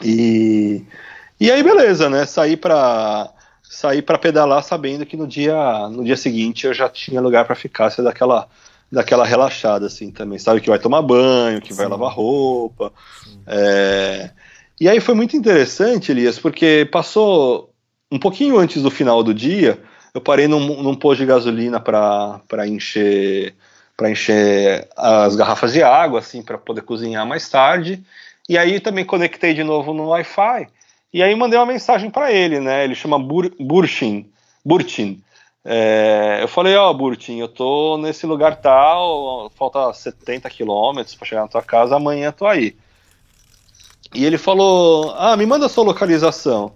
[0.04, 0.84] E,
[1.40, 2.26] e aí, beleza, né?
[2.26, 3.30] Saí para
[3.70, 7.56] saí para pedalar sabendo que no dia no dia seguinte eu já tinha lugar para
[7.56, 8.48] ficar, ser daquela
[8.92, 11.78] daquela relaxada assim também, sabe que vai tomar banho, que Sim.
[11.78, 12.94] vai lavar roupa.
[13.48, 14.30] É...
[14.80, 17.74] E aí foi muito interessante, Elias, porque passou
[18.12, 19.80] um pouquinho antes do final do dia,
[20.14, 23.56] eu parei num, num posto de gasolina para encher
[23.98, 28.04] para encher as garrafas de água, assim, para poder cozinhar mais tarde.
[28.48, 30.68] E aí também conectei de novo no Wi-Fi.
[31.16, 32.84] E aí mandei uma mensagem para ele, né?
[32.84, 34.30] Ele chama Bur Burchin.
[34.66, 35.24] Burchin.
[35.64, 41.26] É, eu falei, ó, oh, Burtin, eu tô nesse lugar tal, falta 70 quilômetros para
[41.26, 42.76] chegar na tua casa, amanhã tô aí.
[44.14, 46.74] E ele falou, ah, me manda a sua localização.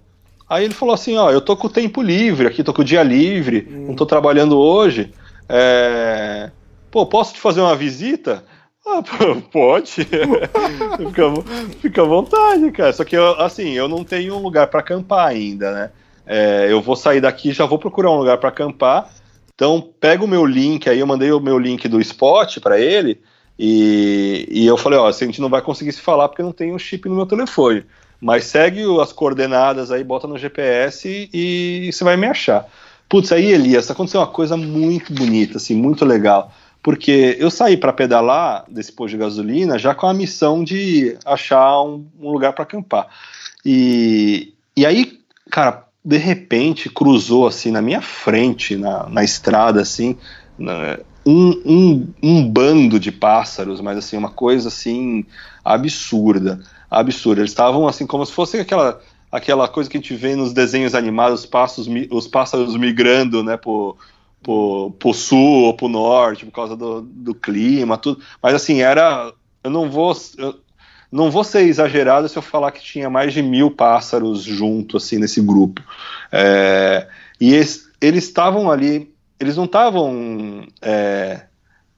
[0.48, 2.84] Aí ele falou assim, ó, eu tô com o tempo livre aqui, tô com o
[2.84, 3.88] dia livre, hum.
[3.88, 5.12] não tô trabalhando hoje.
[5.50, 6.50] É...
[6.90, 8.42] Pô, posso te fazer uma visita?
[8.92, 9.02] Ah,
[9.52, 9.90] pode.
[10.02, 11.22] fica,
[11.80, 12.92] fica à vontade, cara.
[12.92, 15.90] Só que, assim, eu não tenho um lugar para acampar ainda, né?
[16.26, 19.10] É, eu vou sair daqui já vou procurar um lugar para acampar.
[19.54, 23.20] Então, pega o meu link aí, eu mandei o meu link do spot para ele.
[23.58, 26.72] E, e eu falei, ó, a gente não vai conseguir se falar porque não tem
[26.72, 27.84] um chip no meu telefone.
[28.20, 32.66] Mas segue as coordenadas aí, bota no GPS e, e você vai me achar.
[33.08, 36.52] Putz, aí, Elias, aconteceu uma coisa muito bonita, assim, muito legal
[36.82, 41.82] porque eu saí para pedalar desse posto de gasolina já com a missão de achar
[41.82, 43.08] um, um lugar para acampar.
[43.64, 45.20] E, e aí,
[45.50, 50.16] cara, de repente cruzou assim na minha frente, na, na estrada, assim,
[51.26, 55.24] um, um, um bando de pássaros, mas assim, uma coisa assim
[55.64, 57.42] absurda, absurda.
[57.42, 59.00] Eles estavam assim como se fosse aquela
[59.30, 63.56] aquela coisa que a gente vê nos desenhos animados, os pássaros, os pássaros migrando, né,
[63.56, 63.96] por
[64.42, 68.22] pro, pro sul ou pro norte por causa do, do clima, tudo.
[68.42, 69.32] Mas assim, era.
[69.62, 70.16] Eu não vou.
[70.38, 70.60] Eu
[71.10, 75.18] não vou ser exagerado se eu falar que tinha mais de mil pássaros junto, assim,
[75.18, 75.82] nesse grupo.
[76.30, 77.08] É,
[77.40, 81.42] e eles estavam ali, eles não estavam é,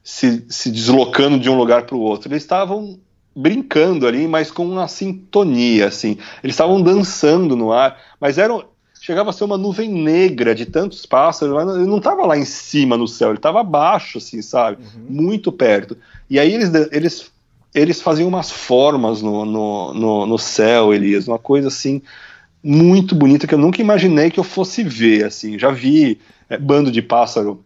[0.02, 2.98] se, se deslocando de um lugar para o outro, eles estavam
[3.34, 6.18] brincando ali, mas com uma sintonia, assim.
[6.42, 8.64] Eles estavam dançando no ar, mas eram,
[9.02, 12.96] chegava a ser uma nuvem negra de tantos pássaros, ele não estava lá em cima
[12.96, 14.78] no céu, ele estava abaixo, assim, sabe?
[14.80, 15.06] Uhum.
[15.08, 15.96] Muito perto.
[16.30, 17.32] E aí eles, eles,
[17.74, 22.00] eles faziam umas formas no, no, no, no céu, Elias, uma coisa assim
[22.62, 25.58] muito bonita que eu nunca imaginei que eu fosse ver, assim.
[25.58, 27.64] Já vi é, bando de pássaro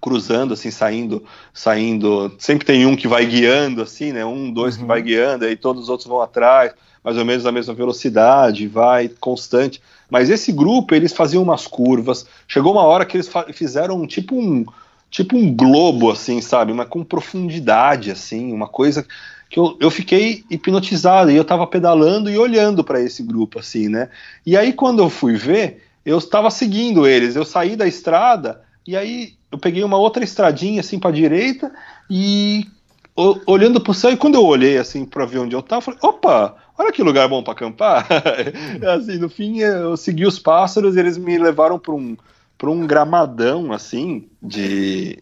[0.00, 1.22] cruzando, assim, saindo,
[1.52, 2.34] saindo.
[2.38, 4.24] Sempre tem um que vai guiando, assim, né?
[4.24, 4.80] Um, dois uhum.
[4.80, 5.04] que vai uhum.
[5.04, 6.72] guiando, aí todos os outros vão atrás,
[7.04, 9.82] mais ou menos a mesma velocidade, vai constante.
[10.12, 12.26] Mas esse grupo, eles faziam umas curvas.
[12.46, 14.66] Chegou uma hora que eles fizeram tipo um
[15.10, 16.74] tipo um globo, assim, sabe?
[16.74, 19.06] Mas com profundidade, assim, uma coisa
[19.48, 23.88] que eu, eu fiquei hipnotizado e eu tava pedalando e olhando para esse grupo, assim,
[23.88, 24.10] né?
[24.44, 27.34] E aí quando eu fui ver, eu estava seguindo eles.
[27.34, 31.72] Eu saí da estrada e aí eu peguei uma outra estradinha assim para direita
[32.10, 32.66] e
[33.14, 34.12] olhando para o céu.
[34.12, 37.28] E quando eu olhei assim para ver onde eu estava, falei: opa, olha que lugar
[37.28, 38.06] bom para acampar.
[38.96, 42.16] assim, no fim eu segui os pássaros, e eles me levaram para um
[42.56, 45.18] para um gramadão assim de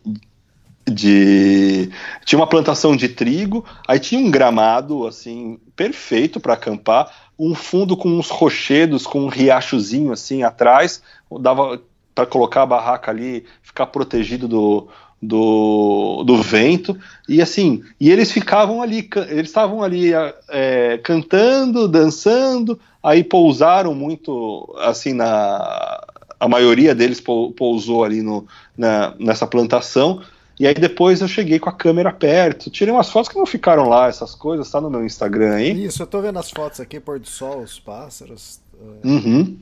[0.88, 1.90] de
[2.24, 7.96] tinha uma plantação de trigo, aí tinha um gramado assim perfeito para acampar, um fundo
[7.96, 11.02] com uns rochedos, com um riachozinho assim atrás,
[11.40, 11.80] dava
[12.14, 14.88] para colocar a barraca ali, ficar protegido do,
[15.22, 16.98] do, do vento
[17.28, 20.12] e assim e eles ficavam ali eles estavam ali
[20.48, 26.02] é, cantando dançando aí pousaram muito assim na
[26.38, 30.22] a maioria deles pousou ali no, na, nessa plantação
[30.60, 33.88] e aí depois eu cheguei com a câmera perto, tirei umas fotos que não ficaram
[33.88, 35.86] lá, essas coisas, tá no meu Instagram aí.
[35.86, 38.60] Isso, eu tô vendo as fotos aqui, pôr do sol, os pássaros,
[39.02, 39.56] uhum.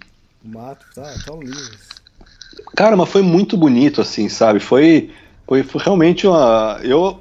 [0.45, 1.79] o mato, tá tão lindos.
[2.75, 4.59] Cara, mas foi muito bonito, assim, sabe?
[4.59, 5.09] Foi,
[5.49, 6.79] foi, foi realmente uma.
[6.83, 7.19] Eu,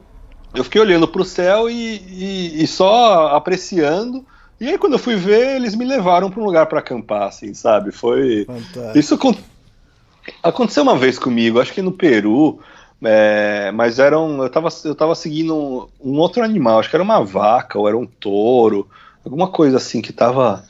[0.53, 4.25] eu fiquei olhando pro céu e, e, e, só apreciando.
[4.59, 7.53] E aí, quando eu fui ver, eles me levaram para um lugar para acampar, assim,
[7.53, 7.91] sabe?
[7.91, 8.43] Foi.
[8.45, 8.99] Fantástico.
[8.99, 9.37] Isso
[10.43, 12.59] aconteceu uma vez comigo, acho que no Peru.
[13.01, 14.43] É, mas eram.
[14.43, 17.87] Eu tava, eu tava seguindo um, um, outro animal, acho que era uma vaca ou
[17.87, 18.89] era um touro,
[19.23, 20.65] alguma coisa assim que tava.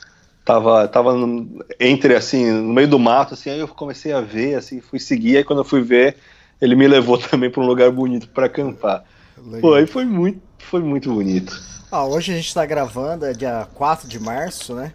[0.46, 4.56] Tava, tava no, entre assim, no meio do mato, assim, aí eu comecei a ver,
[4.56, 6.16] assim, fui seguir, aí quando eu fui ver,
[6.62, 9.04] ele me levou também para um lugar bonito para acampar.
[9.38, 9.62] Legal.
[9.62, 11.60] Pô, aí foi muito, foi muito bonito.
[11.92, 14.92] Ah, hoje a gente está gravando, é dia 4 de março, né?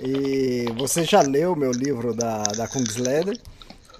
[0.00, 3.36] E você já leu o meu livro da, da Kungsleder.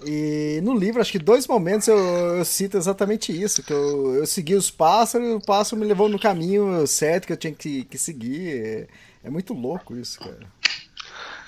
[0.05, 4.27] E no livro, acho que dois momentos eu, eu cito exatamente isso, que eu, eu
[4.27, 7.83] segui os pássaros e o pássaro me levou no caminho certo que eu tinha que,
[7.85, 8.61] que seguir.
[8.63, 8.87] É,
[9.23, 10.39] é muito louco isso, cara.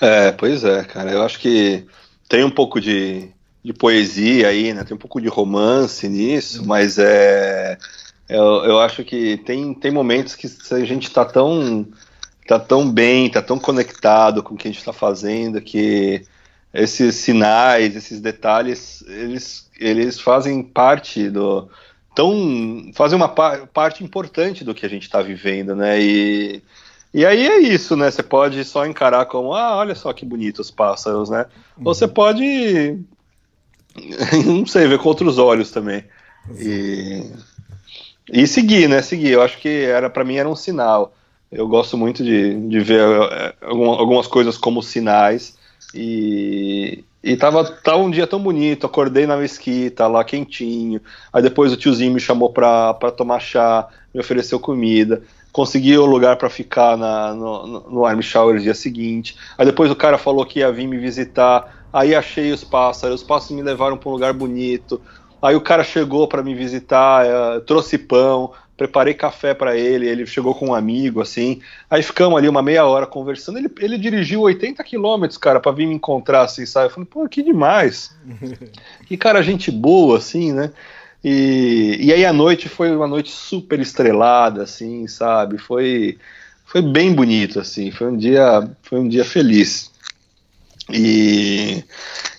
[0.01, 1.11] É, pois é, cara.
[1.11, 1.85] Eu acho que
[2.27, 3.29] tem um pouco de,
[3.63, 4.83] de poesia aí, né?
[4.83, 7.77] Tem um pouco de romance nisso, mas é.
[8.27, 11.87] Eu, eu acho que tem, tem momentos que a gente tá tão,
[12.47, 16.23] tá tão bem, tá tão conectado com o que a gente tá fazendo que
[16.73, 21.69] esses sinais, esses detalhes, eles, eles fazem parte do.
[22.15, 26.01] Tão, fazem uma par, parte importante do que a gente está vivendo, né?
[26.01, 26.61] E,
[27.13, 28.11] e aí é isso, né?
[28.11, 31.45] Você pode só encarar como, ah, olha só que bonitos os pássaros, né?
[31.77, 31.83] Uhum.
[31.85, 32.99] Ou você pode,
[34.45, 36.03] não sei, ver com outros olhos também.
[36.57, 37.31] E,
[38.31, 39.01] e seguir, né?
[39.01, 39.31] Seguir.
[39.31, 41.13] Eu acho que era para mim era um sinal.
[41.51, 43.01] Eu gosto muito de, de ver
[43.31, 45.57] é, algumas coisas como sinais
[45.93, 51.01] e, e tava, tava um dia tão bonito, acordei na mesquita, lá quentinho.
[51.33, 55.23] Aí depois o tiozinho me chamou pra, pra tomar chá, me ofereceu comida.
[55.51, 59.35] Consegui o lugar para ficar na, no, no Army Shower dia seguinte.
[59.57, 61.78] Aí depois o cara falou que ia vir me visitar.
[61.91, 65.01] Aí achei os pássaros, os pássaros me levaram para um lugar bonito.
[65.41, 70.25] Aí o cara chegou para me visitar, uh, trouxe pão, preparei café para ele, ele
[70.25, 71.61] chegou com um amigo, assim.
[71.89, 73.57] Aí ficamos ali uma meia hora conversando.
[73.57, 76.87] Ele, ele dirigiu 80 quilômetros, cara, para vir me encontrar, assim, sabe?
[76.87, 78.15] Eu falei, pô, que demais.
[79.05, 80.71] que cara, gente boa, assim, né?
[81.21, 85.57] E, e aí a noite foi uma noite super estrelada, assim, sabe?
[85.57, 86.17] Foi,
[86.65, 87.91] foi bem bonito, assim.
[87.91, 89.91] Foi um dia, foi um dia feliz.
[90.91, 91.83] E,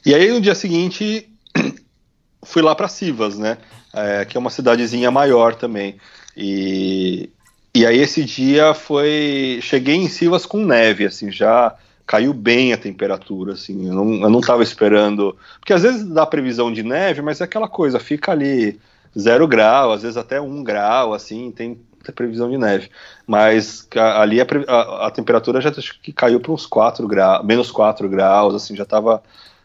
[0.05, 1.29] e aí no dia seguinte
[2.43, 3.59] fui lá para Sivas, né?
[3.93, 5.97] É, que é uma cidadezinha maior também.
[6.37, 7.31] E,
[7.75, 9.59] e aí esse dia foi.
[9.63, 11.75] Cheguei em Sivas com neve, assim, já
[12.07, 13.89] caiu bem a temperatura, assim.
[13.89, 15.37] Eu não, eu não tava esperando.
[15.61, 18.81] Porque às vezes dá previsão de neve, mas é aquela coisa, fica ali
[19.19, 22.91] zero grau, às vezes até um grau, assim, tem, tem previsão de neve.
[23.27, 28.09] Mas ali a, a, a temperatura já que caiu para uns 4 graus, menos 4
[28.09, 29.23] graus, assim, já tava.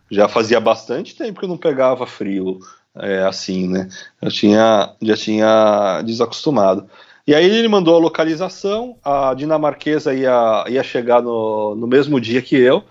[0.10, 2.60] Já fazia bastante tempo que eu não pegava frio
[2.95, 3.90] é, assim, né?
[4.22, 6.88] Eu tinha, já tinha desacostumado.
[7.28, 12.41] E aí ele mandou a localização, a dinamarquesa ia, ia chegar no, no mesmo dia
[12.41, 12.84] que eu,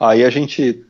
[0.00, 0.82] aí a gente,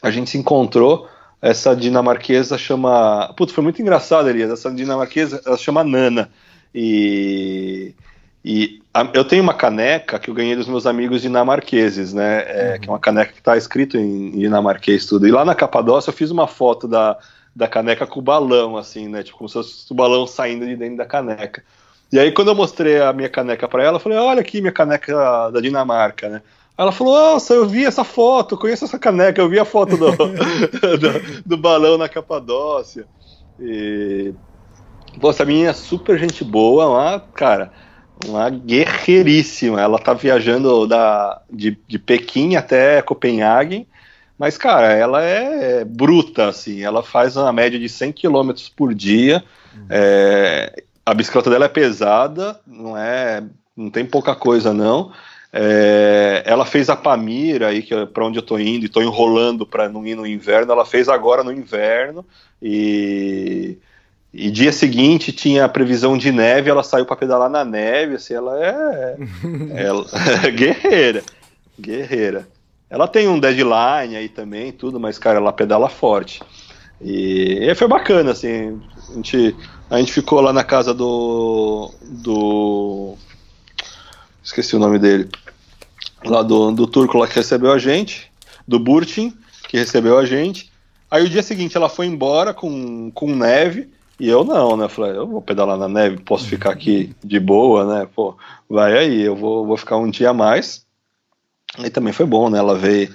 [0.00, 1.06] a gente se encontrou,
[1.42, 3.32] essa dinamarquesa chama...
[3.36, 6.30] Putz, foi muito engraçado, Elias, essa dinamarquesa, ela chama Nana,
[6.74, 7.94] e...
[8.42, 12.42] E a, eu tenho uma caneca que eu ganhei dos meus amigos dinamarqueses, né?
[12.46, 12.80] É, uhum.
[12.80, 15.28] Que é uma caneca que está escrito em, em dinamarquês tudo.
[15.28, 17.18] E lá na Capadócia eu fiz uma foto da,
[17.54, 19.22] da caneca com o balão, assim, né?
[19.22, 21.62] Tipo, como se fosse o balão saindo de dentro da caneca.
[22.12, 24.72] E aí, quando eu mostrei a minha caneca para ela, eu falei: Olha aqui minha
[24.72, 26.42] caneca da Dinamarca, né?
[26.76, 30.10] Ela falou: Nossa, eu vi essa foto, conheço essa caneca, eu vi a foto do,
[30.16, 33.06] do, do, balão na Capadócia.
[33.60, 34.34] E.
[35.18, 37.72] Pô, essa menina é super gente boa, uma, cara,
[38.26, 39.80] uma guerreiríssima.
[39.80, 43.88] Ela tá viajando da, de, de Pequim até Copenhague
[44.38, 46.82] Mas, cara, ela é bruta, assim.
[46.82, 49.42] Ela faz uma média de 100 km por dia.
[49.88, 53.42] É, a bicicleta dela é pesada, não é,
[53.76, 55.12] não tem pouca coisa não.
[55.52, 59.02] É, ela fez a Pamira aí que é para onde eu tô indo e tô
[59.02, 60.72] enrolando para não ir no inverno.
[60.72, 62.24] Ela fez agora no inverno
[62.62, 63.78] e
[64.32, 68.34] e dia seguinte tinha a previsão de neve, ela saiu para pedalar na neve, assim,
[68.34, 69.16] ela é,
[69.74, 70.06] ela
[70.44, 71.22] é guerreira,
[71.78, 72.48] guerreira.
[72.88, 76.40] Ela tem um deadline aí também, tudo, mas cara, ela pedala forte.
[77.00, 79.56] E, e foi bacana, assim, a gente,
[79.88, 83.16] a gente ficou lá na casa do do
[84.42, 85.28] esqueci o nome dele,
[86.24, 88.30] lá do, do turco lá que recebeu a gente,
[88.66, 89.32] do Burtin,
[89.68, 90.70] que recebeu a gente.
[91.10, 93.88] Aí o dia seguinte ela foi embora com, com neve.
[94.20, 94.88] E eu não, né?
[94.88, 98.08] Falei, eu vou pedalar na neve, posso ficar aqui de boa, né?
[98.14, 98.36] Pô,
[98.68, 100.86] vai aí, eu vou, vou ficar um dia a mais.
[101.78, 102.60] E também foi bom, né?
[102.62, 103.10] Lavei,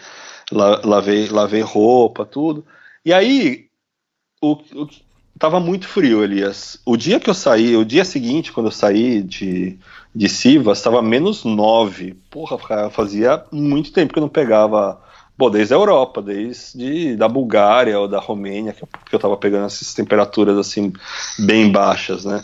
[0.52, 2.66] la- lavei, lavei roupa, tudo.
[3.06, 3.68] E aí,
[4.42, 4.90] o, o,
[5.40, 6.82] tava muito frio, Elias.
[6.86, 9.80] O dia que eu saí, o dia seguinte, quando eu saí de,
[10.16, 12.16] de Sivas, estava menos 9.
[12.32, 12.58] Porra,
[12.92, 15.02] fazia muito tempo que eu não pegava.
[15.38, 19.36] Bom, desde a Europa, desde da Bulgária ou da Romênia, que eu, que eu tava
[19.36, 20.94] pegando essas temperaturas assim,
[21.40, 22.42] bem baixas, né?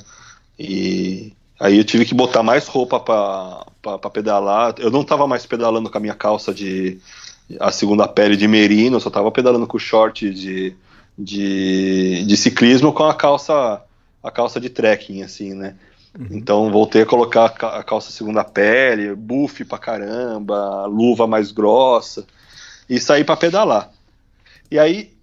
[0.59, 4.75] E aí eu tive que botar mais roupa para pedalar.
[4.79, 6.99] Eu não tava mais pedalando com a minha calça de
[7.59, 10.75] a segunda pele de merino, eu só tava pedalando com short de,
[11.17, 13.81] de, de ciclismo com a calça
[14.23, 15.75] a calça de trekking, assim, né?
[16.29, 21.51] Então voltei a colocar a ca- a calça segunda pele, buff pra caramba, luva mais
[21.51, 22.25] grossa
[22.91, 23.89] e saí pra pedalar.
[24.69, 25.13] E aí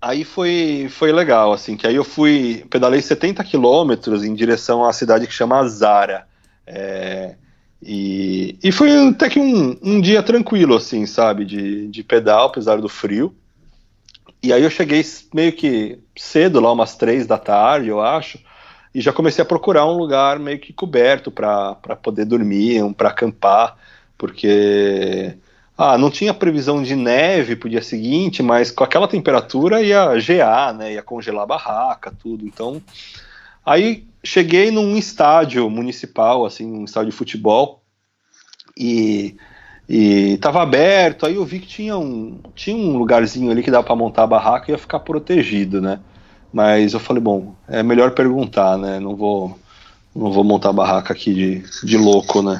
[0.00, 4.92] aí foi foi legal assim, que aí eu fui pedalei 70 quilômetros em direção à
[4.92, 6.28] cidade que chama Zara.
[6.64, 7.34] É,
[7.82, 12.80] e, e foi até que um, um dia tranquilo, assim, sabe, de, de pedal, apesar
[12.80, 13.34] do frio.
[14.40, 18.38] E aí eu cheguei meio que cedo, lá umas três da tarde, eu acho,
[18.94, 23.08] e já comecei a procurar um lugar meio que coberto para poder dormir, um para
[23.08, 23.76] acampar,
[24.16, 25.36] porque
[25.76, 30.74] ah, não tinha previsão de neve pro dia seguinte, mas com aquela temperatura ia gear,
[30.74, 32.46] né, ia congelar a barraca, tudo.
[32.46, 32.82] Então,
[33.64, 37.82] aí cheguei num estádio municipal, assim, um estádio de futebol,
[38.76, 39.36] e
[39.88, 43.84] e tava aberto, aí eu vi que tinha um, tinha um lugarzinho ali que dava
[43.84, 46.00] para montar a barraca e ia ficar protegido, né?
[46.52, 49.00] Mas eu falei, bom, é melhor perguntar, né?
[49.00, 49.58] Não vou,
[50.14, 52.58] não vou montar a barraca aqui de, de louco, né?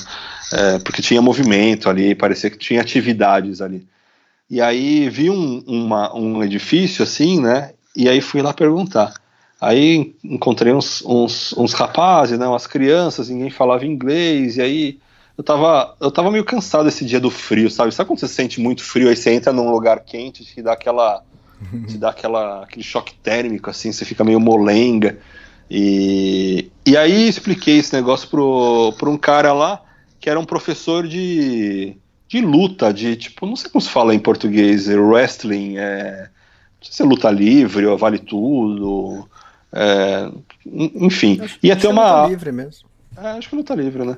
[0.53, 3.87] É, porque tinha movimento ali, parecia que tinha atividades ali.
[4.51, 7.73] E aí vi um, uma, um edifício assim, né?
[7.97, 9.15] E aí fui lá perguntar.
[9.61, 12.47] Aí encontrei uns, uns, uns rapazes, né?
[12.47, 14.99] Umas crianças, ninguém falava inglês, e aí
[15.39, 17.93] eu tava, eu tava meio cansado esse dia do frio, sabe?
[17.93, 21.23] Sabe quando você sente muito frio, aí você entra num lugar quente, te dá aquela.
[21.89, 25.19] te dá aquela, aquele choque térmico, assim, você fica meio molenga.
[25.71, 29.81] E, e aí expliquei esse negócio pro, pro um cara lá,
[30.23, 31.97] que era um professor de,
[32.29, 36.31] de luta, de tipo, não sei como se fala em português, wrestling, é,
[36.81, 39.29] não sei se é luta livre ou vale tudo.
[39.73, 40.31] é,
[40.65, 42.23] enfim, ia ter é uma.
[42.23, 42.89] luta livre mesmo.
[43.17, 44.17] É, acho que luta livre, né?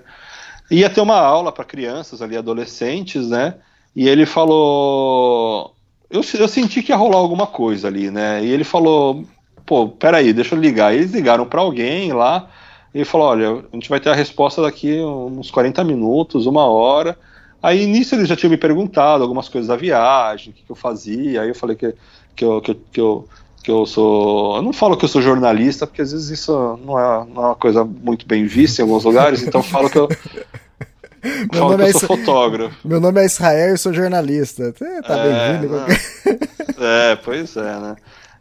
[0.71, 3.55] Ia ter uma aula para crianças ali, adolescentes, né?
[3.97, 5.75] E ele falou.
[6.11, 8.45] Eu, eu senti que ia rolar alguma coisa ali, né?
[8.45, 9.25] E ele falou:
[9.65, 10.95] pô, peraí, deixa eu ligar.
[10.95, 12.51] Eles ligaram para alguém lá.
[12.95, 16.65] E ele falou: olha, a gente vai ter a resposta daqui uns 40 minutos, uma
[16.67, 17.19] hora.
[17.63, 20.77] Aí nisso ele já tinha me perguntado algumas coisas da viagem, o que, que eu
[20.77, 21.41] fazia.
[21.43, 21.95] Aí eu falei que,
[22.37, 23.29] que, eu, que, eu- que eu
[23.65, 24.57] que eu sou.
[24.57, 26.53] Eu não falo que eu sou jornalista, porque às vezes isso
[26.85, 29.89] não é, não é uma coisa muito bem vista em alguns lugares, então eu falo
[29.89, 30.07] que eu.
[31.25, 32.77] Meu falo que nome eu é sou Isa- fotógrafo.
[32.87, 34.71] Meu nome é Israel e eu sou jornalista.
[34.75, 35.75] Tá É, bem-vindo.
[35.75, 36.87] não.
[36.87, 37.97] É, pois é, né?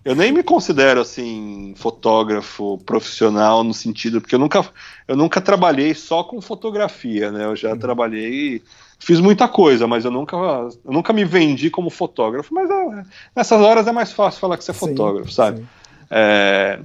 [0.06, 4.70] Eu nem me considero assim fotógrafo profissional no sentido porque eu nunca
[5.08, 7.46] eu nunca trabalhei só com fotografia, né?
[7.46, 8.64] Eu já trabalhei,
[9.00, 12.54] fiz muita coisa, mas eu nunca eu nunca me vendi como fotógrafo.
[12.54, 13.06] Mas é,
[13.36, 15.60] nessas horas é mais fácil falar que você é Sim, fotógrafo, sabe?
[15.60, 15.70] sim.
[16.10, 16.84] É,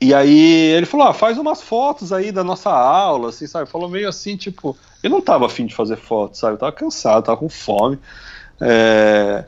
[0.00, 0.38] E aí
[0.76, 3.68] ele falou, ah, faz umas fotos aí da nossa aula, assim, sabe?
[3.70, 6.54] Falou meio assim, tipo, eu não tava afim de fazer foto, sabe?
[6.54, 7.98] Eu tava cansado, tava com fome.
[8.60, 9.46] É,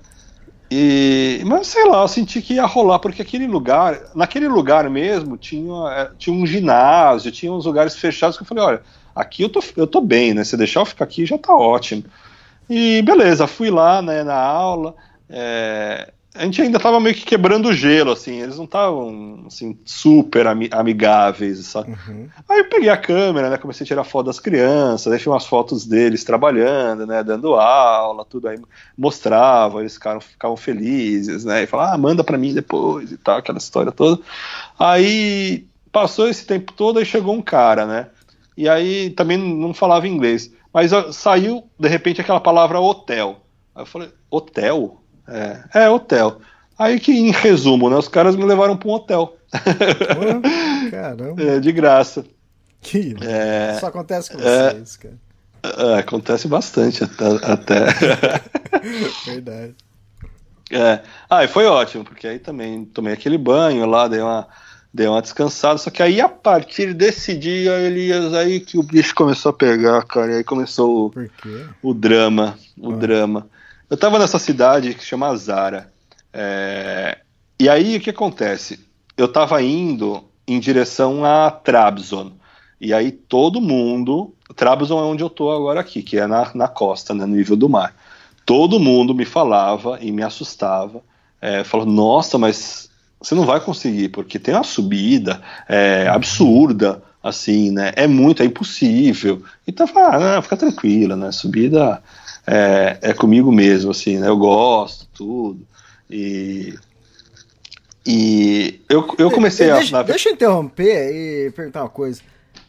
[0.71, 5.39] E, mas sei lá, eu senti que ia rolar, porque aquele lugar, naquele lugar mesmo,
[5.39, 8.83] tinha, é, tinha um ginásio, tinha uns lugares fechados que eu falei, olha,
[9.15, 10.45] aqui eu tô, eu tô bem, né?
[10.45, 12.05] Se deixar eu ficar aqui já tá ótimo.
[12.69, 14.95] E beleza, fui lá né, na aula.
[15.29, 19.79] é, a gente ainda tava meio que quebrando o gelo, assim, eles não estavam, assim,
[19.85, 21.91] super ami amigáveis, sabe?
[21.91, 22.29] Uhum.
[22.49, 25.87] Aí eu peguei a câmera, né, comecei a tirar foto das crianças, deixei umas fotos
[25.87, 28.59] deles trabalhando, né, dando aula, tudo aí,
[28.97, 33.39] mostrava, eles ficaram, ficavam felizes, né, e falavam, ah, manda para mim depois e tal,
[33.39, 34.23] aquela história toda.
[34.79, 38.09] Aí passou esse tempo todo, aí chegou um cara, né,
[38.57, 43.41] e aí também não falava inglês, mas saiu, de repente, aquela palavra hotel.
[43.75, 45.01] Aí eu falei, hotel?
[45.29, 46.41] É, é hotel.
[46.79, 49.37] Aí que, em resumo, né, os caras me levaram para um hotel.
[49.53, 51.43] Oh, caramba.
[51.43, 52.25] É, de graça.
[52.81, 55.19] Que é, Isso acontece com é, vocês, cara.
[55.63, 57.27] É, acontece bastante até.
[57.45, 57.85] até.
[59.27, 59.75] Verdade.
[60.71, 61.01] É.
[61.29, 64.47] Ah, e foi ótimo, porque aí também tomei aquele banho lá, dei uma,
[64.93, 65.79] dei uma descansada.
[65.79, 70.05] Só que aí, a partir desse dia, Elias, aí que o bicho começou a pegar,
[70.05, 71.13] cara, e aí começou
[71.83, 72.57] o, o drama.
[72.77, 72.97] O ah.
[72.97, 73.47] drama.
[73.91, 75.91] Eu estava nessa cidade que se chama Zara.
[76.33, 77.19] É...
[77.59, 78.81] E aí o que acontece?
[79.17, 82.33] Eu estava indo em direção a Trabzon.
[82.81, 84.35] E aí todo mundo.
[84.55, 87.57] Trabzon é onde eu estou agora aqui, que é na, na costa, né, no nível
[87.57, 87.95] do mar.
[88.45, 91.03] Todo mundo me falava e me assustava.
[91.41, 92.91] É, falou, nossa, mas
[93.21, 97.93] você não vai conseguir, porque tem uma subida é, absurda, assim, né?
[97.97, 99.43] É muito, é impossível.
[99.67, 101.33] Então, ah, não, fica tranquila, né?
[101.33, 102.03] Subida
[102.51, 104.27] é, é comigo mesmo, assim, né?
[104.29, 105.67] Eu gosto, tudo.
[106.11, 106.75] E,
[108.07, 110.03] e eu, eu comecei deixa, a.
[110.03, 112.23] Deixa eu interromper e perguntar uma coisa.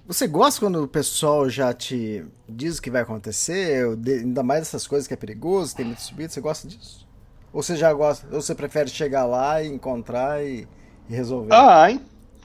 [0.05, 3.85] Você gosta quando o pessoal já te diz o que vai acontecer?
[4.05, 7.07] Ainda mais essas coisas que é perigoso, tem muito subido, você gosta disso?
[7.53, 10.67] Ou você já gosta, ou você prefere chegar lá e encontrar e,
[11.09, 11.53] e resolver?
[11.53, 11.87] Ah,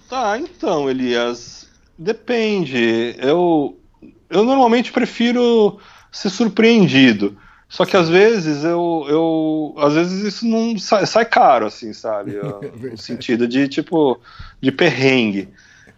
[0.08, 1.66] tá, então, Elias,
[1.98, 3.16] depende.
[3.18, 3.76] Eu,
[4.30, 5.80] eu normalmente prefiro
[6.14, 7.36] ser surpreendido.
[7.68, 12.38] Só que às vezes eu, eu às vezes isso não sai, sai caro, assim, sabe?
[12.90, 14.20] no sentido de tipo
[14.60, 15.48] de perrengue.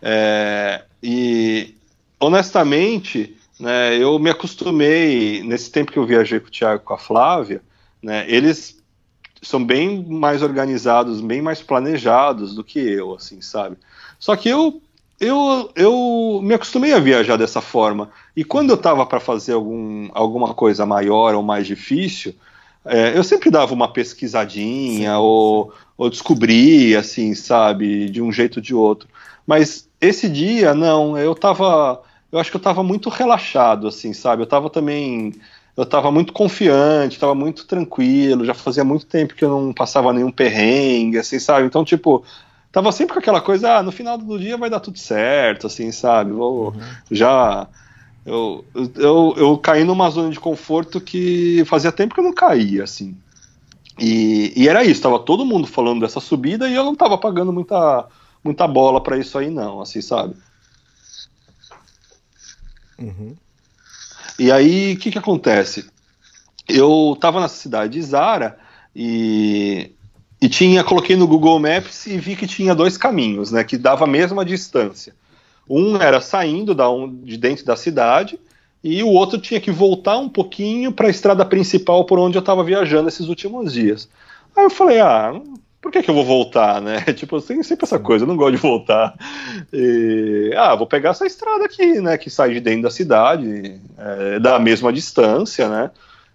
[0.01, 1.75] É, e
[2.19, 6.99] honestamente, né, eu me acostumei nesse tempo que eu viajei com o Thiago, com a
[6.99, 7.61] Flávia,
[8.03, 8.83] né, eles
[9.43, 13.77] são bem mais organizados, bem mais planejados do que eu, assim, sabe?
[14.19, 14.81] Só que eu
[15.19, 18.11] eu, eu me acostumei a viajar dessa forma.
[18.37, 22.35] E quando eu estava para fazer algum, alguma coisa maior ou mais difícil,
[22.85, 25.79] é, eu sempre dava uma pesquisadinha sim, ou, sim.
[25.97, 29.09] ou descobria, assim, sabe, de um jeito ou de outro.
[29.47, 32.03] Mas esse dia, não, eu estava.
[32.31, 34.43] Eu acho que eu estava muito relaxado, assim, sabe?
[34.43, 35.35] Eu estava também.
[35.77, 40.13] Eu estava muito confiante, estava muito tranquilo, já fazia muito tempo que eu não passava
[40.13, 41.67] nenhum perrengue, assim, sabe?
[41.67, 42.25] Então, tipo,
[42.77, 45.91] tava sempre com aquela coisa, ah, no final do dia vai dar tudo certo, assim,
[45.91, 46.31] sabe?
[46.31, 46.81] Vou, uhum.
[47.11, 47.67] Já.
[48.23, 48.67] Eu,
[48.97, 53.17] eu, eu caí numa zona de conforto que fazia tempo que eu não caía, assim.
[53.99, 57.51] E, e era isso, tava todo mundo falando dessa subida e eu não tava pagando
[57.51, 58.05] muita,
[58.45, 60.37] muita bola para isso aí, não, assim, sabe?
[62.99, 63.35] Uhum.
[64.39, 65.89] E aí, o que que acontece?
[66.69, 68.59] Eu tava na cidade de Zara
[68.95, 69.96] e
[70.41, 74.05] e tinha, coloquei no Google Maps e vi que tinha dois caminhos, né, que dava
[74.05, 75.15] a mesma distância.
[75.69, 76.87] Um era saindo da,
[77.23, 78.39] de dentro da cidade
[78.85, 82.41] e o outro tinha que voltar um pouquinho para a estrada principal por onde eu
[82.41, 84.09] estava viajando esses últimos dias.
[84.55, 85.33] Aí eu falei, ah,
[85.81, 87.01] por que, que eu vou voltar, né?
[87.15, 89.15] Tipo, tem sempre essa coisa, eu não gosto de voltar.
[89.73, 94.39] E, ah, vou pegar essa estrada aqui, né, que sai de dentro da cidade, é,
[94.39, 95.91] da mesma distância, né?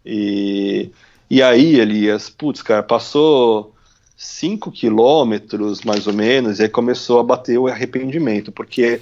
[0.05, 0.89] E,
[1.29, 3.73] e aí, Elias, putz, cara, passou
[4.22, 9.02] 5 quilômetros, mais ou menos, e aí começou a bater o arrependimento, porque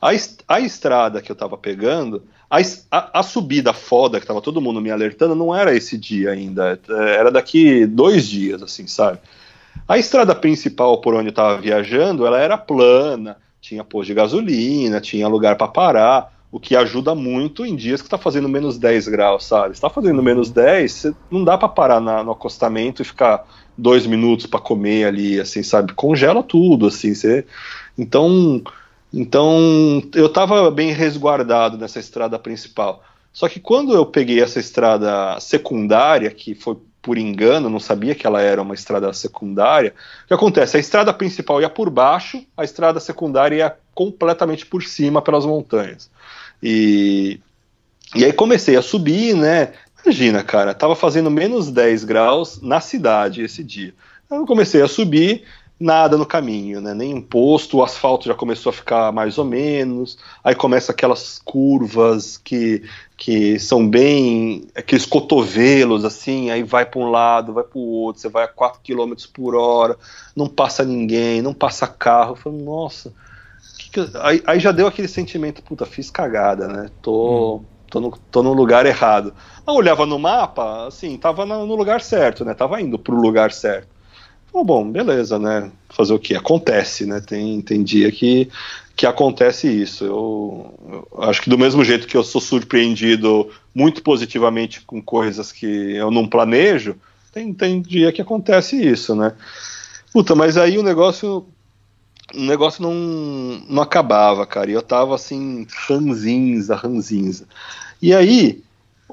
[0.00, 0.10] a,
[0.46, 2.58] a estrada que eu estava pegando, a,
[2.88, 6.78] a, a, subida foda que estava todo mundo me alertando, não era esse dia ainda,
[6.88, 9.18] era daqui dois dias, assim, sabe?
[9.88, 15.00] A estrada principal por onde eu estava viajando, ela era plana, tinha posto de gasolina,
[15.00, 19.08] tinha lugar para parar, o que ajuda muito em dias que está fazendo menos 10
[19.08, 19.72] graus, sabe?
[19.72, 23.44] está fazendo menos 10, não dá para parar na, no acostamento e ficar
[23.76, 25.92] dois minutos para comer ali, assim, sabe?
[25.94, 27.14] Congela tudo, assim.
[27.14, 27.44] Você...
[27.96, 28.62] Então,
[29.12, 33.02] então eu estava bem resguardado nessa estrada principal.
[33.32, 38.26] Só que quando eu peguei essa estrada secundária, que foi por engano, não sabia que
[38.26, 39.92] ela era uma estrada secundária,
[40.24, 40.76] o que acontece?
[40.76, 46.08] A estrada principal ia por baixo, a estrada secundária ia completamente por cima pelas montanhas.
[46.62, 47.40] E,
[48.14, 49.72] e aí comecei a subir, né?
[50.04, 53.94] Imagina, cara, tava fazendo menos 10 graus na cidade esse dia.
[54.30, 55.44] Eu comecei a subir,
[55.82, 56.94] nada no caminho, né?
[56.94, 62.36] Nem imposto, o asfalto já começou a ficar mais ou menos, aí começa aquelas curvas
[62.36, 62.82] que,
[63.16, 68.22] que são bem aqueles cotovelos assim, aí vai para um lado, vai para o outro,
[68.22, 69.96] você vai a 4 km por hora,
[70.36, 72.32] não passa ninguém, não passa carro.
[72.32, 73.12] Eu falo, nossa,
[73.78, 74.08] que que eu...
[74.20, 76.90] aí, aí, já deu aquele sentimento, puta, fiz cagada, né?
[77.02, 77.64] Tô, hum.
[77.92, 79.34] Tô, no, tô no lugar errado.
[79.66, 82.54] Eu olhava no mapa, assim, tava no lugar certo, né?
[82.54, 83.88] Tava indo pro lugar certo.
[84.52, 85.70] Bom, beleza, né?
[85.90, 86.34] Fazer o que?
[86.34, 87.20] Acontece, né?
[87.20, 88.48] Tem, tem dia que,
[88.96, 90.04] que acontece isso.
[90.04, 95.52] Eu, eu, acho que do mesmo jeito que eu sou surpreendido muito positivamente com coisas
[95.52, 96.96] que eu não planejo,
[97.32, 99.34] tem, tem dia que acontece isso, né?
[100.12, 101.46] Puta, mas aí o negócio
[102.34, 102.94] o negócio não,
[103.68, 104.70] não acabava, cara.
[104.70, 107.46] E eu tava assim, ranzinza, ranzinza.
[108.00, 108.62] E aí,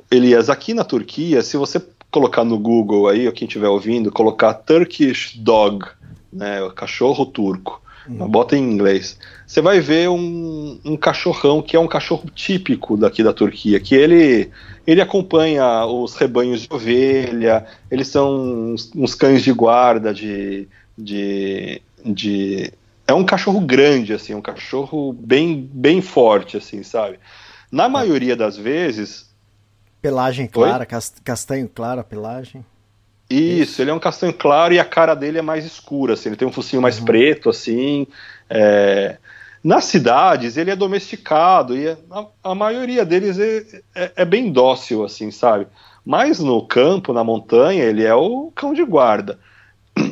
[0.09, 1.81] Elias, aqui na Turquia, se você
[2.11, 5.85] colocar no Google aí, ou quem estiver ouvindo, colocar Turkish Dog,
[6.31, 8.27] né, cachorro turco, uhum.
[8.27, 13.23] bota em inglês, você vai ver um, um, cachorrão que é um cachorro típico daqui
[13.23, 14.49] da Turquia, que ele,
[14.85, 20.67] ele acompanha os rebanhos de ovelha, eles são uns, uns cães de guarda, de,
[20.97, 22.71] de, de...
[23.09, 27.19] É um cachorro grande, assim, um cachorro bem, bem forte, assim, sabe?
[27.71, 27.89] Na é.
[27.89, 29.29] maioria das vezes,
[30.01, 32.65] Pelagem clara, castanho claro a pelagem.
[33.29, 36.29] Isso, Isso, ele é um castanho claro e a cara dele é mais escura, assim,
[36.29, 37.05] ele tem um focinho mais uhum.
[37.05, 38.07] preto, assim.
[38.49, 39.17] É...
[39.61, 45.03] Nas cidades ele é domesticado e a, a maioria deles é, é, é, bem dócil,
[45.03, 45.67] assim, sabe?
[46.05, 49.37] Mas no campo, na montanha, ele é o cão de guarda.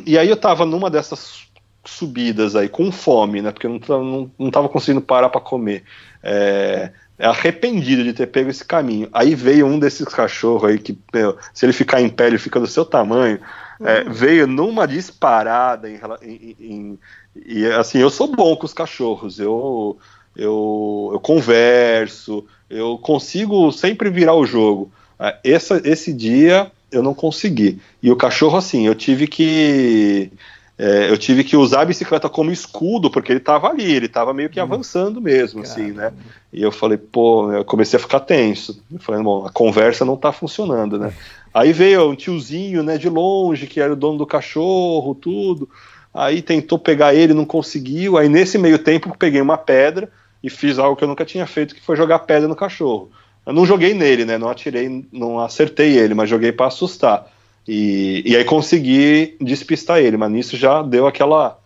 [0.04, 1.47] E aí eu tava numa dessas
[1.88, 3.50] subidas aí, com fome, né?
[3.50, 5.84] Porque eu não, não, não tava conseguindo parar para comer.
[6.22, 9.08] É, é arrependido de ter pego esse caminho.
[9.12, 12.60] Aí veio um desses cachorros aí que, meu, se ele ficar em pé, ele fica
[12.60, 13.40] do seu tamanho.
[13.80, 14.12] É, uhum.
[14.12, 16.98] veio numa disparada em, em, em,
[17.46, 19.40] e assim, eu sou bom com os cachorros.
[19.40, 19.98] Eu,
[20.36, 24.92] eu, eu converso, eu consigo sempre virar o jogo.
[25.18, 27.80] É, essa, esse dia eu não consegui.
[28.02, 30.30] E o cachorro, assim, eu tive que
[30.78, 34.32] é, eu tive que usar a bicicleta como escudo, porque ele estava ali, ele estava
[34.32, 34.62] meio que hum.
[34.62, 35.82] avançando mesmo, Caramba.
[35.82, 36.12] assim, né?
[36.52, 38.80] E eu falei, pô, eu comecei a ficar tenso.
[38.92, 41.12] Eu falei, bom, a conversa não está funcionando, né?
[41.52, 45.68] Aí veio um tiozinho, né, de longe, que era o dono do cachorro, tudo.
[46.14, 48.16] Aí tentou pegar ele, não conseguiu.
[48.16, 50.08] Aí nesse meio tempo peguei uma pedra
[50.42, 53.10] e fiz algo que eu nunca tinha feito, que foi jogar pedra no cachorro.
[53.44, 54.38] Eu não joguei nele, né?
[54.38, 57.26] Não atirei, não acertei ele, mas joguei para assustar.
[57.68, 61.58] E, e aí consegui despistar ele, mas nisso já deu aquela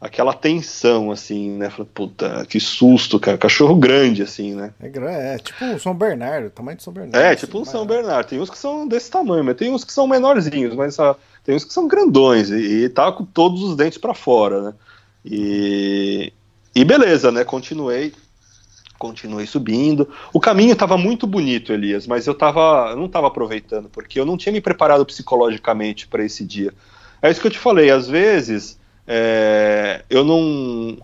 [0.00, 1.70] aquela tensão, assim, né?
[1.70, 3.38] Falei, puta, que susto, cara.
[3.38, 4.74] Cachorro grande, assim, né?
[4.82, 7.24] É, é tipo um São Bernardo, tamanho de São Bernardo.
[7.24, 8.26] É, tipo um São Bernardo.
[8.26, 11.54] Tem uns que são desse tamanho, mas tem uns que são menorzinhos, mas uh, tem
[11.54, 14.74] uns que são grandões e, e tá com todos os dentes para fora, né?
[15.24, 16.32] E,
[16.74, 17.44] e beleza, né?
[17.44, 18.12] Continuei
[18.98, 20.08] continuei subindo.
[20.32, 24.24] O caminho estava muito bonito, Elias, mas eu, tava, eu não estava aproveitando, porque eu
[24.24, 26.72] não tinha me preparado psicologicamente para esse dia.
[27.20, 30.96] É isso que eu te falei, às vezes é, eu não.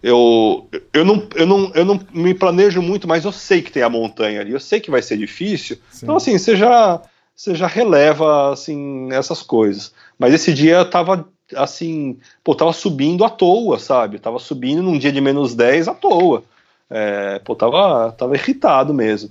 [0.00, 3.82] Eu, eu, não, eu, não, eu não me planejo muito, mas eu sei que tem
[3.82, 5.76] a montanha ali, eu sei que vai ser difícil.
[5.90, 6.04] Sim.
[6.04, 7.02] Então, assim, você já,
[7.34, 9.92] você já releva assim, essas coisas.
[10.16, 14.18] Mas esse dia eu tava assim, pô, tava subindo à toa, sabe?
[14.18, 16.44] tava subindo num dia de menos 10 à toa.
[16.90, 19.30] É, pô, tava, tava irritado mesmo.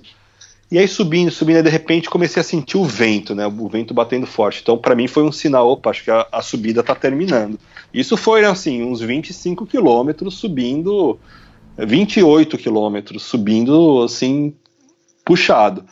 [0.70, 3.46] E aí subindo, subindo, aí de repente comecei a sentir o vento, né?
[3.46, 4.60] O vento batendo forte.
[4.62, 7.58] Então, para mim foi um sinal, opa, acho que a, a, subida tá terminando.
[7.92, 11.18] Isso foi assim, uns 25 quilômetros subindo,
[11.78, 14.54] 28 quilômetros subindo assim,
[15.24, 15.84] puxado.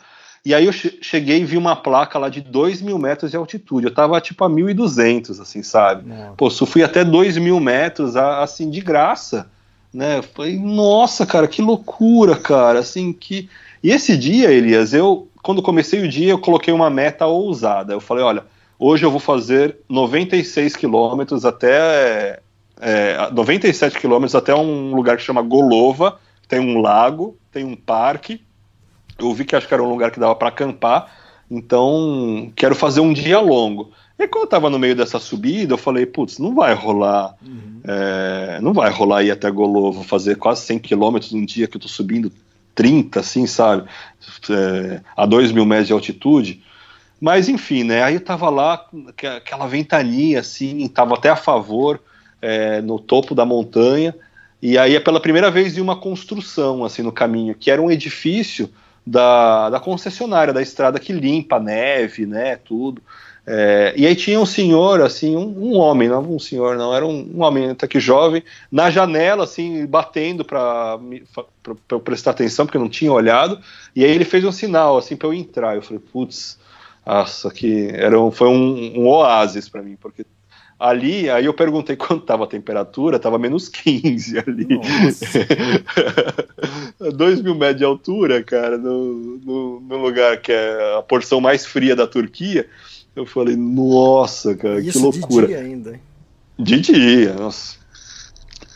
[0.45, 3.87] E aí eu cheguei e vi uma placa lá de 2 mil metros de altitude.
[3.87, 6.09] Eu tava tipo a 1.200, assim, sabe?
[6.37, 9.49] Pô, fui até 2 mil metros, assim, de graça
[9.93, 10.21] né?
[10.21, 13.49] Foi, nossa, cara, que loucura, cara, assim, que...
[13.83, 17.99] E esse dia, Elias, eu, quando comecei o dia, eu coloquei uma meta ousada, eu
[17.99, 18.45] falei, olha,
[18.77, 22.39] hoje eu vou fazer 96 quilômetros até...
[22.79, 28.39] É, 97 quilômetros até um lugar que chama Golova, tem um lago, tem um parque,
[29.19, 31.11] eu vi que acho que era um lugar que dava para acampar,
[31.49, 33.91] então quero fazer um dia longo.
[34.19, 37.81] E quando eu tava no meio dessa subida, eu falei, putz, não vai rolar, uhum.
[37.83, 41.81] é, não vai rolar ir até Golovo, fazer quase 100 quilômetros num dia que eu
[41.81, 42.31] tô subindo
[42.73, 43.87] 30, assim, sabe,
[44.49, 46.63] é, a 2 mil metros de altitude.
[47.21, 48.85] Mas enfim, né, aí eu tava lá,
[49.37, 51.99] aquela ventania, assim, tava até a favor,
[52.41, 54.15] é, no topo da montanha,
[54.61, 57.91] e aí é pela primeira vez vi uma construção, assim, no caminho, que era um
[57.91, 58.69] edifício
[59.05, 63.01] da, da concessionária da estrada que limpa a neve, né, tudo.
[63.49, 67.05] É, e aí tinha um senhor, assim, um, um, homem, não um senhor, não, era
[67.05, 70.99] um, um homem até que jovem, na janela, assim, batendo para
[71.89, 73.57] eu prestar atenção, porque eu não tinha olhado,
[73.95, 75.75] e aí ele fez um sinal, assim, para eu entrar.
[75.75, 76.59] Eu falei, putz,
[77.05, 80.25] nossa, que era um, foi um, um oásis para mim, porque
[80.77, 84.67] ali, aí eu perguntei quanto estava a temperatura, estava menos 15 ali.
[87.15, 91.65] 2 mil metros de altura, cara, no, no, no lugar que é a porção mais
[91.65, 92.67] fria da Turquia.
[93.17, 95.47] Eu falei, nossa, cara, Isso que loucura.
[95.47, 95.99] De dia ainda?
[96.59, 97.75] De dia, nossa.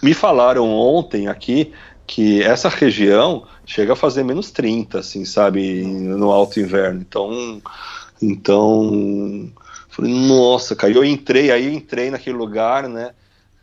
[0.01, 1.71] Me falaram ontem aqui
[2.07, 7.01] que essa região chega a fazer menos 30, assim, sabe, no alto inverno.
[7.01, 7.61] Então,
[8.19, 9.51] então,
[9.89, 13.11] falei, nossa, cara, eu entrei, aí eu entrei naquele lugar, né,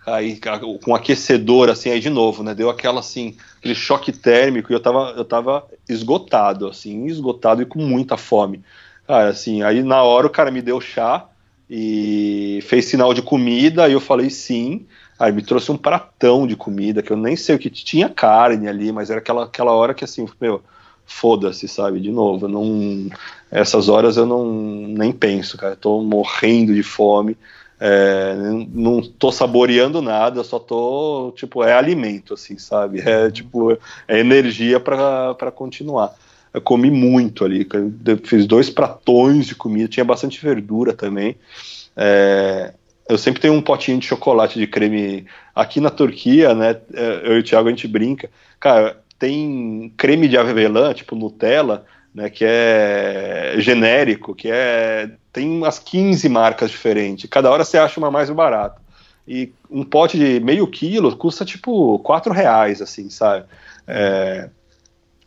[0.06, 0.40] aí
[0.84, 4.80] com aquecedor, assim, aí de novo, né, deu aquela, assim, aquele choque térmico e eu
[4.80, 8.62] tava, eu tava esgotado, assim, esgotado e com muita fome.
[9.08, 11.26] Cara, assim, aí na hora o cara me deu chá
[11.68, 14.86] e fez sinal de comida, e eu falei sim.
[15.18, 18.68] Aí me trouxe um pratão de comida, que eu nem sei o que tinha carne
[18.68, 20.62] ali, mas era aquela, aquela hora que assim, meu,
[21.06, 22.00] foda-se, sabe?
[22.00, 23.08] De novo, não,
[23.50, 25.72] essas horas eu não nem penso, cara.
[25.72, 27.36] Eu tô morrendo de fome,
[27.80, 28.34] é,
[28.70, 33.00] não tô saboreando nada, só tô, tipo, é alimento, assim, sabe?
[33.00, 33.72] É tipo,
[34.06, 36.14] é energia para continuar.
[36.52, 37.66] Eu comi muito ali,
[38.24, 41.36] fiz dois pratões de comida, tinha bastante verdura também.
[41.96, 42.72] É,
[43.08, 46.76] eu sempre tenho um potinho de chocolate de creme aqui na Turquia, né?
[46.92, 48.30] É, eu e o Thiago a gente brinca.
[48.60, 51.84] Cara, tem creme de avelã, tipo Nutella,
[52.14, 52.30] né?
[52.30, 57.28] Que é genérico, que é tem umas 15 marcas diferentes.
[57.30, 58.80] Cada hora você acha uma mais barata.
[59.26, 63.44] E um pote de meio quilo custa tipo 4 reais, assim, sabe?
[63.86, 64.48] É,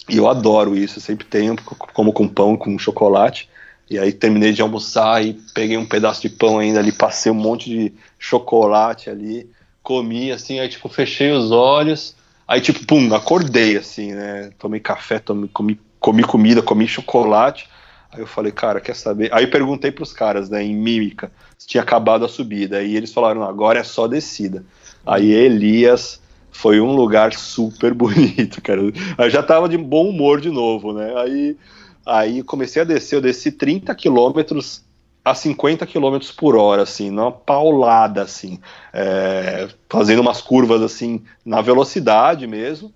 [0.10, 1.56] e eu adoro isso, sempre tenho,
[1.94, 3.50] como com pão, com chocolate.
[3.90, 7.36] E aí terminei de almoçar e peguei um pedaço de pão ainda ali, passei um
[7.36, 9.50] monte de chocolate ali,
[9.84, 12.16] comi assim, aí tipo, fechei os olhos,
[12.48, 14.52] aí tipo, pum, acordei assim, né?
[14.58, 17.68] Tomei café, tomei, comi, comi comida, comi chocolate.
[18.14, 19.30] Aí eu falei, cara, quer saber?
[19.34, 22.82] Aí perguntei pros caras, né, em mímica, se tinha acabado a subida.
[22.82, 24.66] E eles falaram, agora é só descida.
[25.06, 26.21] Aí Elias
[26.52, 28.82] foi um lugar super bonito, cara.
[29.18, 31.14] Eu já tava de bom humor de novo, né?
[31.18, 31.58] Aí,
[32.06, 34.84] aí comecei a descer, eu desci 30 quilômetros
[35.24, 38.60] a 50 km por hora, assim, numa paulada, assim,
[38.92, 42.92] é, fazendo umas curvas, assim, na velocidade mesmo,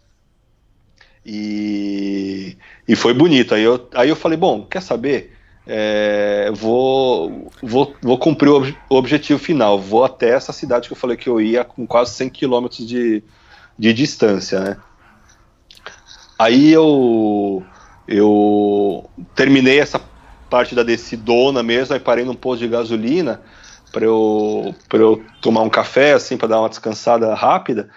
[1.25, 2.57] e,
[2.87, 5.33] e foi bonito, aí eu, aí eu falei, bom, quer saber,
[5.67, 10.93] é, vou, vou, vou cumprir o, ob o, objetivo final, vou até essa cidade que
[10.93, 13.23] eu falei que eu ia com quase 100 km de,
[13.77, 14.77] de distância, né?
[16.37, 17.63] Aí eu
[18.07, 19.99] eu terminei essa
[20.49, 23.41] parte da decidona mesmo, aí parei num posto de gasolina
[23.91, 27.89] para eu para eu tomar um café assim para dar uma descansada rápida.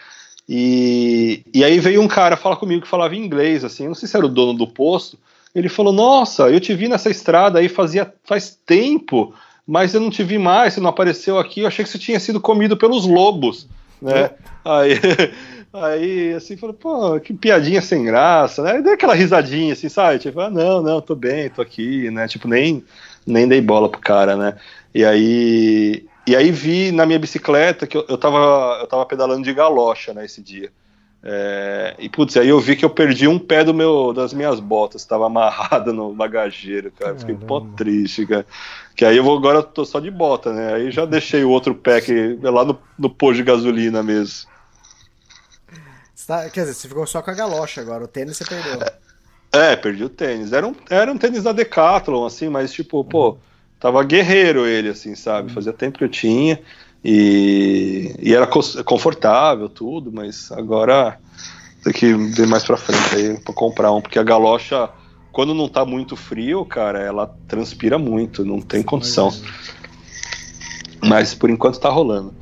[0.48, 4.16] E, e aí veio um cara falar comigo que falava inglês assim, não sei se
[4.16, 5.18] era o dono do posto.
[5.54, 9.34] Ele falou: "Nossa, eu te vi nessa estrada aí fazia faz tempo,
[9.66, 12.20] mas eu não te vi mais, você não apareceu aqui, eu achei que você tinha
[12.20, 13.66] sido comido pelos lobos",
[14.00, 14.30] né?
[14.64, 14.98] Aí
[15.72, 18.72] Aí, assim, falou, pô, que piadinha sem graça, né?
[18.72, 20.18] Aí dei aquela risadinha, assim, sabe?
[20.18, 22.26] Tipo, ah, não, não, tô bem, tô aqui, né?
[22.26, 22.82] Tipo, nem,
[23.26, 24.56] nem dei bola pro cara, né?
[24.94, 29.42] E aí, e aí vi na minha bicicleta que eu, eu, tava, eu tava pedalando
[29.42, 30.70] de galocha, né, esse dia.
[31.22, 34.60] É, e putz, aí eu vi que eu perdi um pé do meu, das minhas
[34.60, 37.18] botas, estava amarrado no bagageiro, cara.
[37.18, 38.46] Fiquei um pouco triste, cara.
[38.96, 40.74] Que aí eu vou, agora eu tô só de bota, né?
[40.74, 44.48] Aí já deixei o outro pé que, lá no, no posto de gasolina mesmo.
[46.26, 48.80] Tá, quer dizer, você ficou só com a galocha agora, o tênis você perdeu.
[49.52, 50.52] É, perdi o tênis.
[50.52, 53.38] Era um, era um tênis da Decathlon, assim, mas tipo, pô,
[53.80, 55.52] tava guerreiro ele, assim, sabe?
[55.52, 56.60] Fazia tempo que eu tinha
[57.04, 58.46] e, e era
[58.84, 61.18] confortável, tudo, mas agora
[61.82, 64.90] tem que ver mais pra frente aí pra comprar um, porque a galocha,
[65.32, 69.32] quando não tá muito frio, cara, ela transpira muito, não tem condição.
[71.00, 72.34] Mas por enquanto tá rolando.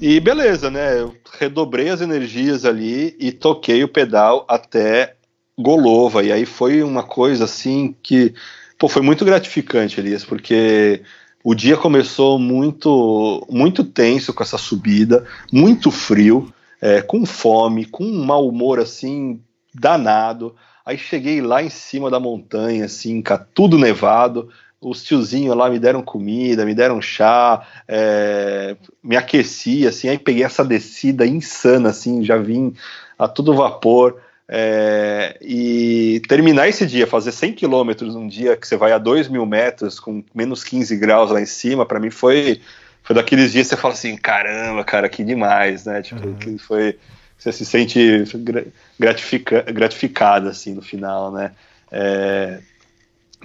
[0.00, 1.00] E beleza, né?
[1.00, 5.14] Eu redobrei as energias ali e toquei o pedal até
[5.58, 6.22] Golova.
[6.22, 8.34] E aí foi uma coisa assim que
[8.78, 11.02] pô, foi muito gratificante, Elias, porque
[11.42, 18.04] o dia começou muito, muito tenso com essa subida, muito frio, é, com fome, com
[18.04, 19.40] um mau humor assim
[19.74, 20.54] danado.
[20.84, 23.22] Aí cheguei lá em cima da montanha, assim,
[23.54, 24.48] tudo nevado
[24.80, 30.44] os tiozinhos lá me deram comida, me deram chá, é, me aqueci, assim, aí peguei
[30.44, 32.74] essa descida insana, assim, já vim
[33.18, 38.76] a todo vapor, É, e terminar esse dia, fazer 100 quilômetros num dia que você
[38.76, 42.60] vai a 2 mil metros com menos 15 graus lá em cima, para mim foi,
[43.02, 46.00] foi daqueles dias que você fala assim: caramba, cara, que demais, né?
[46.00, 46.58] Tipo, uhum.
[46.58, 46.96] foi.
[47.36, 48.24] Você se sente
[48.98, 51.50] gratifica, gratificado assim no final, né?
[51.90, 52.60] É,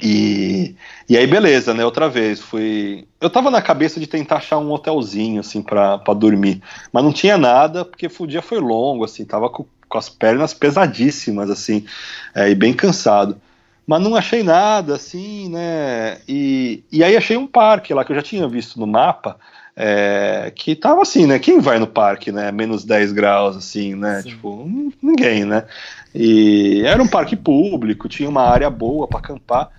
[0.02, 0.76] e,
[1.08, 1.86] e aí, beleza, né?
[1.86, 3.08] Outra vez, fui.
[3.20, 6.62] Eu tava na cabeça de tentar achar um hotelzinho, assim, pra, pra dormir.
[6.92, 10.54] Mas não tinha nada, porque o dia foi longo, assim, tava com, com as pernas
[10.54, 11.86] pesadíssimas, assim,
[12.34, 13.40] é, e bem cansado.
[13.86, 16.20] Mas não achei nada, assim, né?
[16.28, 19.38] E, e aí achei um parque lá que eu já tinha visto no mapa.
[19.76, 21.40] É, que tava assim, né?
[21.40, 22.52] Quem vai no parque, né?
[22.52, 24.22] Menos 10 graus, assim, né?
[24.22, 24.30] Sim.
[24.30, 25.66] Tipo, ninguém, né?
[26.14, 29.70] E era um parque público, tinha uma área boa para acampar.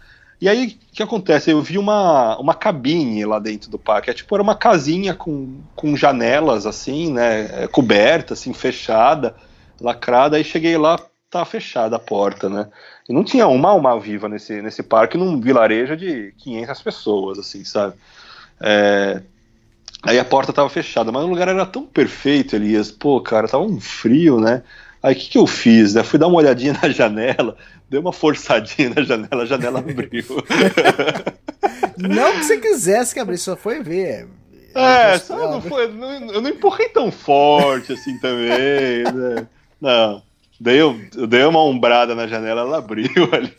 [0.42, 1.52] E aí, o que acontece?
[1.52, 4.10] Eu vi uma, uma cabine lá dentro do parque.
[4.10, 7.62] É tipo, era uma casinha com, com janelas, assim, né?
[7.62, 9.36] É, coberta, assim, fechada,
[9.80, 10.36] lacrada.
[10.36, 10.98] Aí cheguei lá,
[11.30, 12.68] tá fechada a porta, né?
[13.08, 17.64] E não tinha uma alma viva nesse, nesse parque, num vilarejo de 500 pessoas, assim,
[17.64, 17.94] sabe?
[18.60, 19.22] É,
[20.02, 22.90] aí a porta tava fechada, mas o lugar era tão perfeito, Elias.
[22.90, 24.64] Pô, cara, tava um frio, né?
[25.02, 25.94] Aí o que, que eu fiz?
[25.94, 26.02] Né?
[26.02, 27.56] Fui dar uma olhadinha na janela,
[27.90, 30.24] dei uma forçadinha na janela, a janela abriu.
[31.98, 34.28] não que você quisesse que abrisse, só foi ver.
[34.74, 39.46] É, só não foi, não, eu não empurrei tão forte assim também, né?
[39.80, 40.22] Não.
[40.58, 43.52] Daí eu, eu, dei uma ombrada na janela, ela abriu ali.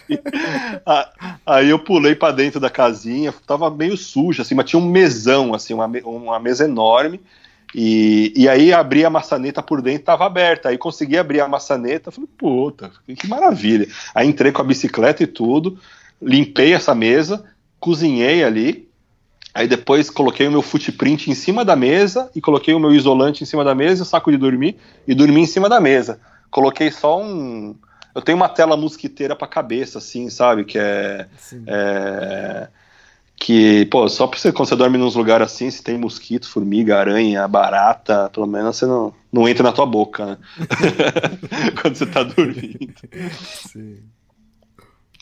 [1.45, 5.53] Aí eu pulei para dentro da casinha, tava meio suja, assim, mas tinha um mesão,
[5.53, 7.19] assim, uma, uma mesa enorme.
[7.75, 10.69] E, e aí abri a maçaneta por dentro, estava aberta.
[10.69, 13.87] Aí consegui abrir a maçaneta, falei, puta, que maravilha.
[14.13, 15.79] Aí entrei com a bicicleta e tudo,
[16.21, 17.43] limpei essa mesa,
[17.79, 18.87] cozinhei ali.
[19.53, 23.43] Aí depois coloquei o meu footprint em cima da mesa e coloquei o meu isolante
[23.43, 24.77] em cima da mesa, o saco de dormir
[25.07, 26.19] e dormi em cima da mesa.
[26.49, 27.75] Coloquei só um.
[28.15, 30.65] Eu tenho uma tela mosquiteira para cabeça, assim, sabe?
[30.65, 31.27] Que é.
[31.67, 32.67] é
[33.35, 36.97] que, pô, só pra você, quando você dorme nos lugares assim, se tem mosquito, formiga,
[36.97, 40.37] aranha, barata, pelo menos você não, não entra na tua boca, né?
[41.81, 42.93] quando você tá dormindo.
[43.67, 43.99] Sim.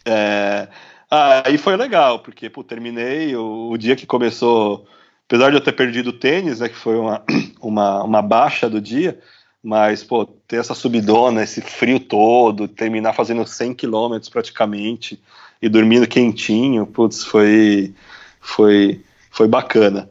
[0.05, 0.67] É,
[1.09, 4.87] ah, aí foi legal, porque, pô, terminei o, o, dia que começou,
[5.25, 7.23] apesar de eu ter perdido o tênis, né, que foi uma,
[7.61, 9.19] uma, uma baixa do dia,
[9.63, 15.21] mas, pô, ter essa subidona, esse frio todo, terminar fazendo 100 quilômetros praticamente,
[15.61, 17.93] e dormindo quentinho, putz, foi
[18.39, 20.09] foi, foi bacana.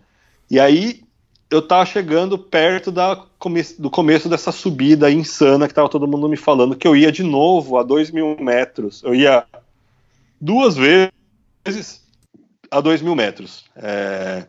[0.50, 1.02] E aí
[1.50, 3.26] eu tava chegando perto da
[3.78, 7.22] do começo dessa subida insana que tava todo mundo me falando que eu ia de
[7.22, 9.02] novo a dois mil metros.
[9.02, 9.44] Eu ia
[10.40, 12.02] duas vezes
[12.70, 13.64] a dois mil metros.
[13.74, 14.46] É,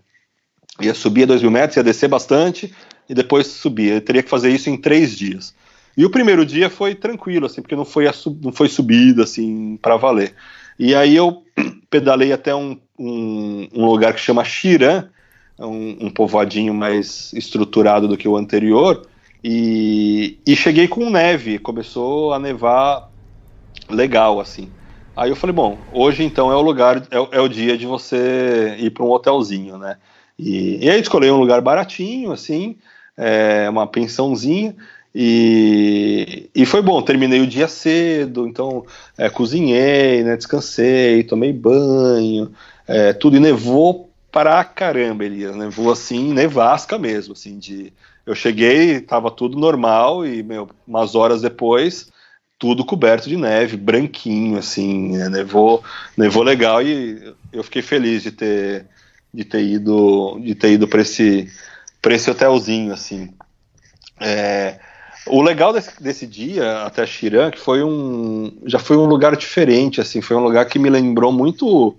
[0.80, 2.74] ia subir a dois mil metros, ia descer bastante
[3.10, 3.94] e depois subir.
[3.94, 5.56] Eu teria que fazer isso em três dias.
[5.96, 8.06] E o primeiro dia foi tranquilo, assim, porque não foi,
[8.42, 10.34] não foi subida, assim, para valer.
[10.82, 11.44] E aí eu
[11.92, 15.10] pedalei até um, um, um lugar que chama Xiran,
[15.60, 19.08] um, um, povoadinho mais estruturado do que o anterior,
[19.44, 23.08] e, e cheguei com neve, começou a nevar
[23.92, 24.72] legal, assim.
[25.16, 28.76] Aí eu falei, bom, hoje então é o lugar, é, é o dia de você
[28.80, 29.98] ir para um hotelzinho, né?
[30.40, 32.76] E, e aí escolhi um lugar baratinho, assim,
[33.16, 34.76] é, uma pensãozinha,
[35.14, 38.86] e, e foi bom, terminei o dia cedo, então
[39.18, 42.52] é, cozinhei, né, descansei, tomei banho,
[42.88, 47.92] é, tudo, e nevou pra caramba, Elias, nevou assim, nevasca mesmo, assim, de...
[48.26, 52.10] Eu cheguei, tava tudo normal, e, meu, umas horas depois,
[52.58, 55.84] tudo coberto de neve, branquinho, assim, né, nevou,
[56.16, 58.86] nevou legal, e eu fiquei feliz de ter,
[59.34, 61.52] de ter ido, de ter ido para esse,
[62.10, 63.34] esse hotelzinho, assim.
[64.20, 64.80] É,
[65.28, 70.02] o legal desse, desse dia até Xiran, que foi um, já foi um lugar diferente,
[70.02, 71.96] assim, foi um lugar que me lembrou muito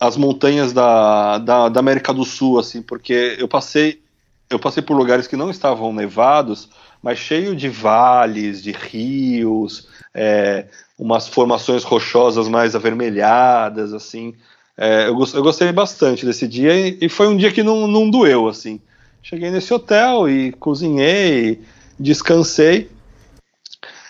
[0.00, 4.02] as montanhas da, da, da América do Sul, assim, porque eu passei
[4.50, 6.68] eu passei por lugares que não estavam nevados,
[7.02, 10.66] mas cheio de vales, de rios, é,
[10.98, 14.34] umas formações rochosas mais avermelhadas, assim.
[14.76, 18.10] É, eu, eu, gostei bastante desse dia e, e, foi um dia que não, não
[18.10, 18.80] doeu, assim.
[19.22, 21.62] Cheguei nesse hotel e cozinhei,
[21.98, 22.90] descansei.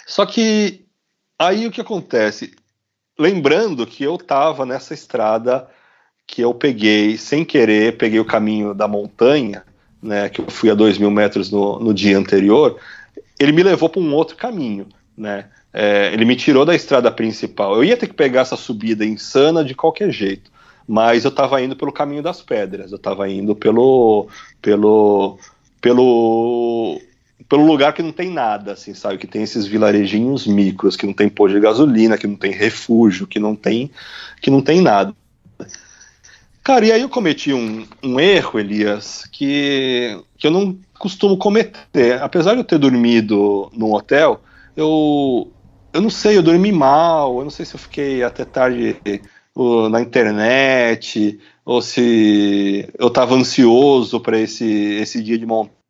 [0.06, 0.84] Só que
[1.38, 2.54] aí o que acontece?
[3.18, 5.68] Lembrando que eu estava nessa estrada
[6.26, 9.62] que eu peguei sem querer, peguei o caminho da montanha,
[10.02, 12.78] né, que eu fui a dois mil metros no, no dia anterior,
[13.38, 14.86] ele me levou para um outro caminho,
[15.16, 15.46] né?
[15.72, 17.74] É, ele me tirou da estrada principal.
[17.74, 20.50] Eu ia ter que pegar essa subida insana de qualquer jeito,
[20.86, 22.92] mas eu estava indo pelo caminho das pedras.
[22.92, 24.28] Eu estava indo pelo
[24.62, 25.36] pelo
[25.80, 27.00] pelo
[27.54, 29.16] pelo lugar que não tem nada, assim, sabe?
[29.16, 33.28] Que tem esses vilarejinhos micros, que não tem pôr de gasolina, que não tem refúgio,
[33.28, 33.92] que não tem,
[34.42, 35.14] que não tem nada.
[36.64, 42.20] Cara, e aí eu cometi um, um erro, Elias, que, que eu não costumo cometer.
[42.20, 44.42] Apesar de eu ter dormido num hotel,
[44.76, 45.52] eu,
[45.92, 48.96] eu não sei, eu dormi mal, eu não sei se eu fiquei até tarde
[49.54, 54.66] uh, na internet, ou se eu estava ansioso para esse,
[55.00, 55.83] esse dia de montanha.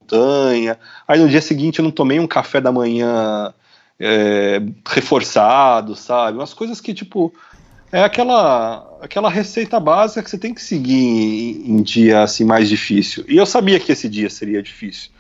[1.07, 3.53] Aí no dia seguinte eu não tomei um café da manhã
[3.99, 6.39] é, reforçado, sabe?
[6.39, 7.33] Umas coisas que, tipo,
[7.93, 12.69] é aquela, aquela receita básica que você tem que seguir em, em dia assim, mais
[12.69, 13.25] difícil.
[13.29, 15.11] E eu sabia que esse dia seria difícil.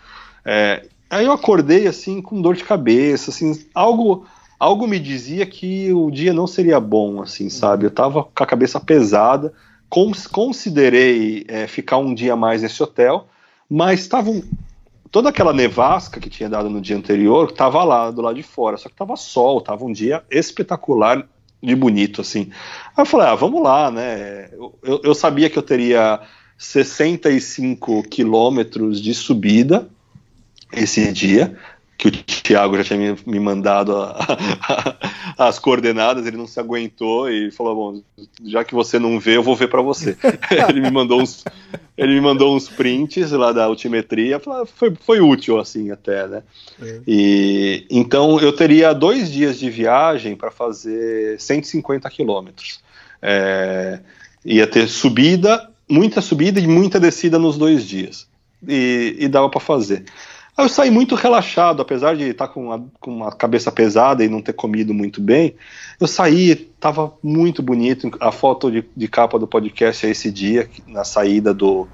[0.44, 4.26] É, aí eu acordei assim com dor de cabeça, assim, algo
[4.58, 7.86] algo me dizia que o dia não seria bom, assim, sabe?
[7.86, 9.52] Eu tava com a cabeça pesada,
[9.88, 13.28] considerei é, ficar um dia mais nesse hotel,
[13.68, 14.30] mas estava
[15.14, 18.76] toda aquela nevasca que tinha dado no dia anterior estava lá do lado de fora,
[18.76, 21.28] só que estava sol, estava um dia espetacular,
[21.62, 22.50] de bonito, assim.
[22.96, 24.50] Aí eu falei, ah, vamos lá, né?
[24.82, 26.20] Eu, eu sabia que eu teria
[26.58, 29.88] 65 quilômetros de subida
[30.72, 31.56] esse dia,
[31.96, 34.16] que o Thiago já tinha me, mandado a,
[35.38, 38.02] a, as coordenadas, ele não se aguentou e falou: bom,
[38.44, 40.16] já que você não vê, eu vou ver para você.
[40.68, 41.44] ele me mandou uns,
[41.96, 46.42] ele me mandou uns prints lá da altimetria, foi, foi útil assim até, né?
[46.82, 47.00] É.
[47.06, 52.80] E então eu teria dois dias de viagem para fazer 150 quilômetros.
[53.22, 54.00] É,
[54.44, 58.26] ia ter subida, muita subida e muita descida nos dois dias.
[58.66, 60.04] E, e dava para fazer.
[60.56, 64.28] Aí eu saí muito relaxado, apesar de estar com, a, com uma cabeça pesada e
[64.28, 65.56] não ter comido muito bem.
[66.00, 68.08] Eu saí, estava muito bonito.
[68.20, 71.88] A foto de, de, capa do podcast é esse dia, na saída do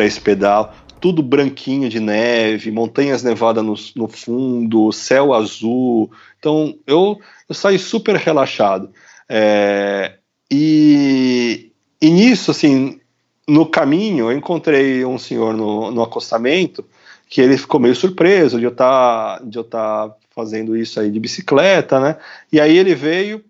[0.00, 0.72] esse pedal.
[1.00, 6.10] Tudo branquinho de neve, montanhas nevadas no, no fundo, céu azul.
[6.38, 7.18] Então eu,
[7.48, 8.90] eu saí super relaxado.
[9.28, 10.18] É,
[10.48, 13.00] e, e nisso, assim,
[13.46, 16.84] no caminho, eu encontrei um senhor no, no acostamento
[17.28, 21.10] que ele ficou meio surpreso de eu estar tá, de eu tá fazendo isso aí
[21.10, 22.16] de bicicleta, né?
[22.50, 23.44] E aí ele veio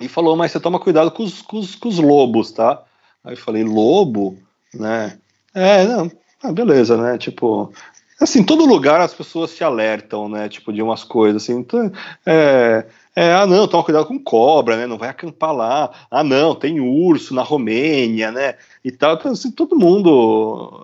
[0.00, 2.82] e falou, mas você toma cuidado com os, com os, com os lobos, tá?
[3.24, 4.38] Aí eu falei, lobo?
[4.72, 5.18] Né?
[5.54, 6.10] É, não,
[6.42, 7.18] ah, beleza, né?
[7.18, 7.72] Tipo,
[8.20, 10.48] assim, todo lugar as pessoas te alertam, né?
[10.48, 11.58] Tipo, de umas coisas assim.
[11.58, 11.90] Então,
[12.24, 14.86] é, é, ah, não, toma cuidado com cobra, né?
[14.86, 15.90] Não vai acampar lá.
[16.10, 18.54] Ah, não, tem urso na Romênia, né?
[18.84, 19.14] E tal.
[19.14, 20.80] Então, assim, todo mundo,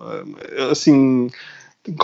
[0.69, 1.29] assim,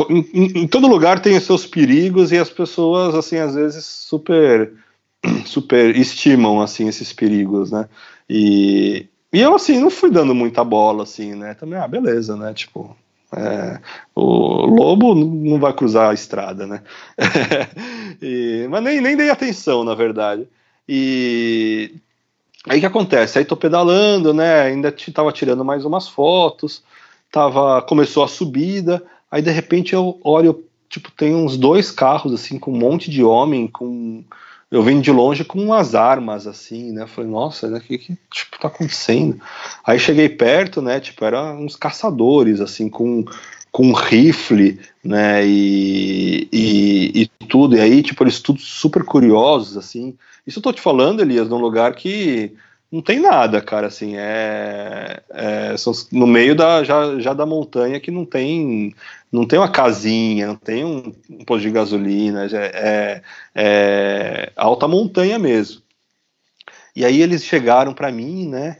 [0.10, 4.74] em, em, todo lugar tem os seus perigos e as pessoas assim às vezes super
[5.46, 7.88] super estimam assim esses perigos né?
[8.30, 11.54] E, e eu assim não fui dando muita bola assim né?
[11.54, 12.54] Também ah beleza né?
[12.54, 12.96] Tipo
[13.36, 13.80] é,
[14.16, 16.82] o lobo não vai cruzar a estrada né?
[18.22, 20.48] E, mas nem, nem dei atenção na verdade.
[20.88, 21.96] E
[22.70, 23.38] aí que acontece?
[23.38, 24.62] Aí tô pedalando né?
[24.62, 26.84] Ainda tava tirando mais umas fotos
[27.34, 29.04] tava começou a subida
[29.34, 33.24] Aí de repente eu olho, tipo, tem uns dois carros assim com um monte de
[33.24, 34.24] homem, com
[34.70, 37.08] eu venho de longe com umas armas assim, né?
[37.08, 39.42] Falei, nossa, o que, que tipo, tá acontecendo?
[39.84, 41.00] Aí cheguei perto, né?
[41.00, 43.26] Tipo, eram uns caçadores assim com
[43.72, 45.44] com rifle, né?
[45.44, 47.76] E, e, e, tudo.
[47.76, 50.16] E aí, tipo, eles tudo super curiosos assim.
[50.46, 52.54] Isso eu tô te falando, Elias, num lugar que
[52.94, 55.76] não tem nada, cara, assim, é, é
[56.12, 58.94] no meio da já, já da montanha que não tem
[59.34, 63.22] não tem uma casinha, não tem um, um posto de gasolina, é, é,
[63.56, 65.82] é, alta montanha mesmo.
[66.96, 68.78] E aí eles chegaram para mim, né,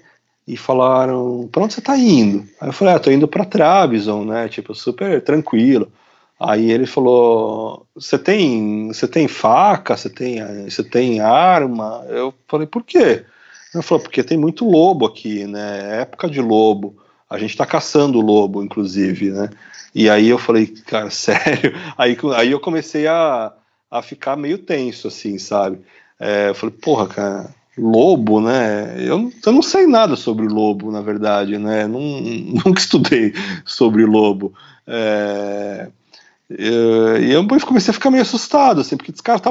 [0.48, 2.48] e falaram, para onde você tá indo?
[2.62, 5.92] Aí eu falei, ah, tô indo para Trabzon, né, tipo, super tranquilo.
[6.40, 12.06] Aí ele falou, você tem, você tem faca, você tem, você tem arma?
[12.10, 13.26] Eu falei, por quê?
[13.74, 17.03] Ele falou, porque tem muito lobo aqui, né, é época de lobo.
[17.34, 19.50] A gente está caçando o lobo, inclusive, né?
[19.96, 21.74] E aí eu falei, cara, sério?
[21.98, 23.52] Aí, aí eu comecei a,
[23.90, 25.80] a ficar meio tenso, assim, sabe?
[26.20, 28.98] É, eu falei, porra, cara, lobo, né?
[29.00, 31.88] Eu, eu não sei nada sobre lobo, na verdade, né?
[31.88, 32.00] Não,
[32.64, 33.34] nunca estudei
[33.66, 34.54] sobre lobo.
[34.86, 35.90] É,
[36.52, 39.42] e eu comecei a ficar meio assustado, assim, porque os caras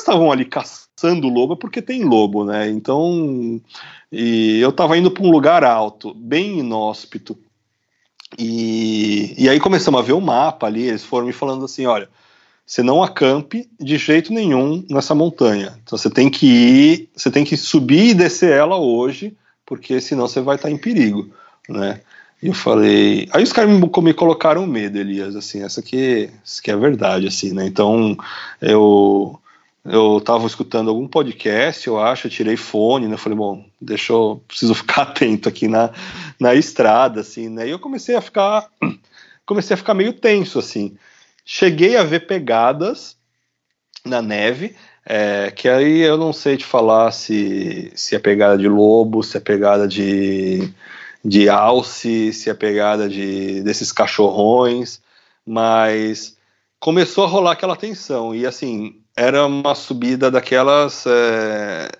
[0.00, 2.68] estavam ali caçando lobo porque tem lobo, né?
[2.68, 3.60] Então,
[4.10, 7.38] e eu estava indo para um lugar alto, bem inóspito,
[8.38, 12.08] e, e aí começamos a ver o mapa ali, eles foram me falando assim, olha,
[12.66, 15.78] você não acampe de jeito nenhum nessa montanha.
[15.82, 20.26] Então você tem que ir, você tem que subir e descer ela hoje, porque senão
[20.26, 21.30] você vai estar em perigo,
[21.68, 22.00] né?
[22.42, 23.28] E eu falei.
[23.32, 26.78] Aí os caras me, me colocaram medo, Elias, assim, essa aqui, essa aqui é a
[26.78, 27.66] verdade, assim, né?
[27.66, 28.16] Então
[28.60, 29.38] eu
[29.88, 33.16] eu estava escutando algum podcast, eu acho, eu tirei fone, né?
[33.16, 35.90] Falei, bom, deixa eu preciso ficar atento aqui na,
[36.40, 37.66] na estrada, assim, né?
[37.66, 38.68] E eu comecei a ficar
[39.46, 40.96] comecei a ficar meio tenso, assim.
[41.44, 43.16] Cheguei a ver pegadas
[44.04, 48.68] na neve, é, que aí eu não sei te falar se, se é pegada de
[48.68, 50.72] lobo, se é pegada de,
[51.24, 55.00] de alce, se é pegada de, desses cachorrões,
[55.46, 56.36] mas
[56.80, 58.34] começou a rolar aquela tensão.
[58.34, 61.90] E assim, era uma subida daquelas é,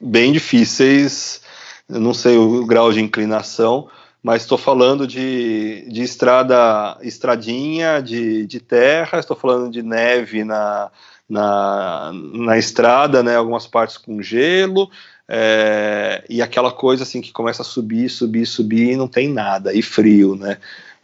[0.00, 1.40] bem difíceis,
[1.88, 3.88] não sei o grau de inclinação,
[4.22, 10.90] mas estou falando de, de estrada, estradinha de, de terra, estou falando de neve na,
[11.28, 14.90] na, na estrada, né, algumas partes com gelo,
[15.28, 19.72] é, e aquela coisa assim que começa a subir, subir, subir e não tem nada,
[19.72, 20.58] e frio, né,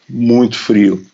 [0.08, 1.06] muito frio.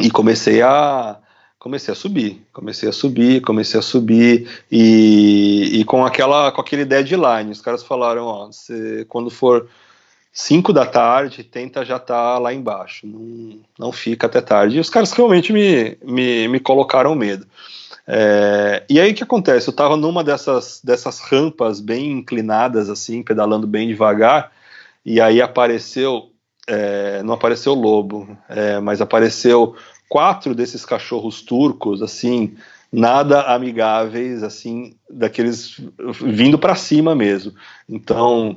[0.00, 1.16] E comecei a,
[1.64, 6.84] comecei a subir, comecei a subir, comecei a subir e, e com aquela com aquele
[6.84, 9.66] deadline, os caras falaram, ó, você, quando for
[10.30, 14.76] 5 da tarde, tenta já estar tá lá embaixo, não, não fica até tarde.
[14.76, 17.46] E os caras realmente me, me, me colocaram medo.
[18.06, 19.66] É, e aí o que acontece?
[19.66, 24.52] Eu estava numa dessas, dessas rampas bem inclinadas, assim, pedalando bem devagar,
[25.02, 26.28] e aí apareceu,
[26.66, 29.74] é, não apareceu lobo, é, mas apareceu
[30.08, 32.56] quatro desses cachorros turcos, assim,
[32.92, 35.80] nada amigáveis, assim, daqueles
[36.22, 37.52] vindo para cima mesmo.
[37.88, 38.56] Então,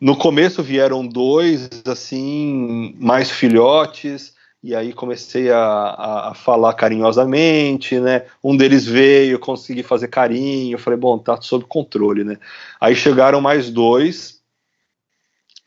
[0.00, 8.24] no começo vieram dois, assim, mais filhotes, e aí comecei a, a, falar carinhosamente, né?
[8.42, 12.36] Um deles veio, consegui fazer carinho, falei, bom, tá sob controle, né?
[12.80, 14.35] Aí chegaram mais dois,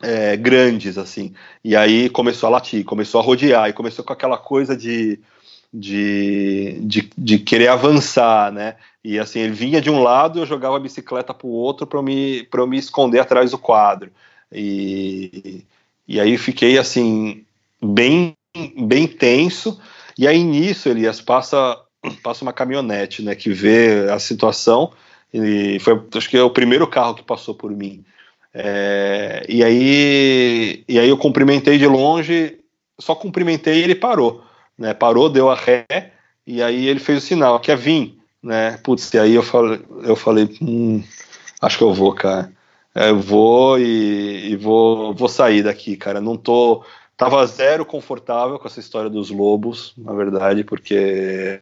[0.02, 1.34] é, grandes, assim.
[1.64, 5.20] E aí começou a latir, começou a rodear, e começou com aquela coisa de,
[5.74, 8.76] de, de, de querer avançar, né?
[9.04, 12.02] E assim, ele vinha de um lado, eu jogava a bicicleta para o outro para
[12.02, 14.12] me, eu me esconder atrás do quadro.
[14.52, 15.64] E,
[16.08, 17.44] e aí fiquei assim,
[17.82, 18.36] bem,
[18.78, 19.80] bem tenso.
[20.18, 21.80] E aí nisso, Elias, passa,
[22.24, 24.92] passa uma caminhonete, né, que vê a situação.
[25.34, 28.04] E foi, acho que é o primeiro carro que passou por mim.
[28.54, 32.60] É, e, aí, e aí eu cumprimentei de longe,
[33.00, 34.44] só cumprimentei e ele parou.
[34.78, 34.94] Né?
[34.94, 35.86] Parou, deu a ré,
[36.46, 38.18] e aí ele fez o sinal, quer vir.
[38.42, 38.78] Né?
[38.84, 41.04] Putz, e aí eu falei, eu falei hum,
[41.62, 42.52] acho que eu vou, cara.
[42.96, 46.20] É, eu vou e, e, vou, vou sair daqui, cara.
[46.20, 46.84] Não tô.
[47.16, 51.60] Tava zero confortável com essa história dos lobos, na verdade, porque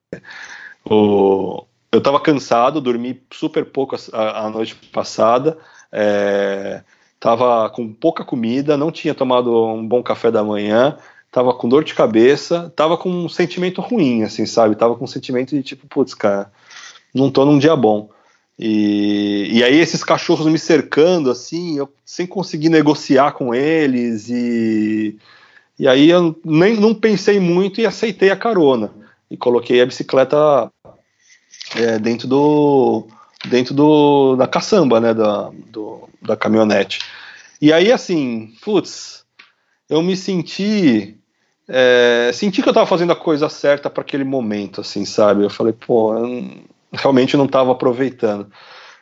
[0.85, 5.57] o, eu tava cansado, dormi super pouco a, a noite passada.
[5.91, 6.81] É,
[7.19, 10.97] tava com pouca comida, não tinha tomado um bom café da manhã,
[11.31, 14.75] tava com dor de cabeça, tava com um sentimento ruim, assim, sabe?
[14.75, 16.51] Tava com um sentimento de tipo, putz, cara,
[17.13, 18.09] não tô num dia bom.
[18.59, 25.17] E, e aí esses cachorros me cercando, assim, eu sem conseguir negociar com eles e,
[25.77, 28.91] e aí eu nem não pensei muito e aceitei a carona
[29.29, 30.71] e coloquei a bicicleta
[31.75, 33.07] é, dentro do
[33.45, 36.99] dentro do, da caçamba, né, da, do, da caminhonete.
[37.61, 39.25] E aí, assim, putz,
[39.89, 41.17] eu me senti.
[41.67, 45.43] É, senti que eu estava fazendo a coisa certa para aquele momento, assim, sabe?
[45.43, 48.49] Eu falei, pô, eu realmente não estava aproveitando.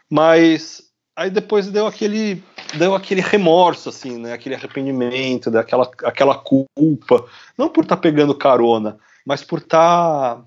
[0.09, 0.83] Mas
[1.15, 2.43] aí depois deu aquele
[2.75, 4.33] deu aquele remorso, assim, né?
[4.33, 7.25] Aquele arrependimento, daquela aquela culpa,
[7.57, 10.43] não por estar tá pegando carona, mas por estar tá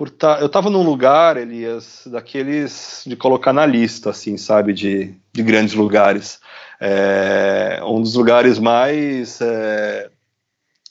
[0.00, 5.14] por tá, eu estava num lugar, Elias, daqueles de colocar na lista, assim, sabe, de,
[5.30, 6.40] de grandes lugares.
[6.80, 10.08] É, um dos lugares mais é,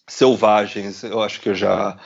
[0.07, 1.97] selvagens, eu acho que eu já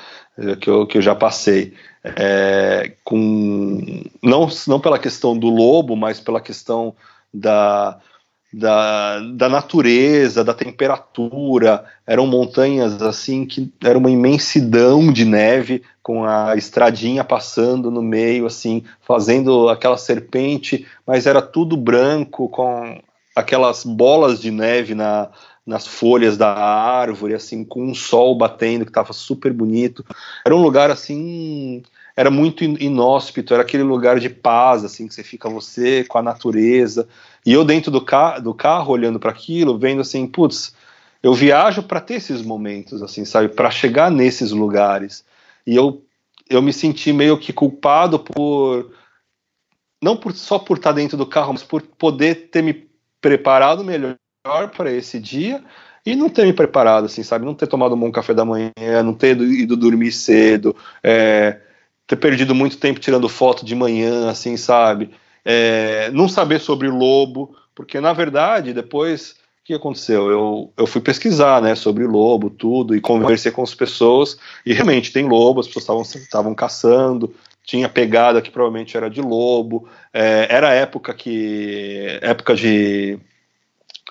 [0.61, 1.73] que eu, que eu já passei.
[2.05, 6.95] É, com não, não pela questão do lobo, mas pela questão
[7.33, 7.99] da,
[8.53, 11.83] da, da natureza, da temperatura.
[12.05, 18.45] Eram montanhas assim que era uma imensidão de neve, com a estradinha passando no meio,
[18.45, 23.01] assim, fazendo aquela serpente, mas era tudo branco, com
[23.35, 25.29] aquelas bolas de neve na,
[25.65, 30.05] nas folhas da árvore, assim, com um sol batendo, que estava super bonito.
[30.45, 31.81] Era um lugar assim
[32.15, 36.21] era muito inóspito, era aquele lugar de paz, assim, que você fica você com a
[36.21, 37.07] natureza.
[37.45, 40.75] E eu dentro do, ca do carro, olhando para aquilo, vendo assim, putz,
[41.21, 45.25] eu viajo para ter esses momentos, assim, sabe, para chegar nesses lugares.
[45.65, 46.03] E eu,
[46.49, 48.91] eu me senti meio que culpado por
[50.03, 52.89] não por, só por estar dentro do carro, mas por poder ter me
[53.21, 54.17] preparado melhor
[54.75, 55.63] para esse dia
[56.05, 57.45] e não ter me preparado, assim, sabe?
[57.45, 61.61] Não ter tomado um bom café da manhã, não ter ido, dormir cedo, é,
[62.07, 65.11] ter perdido muito tempo tirando foto de manhã, assim, sabe?
[65.45, 69.35] É, não saber sobre lobo, porque na verdade, depois, o
[69.65, 70.29] que aconteceu?
[70.29, 75.11] Eu, eu fui pesquisar, né, sobre lobo, tudo, e conversei com as pessoas, e realmente
[75.11, 77.33] tem lobo, as pessoas estavam caçando,
[77.65, 83.19] tinha pegada que provavelmente era de lobo, é, era época que, época de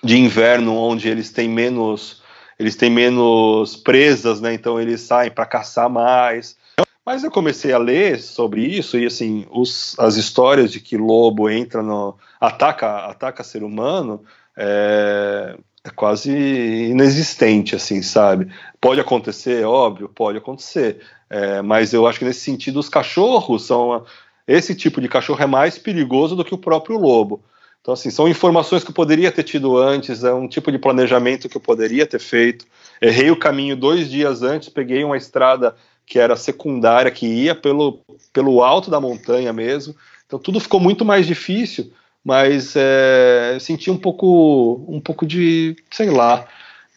[0.02, 2.20] de inverno onde eles têm menos
[2.58, 4.54] eles têm menos presas, né?
[4.54, 6.56] Então eles saem para caçar mais.
[7.04, 11.50] Mas eu comecei a ler sobre isso e assim os, as histórias de que lobo
[11.50, 14.22] entra no ataca ataca ser humano
[14.56, 18.52] é, é quase inexistente, assim, sabe?
[18.80, 21.00] Pode acontecer, óbvio, pode acontecer.
[21.28, 24.04] É, mas eu acho que nesse sentido os cachorros são
[24.46, 27.42] esse tipo de cachorro é mais perigoso do que o próprio lobo.
[27.80, 31.48] Então, assim, são informações que eu poderia ter tido antes, é um tipo de planejamento
[31.48, 32.64] que eu poderia ter feito.
[33.00, 35.74] Errei o caminho dois dias antes, peguei uma estrada
[36.12, 38.02] que era secundária, que ia pelo,
[38.34, 39.96] pelo alto da montanha mesmo.
[40.26, 41.90] Então, tudo ficou muito mais difícil,
[42.22, 46.46] mas é, senti um pouco, um pouco de, sei lá,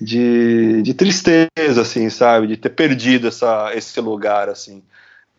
[0.02, 2.48] de, de tristeza, assim, sabe?
[2.48, 4.84] De ter perdido essa, esse lugar, assim.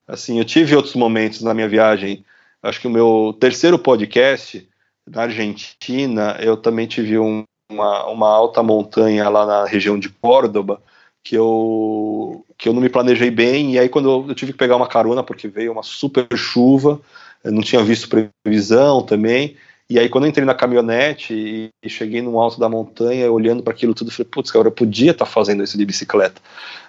[0.09, 2.25] Assim, eu tive outros momentos na minha viagem.
[2.63, 4.67] Acho que o meu terceiro podcast
[5.07, 10.81] na Argentina, eu também tive um, uma, uma alta montanha lá na região de Córdoba,
[11.27, 14.77] que eu, que eu não me planejei bem, e aí quando eu, tive que pegar
[14.77, 17.01] uma carona, porque veio uma super chuva,
[17.45, 19.57] não tinha visto previsão também,
[19.91, 23.61] e aí quando eu entrei na caminhonete e, e cheguei no alto da montanha, olhando
[23.61, 26.41] para aquilo tudo, falei, putz, cara, eu podia estar tá fazendo isso de bicicleta,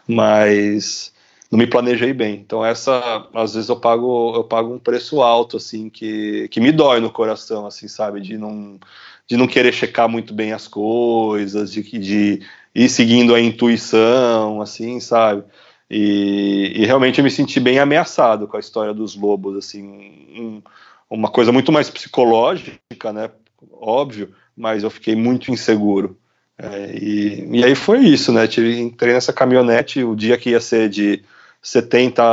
[0.07, 1.11] mas
[1.49, 2.35] não me planejei bem.
[2.35, 6.71] Então essa, às vezes eu pago, eu pago um preço alto assim que, que me
[6.71, 8.79] dói no coração, assim, sabe, de não
[9.27, 12.41] de não querer checar muito bem as coisas, de de
[12.77, 15.43] ir seguindo a intuição, assim, sabe?
[15.89, 20.61] E, e realmente eu me senti bem ameaçado com a história dos lobos, assim, um,
[21.09, 23.31] uma coisa muito mais psicológica, né?
[23.71, 26.19] Óbvio, mas eu fiquei muito inseguro.
[26.55, 28.47] É, e, e aí foi isso, né?
[28.47, 31.23] Tive, entrei nessa caminhonete o dia que ia ser de
[31.59, 32.23] 70,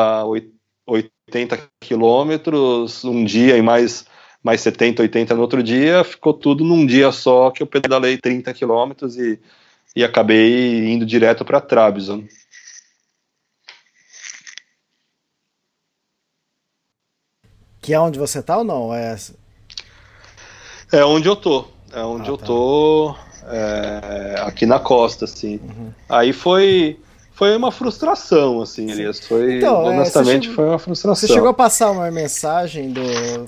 [0.87, 4.05] 80 quilômetros um dia e mais,
[4.43, 8.53] mais 70, 80 no outro dia, ficou tudo num dia só que eu pedalei 30
[8.53, 9.41] quilômetros e,
[9.95, 12.25] e acabei indo direto para Trabzon.
[17.81, 18.95] Que é onde você tá ou não?
[18.95, 19.15] É,
[20.91, 21.67] é onde eu tô.
[21.93, 22.47] É onde ah, eu tá.
[22.47, 23.15] tô.
[23.47, 25.59] É, aqui na costa, assim.
[25.59, 25.93] Uhum.
[26.09, 26.99] Aí foi
[27.35, 29.19] foi uma frustração, assim, Elias.
[29.19, 31.29] Foi, então, é, honestamente, é, chegou, foi uma frustração.
[31.29, 33.03] Você chegou a passar uma mensagem do,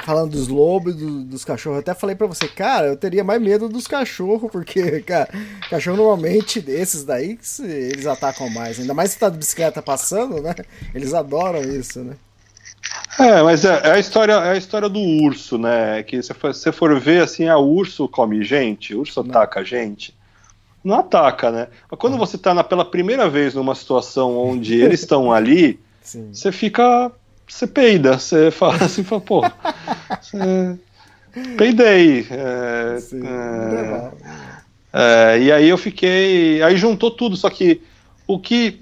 [0.04, 1.76] falando dos lobos do, dos cachorros.
[1.76, 5.28] Eu até falei para você, cara, eu teria mais medo dos cachorros, porque, cara,
[5.70, 8.80] cachorro normalmente desses daí, eles atacam mais.
[8.80, 10.54] Ainda mais se tá de bicicleta passando, né?
[10.92, 12.16] Eles adoram isso, né?
[13.20, 16.02] É, mas é, é, a história, é a história do urso, né?
[16.02, 20.15] Que se você for ver assim, a urso come gente, urso ataca gente
[20.86, 21.66] não ataca, né?
[21.90, 26.30] Mas quando você está pela primeira vez numa situação onde eles estão ali, Sim.
[26.32, 27.10] você fica.
[27.48, 29.42] Você peida, você fala assim, fala, pô,
[30.20, 30.78] você...
[31.56, 32.26] peidei.
[32.30, 34.10] É, Sim, é,
[34.92, 36.62] é, e aí eu fiquei.
[36.62, 37.82] Aí juntou tudo, só que
[38.26, 38.80] o que.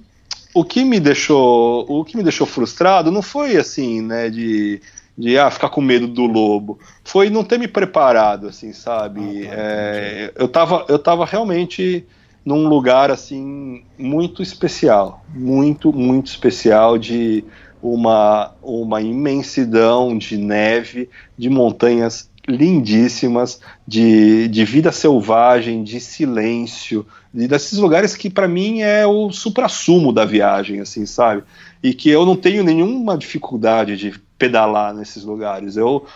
[0.56, 4.80] O que me deixou, o que me deixou frustrado não foi assim, né, de
[5.16, 6.78] de ah, ficar com medo do lobo.
[7.04, 9.46] Foi não ter me preparado, assim, sabe?
[9.46, 12.04] Ah, tá, é, eu, tava, eu tava realmente
[12.44, 15.24] num lugar, assim, muito especial.
[15.34, 17.44] Muito, muito especial de
[17.82, 21.08] uma, uma imensidão de neve,
[21.38, 28.82] de montanhas lindíssimas, de, de vida selvagem, de silêncio, de, desses lugares que para mim
[28.82, 31.42] é o supra-sumo da viagem, assim, sabe?
[31.82, 35.76] E que eu não tenho nenhuma dificuldade de pedalar nesses lugares.
[35.76, 36.06] Eu,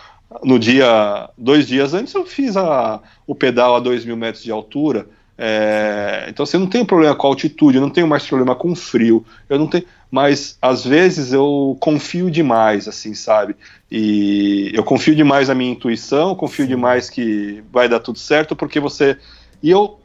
[0.43, 4.51] no dia, dois dias antes, eu fiz a, o pedal a 2 mil metros de
[4.51, 5.07] altura.
[5.41, 8.53] É, então, você assim, não tem problema com a altitude, eu não tenho mais problema
[8.55, 13.55] com frio, eu não tenho, mas às vezes eu confio demais, assim, sabe?
[13.89, 18.79] E eu confio demais na minha intuição, confio demais que vai dar tudo certo, porque
[18.79, 19.17] você.
[19.63, 19.97] E eu.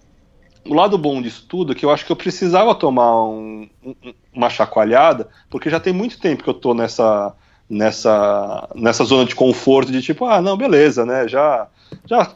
[0.67, 3.95] O lado bom disso tudo é que eu acho que eu precisava tomar um, um,
[4.33, 7.35] uma chacoalhada, porque já tem muito tempo que eu tô nessa
[7.69, 11.27] nessa, nessa zona de conforto de tipo, ah, não, beleza, né?
[11.27, 11.67] Já,
[12.07, 12.31] já,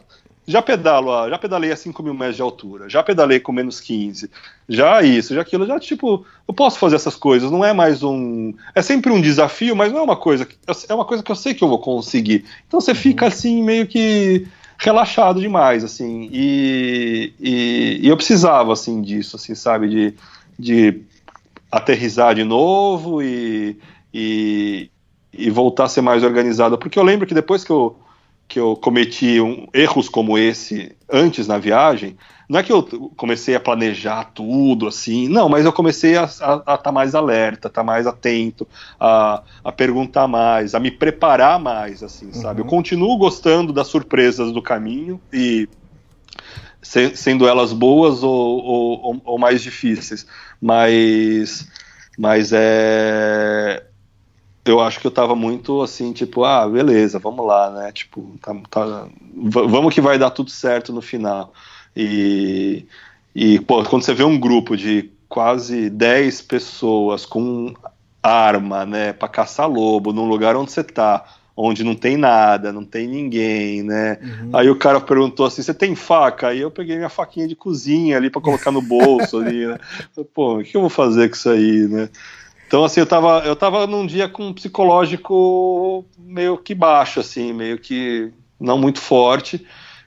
[0.47, 4.29] já pedalo, já pedalei a 5 mil metros de altura, já pedalei com menos 15,
[4.67, 8.53] já isso, já aquilo, já tipo, eu posso fazer essas coisas, não é mais um.
[8.73, 10.47] É sempre um desafio, mas não é uma coisa.
[10.87, 12.45] É uma coisa que eu sei que eu vou conseguir.
[12.67, 13.31] Então você fica uhum.
[13.31, 14.47] assim, meio que
[14.79, 20.13] relaxado demais, assim, e, e, e, eu precisava, assim, disso, assim, sabe, de,
[20.57, 21.01] de
[21.69, 23.77] aterrizar de novo e,
[24.13, 24.89] e,
[25.31, 27.97] e voltar a ser mais organizado, porque eu lembro que depois que eu,
[28.47, 32.17] que eu cometi um, erros como esse antes na viagem,
[32.49, 32.81] não é que eu
[33.15, 37.81] comecei a planejar tudo assim, não, mas eu comecei a estar tá mais alerta, estar
[37.81, 38.67] tá mais atento,
[38.99, 42.61] a, a, perguntar mais, a me preparar mais, assim, sabe?
[42.61, 42.69] Eu uhum.
[42.71, 45.69] continuo gostando das surpresas do caminho e
[46.81, 50.25] se, sendo elas boas ou, ou, ou mais difíceis,
[50.59, 51.67] mas,
[52.17, 53.88] mas é
[54.69, 57.91] eu acho que eu tava muito assim, tipo, ah, beleza, vamos lá, né?
[57.91, 61.53] Tipo, tá, tá, vamos que vai dar tudo certo no final.
[61.95, 62.85] E,
[63.33, 67.73] e pô, quando você vê um grupo de quase 10 pessoas com
[68.21, 71.23] arma, né, para caçar lobo num lugar onde você tá,
[71.55, 74.17] onde não tem nada, não tem ninguém, né?
[74.21, 74.49] Uhum.
[74.53, 78.17] Aí o cara perguntou assim: "Você tem faca?" Aí eu peguei minha faquinha de cozinha
[78.17, 79.77] ali para colocar no bolso ali, né?
[80.33, 82.09] Pô, o que eu vou fazer com isso aí, né?
[82.69, 87.51] Então, assim, eu tava, eu tava num dia com um psicológico meio que baixo, assim,
[87.51, 89.65] meio que não muito forte,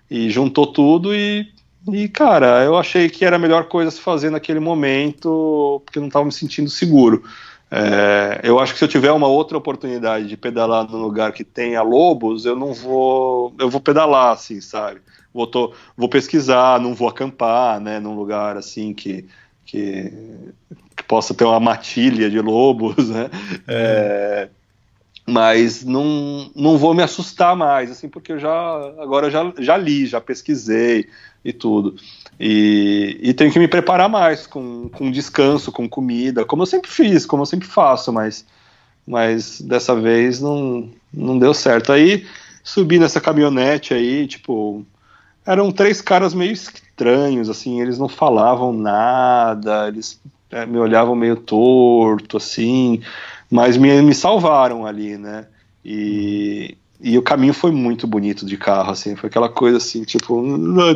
[0.08, 1.44] e juntou tudo e,
[1.92, 6.02] e, cara, eu achei que era a melhor coisa se fazer naquele momento, porque eu
[6.04, 7.24] não tava me sentindo seguro.
[7.68, 11.42] É, eu acho que se eu tiver uma outra oportunidade de pedalar num lugar que
[11.42, 15.00] tenha lobos, eu não vou, eu vou pedalar, assim, sabe?
[15.34, 19.26] Vou, tô, vou pesquisar, não vou acampar, né, num lugar assim que
[19.64, 20.12] que
[21.12, 23.28] possa ter uma matilha de lobos, né?
[23.68, 24.48] É,
[25.26, 28.50] mas não, não vou me assustar mais, assim, porque eu já
[28.98, 31.10] agora já, já li, já pesquisei
[31.44, 31.96] e tudo.
[32.40, 36.90] E, e tenho que me preparar mais com, com descanso, com comida, como eu sempre
[36.90, 38.46] fiz, como eu sempre faço, mas,
[39.06, 41.92] mas dessa vez não, não deu certo.
[41.92, 42.26] Aí
[42.64, 44.82] subi nessa caminhonete aí, tipo,
[45.44, 50.18] eram três caras meio estranhos, assim, eles não falavam nada, eles
[50.52, 53.00] é, me olhavam meio torto, assim,
[53.50, 55.46] mas me, me salvaram ali, né?
[55.82, 60.44] E, e o caminho foi muito bonito de carro, assim, foi aquela coisa assim, tipo,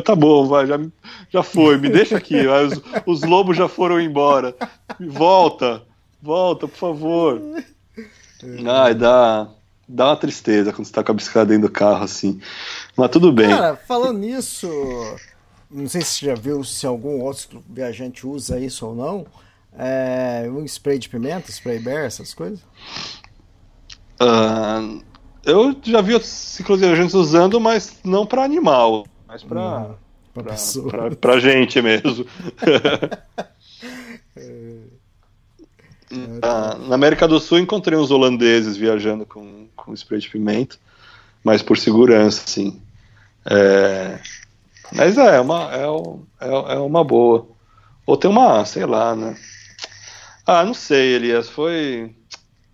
[0.05, 0.79] tá bom, vai, já,
[1.31, 4.55] já foi, me deixa aqui, os, os lobos já foram embora,
[4.99, 5.81] volta,
[6.21, 7.41] volta, por favor.
[8.65, 9.49] Ai, dá,
[9.89, 12.39] dá uma tristeza quando você tá com a bicicleta dentro do carro, assim,
[12.95, 13.49] mas tudo bem.
[13.49, 14.69] Cara, falando nisso,
[15.69, 19.25] não sei se você já viu se algum outro viajante usa isso ou não,
[19.77, 22.59] é, um spray de pimenta, spray bear, essas coisas?
[24.21, 25.01] Uh,
[25.43, 29.95] eu já vi outros cicloviajantes usando, mas não para animal, mas para
[31.19, 32.25] para gente mesmo.
[36.11, 40.75] uh, na América do Sul encontrei uns holandeses viajando com, com spray de pimenta,
[41.43, 42.79] mas por segurança, sim.
[43.49, 44.19] É,
[44.93, 45.85] mas é, é uma, é,
[46.41, 47.47] é, é uma boa.
[48.05, 49.35] Ou tem uma, sei lá, né?
[50.47, 52.15] Ah, não sei, Elias, foi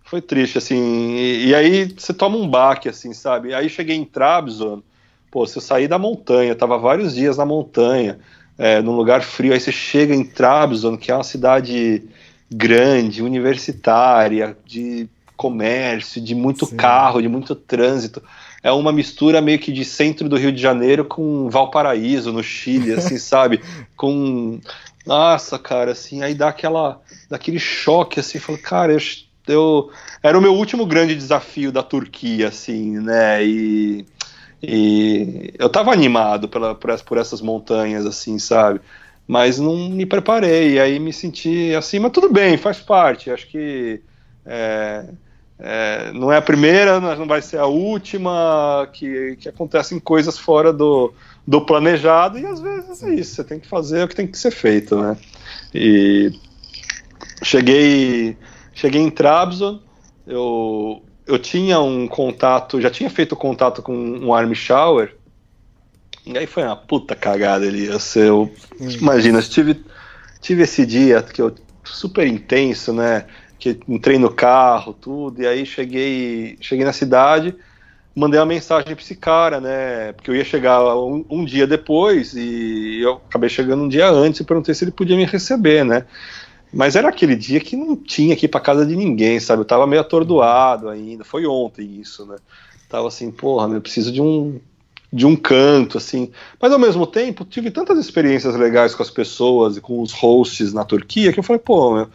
[0.04, 3.52] foi triste, assim, e, e, aí você toma um baque, assim, sabe?
[3.52, 4.80] Aí cheguei em Trabzon,
[5.28, 8.20] pô, se eu saí da montanha, tava vários dias na montanha,
[8.56, 12.04] é, num lugar frio, aí você chega em Trabzon, que é uma cidade
[12.48, 16.76] grande, universitária, de comércio, de muito Sim.
[16.76, 18.22] carro, de muito trânsito.
[18.62, 22.92] É uma mistura meio que de centro do Rio de Janeiro com Valparaíso, no Chile,
[22.92, 23.60] assim, sabe?
[23.96, 24.60] Com
[25.06, 27.00] nossa, cara, assim, aí dá aquela,
[27.34, 28.98] daquele choque, assim, falo, cara, eu,
[29.48, 29.90] eu,
[30.22, 34.06] era o meu último grande desafio da Turquia, assim, né, e,
[34.62, 38.80] e eu tava animado pela, por, por essas montanhas, assim, sabe,
[39.26, 44.00] mas não me preparei, aí me senti assim, mas tudo bem, faz parte, acho que
[44.46, 45.04] é,
[45.58, 50.72] é, não é a primeira, não vai ser a última, que, que acontecem coisas fora
[50.72, 51.12] do,
[51.44, 54.38] do planejado, e às vezes é isso, você tem que fazer o que tem que
[54.38, 55.16] ser feito, né?
[55.74, 56.32] E
[57.42, 58.36] cheguei,
[58.72, 59.80] cheguei em Trabzon,
[60.26, 65.14] eu, eu tinha um contato, já tinha feito contato com um army shower,
[66.26, 67.86] e aí foi uma puta cagada ali.
[67.86, 68.50] Eu,
[68.80, 68.90] hum.
[68.90, 69.84] Imagina, eu tive,
[70.40, 71.54] tive esse dia que eu
[71.84, 73.26] super intenso, né?
[73.58, 77.54] Que entrei no carro, tudo, e aí cheguei, cheguei na cidade
[78.14, 80.12] mandei uma mensagem para esse cara, né?
[80.12, 84.40] Porque eu ia chegar um, um, dia depois e eu acabei chegando um dia antes
[84.40, 86.04] e perguntei se ele podia me receber, né?
[86.74, 89.62] Mas era aquele dia que não tinha aqui para casa de ninguém, sabe?
[89.62, 91.24] Eu tava meio atordoado ainda.
[91.24, 92.36] Foi ontem isso, né?
[92.88, 94.60] Tava assim, porra, eu preciso de um
[95.12, 96.32] de um canto, assim.
[96.60, 100.72] Mas ao mesmo tempo, tive tantas experiências legais com as pessoas e com os hosts
[100.72, 102.08] na Turquia que eu falei, pô, meu,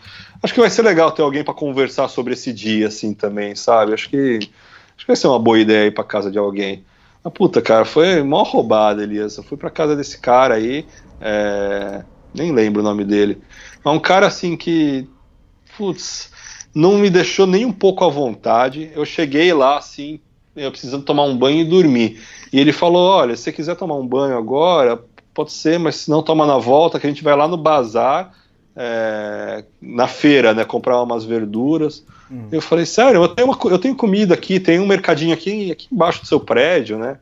[0.43, 3.93] acho que vai ser legal ter alguém para conversar sobre esse dia, assim, também, sabe?
[3.93, 4.39] Acho que
[4.99, 6.83] Acho que vai ser uma boa ideia ir para casa de alguém.
[7.23, 9.37] Mas, puta, cara, foi mó roubada, Elias.
[9.37, 10.85] Eu fui pra casa desse cara aí,
[11.21, 12.03] é,
[12.33, 13.41] nem lembro o nome dele.
[13.83, 15.07] É um cara assim que,
[15.77, 16.31] putz,
[16.73, 18.91] não me deixou nem um pouco à vontade.
[18.93, 20.19] Eu cheguei lá assim,
[20.55, 22.21] eu precisando tomar um banho e dormir.
[22.51, 25.01] E ele falou: Olha, se você quiser tomar um banho agora,
[25.33, 28.33] pode ser, mas se não toma na volta, que a gente vai lá no bazar,
[28.75, 32.05] é, na feira, né, comprar umas verduras.
[32.31, 32.47] Hum.
[32.51, 35.87] Eu falei, sério, eu tenho, uma, eu tenho comida aqui, tem um mercadinho aqui, aqui
[35.91, 37.19] embaixo do seu prédio, né?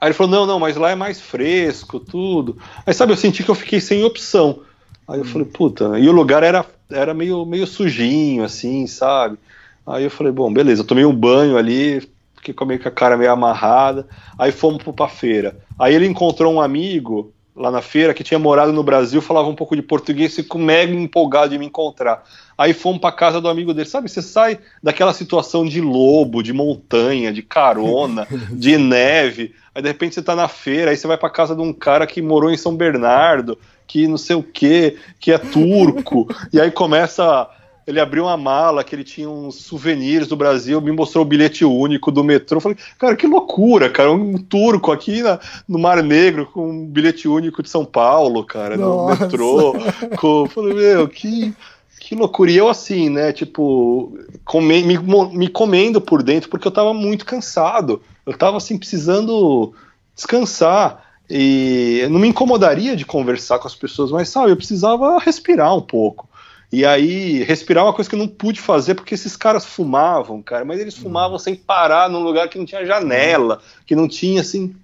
[0.00, 2.58] Aí ele falou, não, não, mas lá é mais fresco, tudo.
[2.84, 4.60] Aí, sabe, eu senti que eu fiquei sem opção.
[5.06, 5.28] Aí eu hum.
[5.28, 9.38] falei, puta, e o lugar era, era meio, meio sujinho, assim, sabe?
[9.86, 12.00] Aí eu falei, bom, beleza, eu tomei um banho ali,
[12.36, 14.06] fiquei com a cara meio amarrada,
[14.38, 15.56] aí fomos pra feira.
[15.78, 19.54] Aí ele encontrou um amigo lá na feira que tinha morado no Brasil, falava um
[19.54, 22.24] pouco de português, e ficou mega empolgado de me encontrar.
[22.58, 24.08] Aí fomos para casa do amigo dele, sabe?
[24.08, 29.54] Você sai daquela situação de lobo, de montanha, de carona, de neve.
[29.74, 32.06] Aí de repente você tá na feira, aí você vai para casa de um cara
[32.06, 36.70] que morou em São Bernardo, que não sei o que, que é turco, e aí
[36.70, 37.48] começa
[37.86, 41.64] ele abriu uma mala que ele tinha uns souvenirs do Brasil, me mostrou o bilhete
[41.64, 42.56] único do metrô.
[42.56, 45.38] Eu falei, cara, que loucura, cara, um turco aqui na,
[45.68, 49.14] no Mar Negro com um bilhete único de São Paulo, cara, Nossa.
[49.14, 49.74] no metrô.
[50.16, 51.52] Com, falei, meu, que,
[52.00, 52.50] que loucura.
[52.50, 57.26] E eu assim, né, tipo, come, me, me comendo por dentro, porque eu tava muito
[57.26, 58.00] cansado.
[58.24, 59.74] Eu tava, assim, precisando
[60.14, 61.03] descansar.
[61.28, 65.80] E não me incomodaria de conversar com as pessoas, mas sabe, eu precisava respirar um
[65.80, 66.28] pouco.
[66.70, 70.42] E aí, respirar é uma coisa que eu não pude fazer porque esses caras fumavam,
[70.42, 74.40] cara, mas eles fumavam sem parar num lugar que não tinha janela, que não tinha
[74.40, 74.74] assim.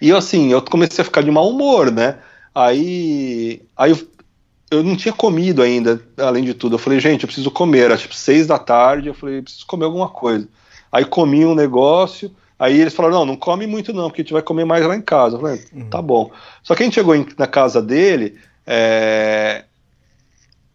[0.00, 2.18] E assim, eu comecei a ficar de mau humor, né?
[2.54, 4.08] Aí, aí eu,
[4.70, 6.74] eu não tinha comido ainda, além de tudo.
[6.74, 7.84] Eu falei, gente, eu preciso comer.
[7.84, 10.46] Era tipo seis da tarde, eu falei, preciso comer alguma coisa.
[10.92, 12.30] Aí comi um negócio.
[12.58, 14.96] Aí eles falaram: não, não come muito não, porque a gente vai comer mais lá
[14.96, 15.36] em casa.
[15.36, 15.88] Eu falei: uhum.
[15.88, 16.30] tá bom.
[16.62, 19.64] Só que a gente chegou em, na casa dele, é,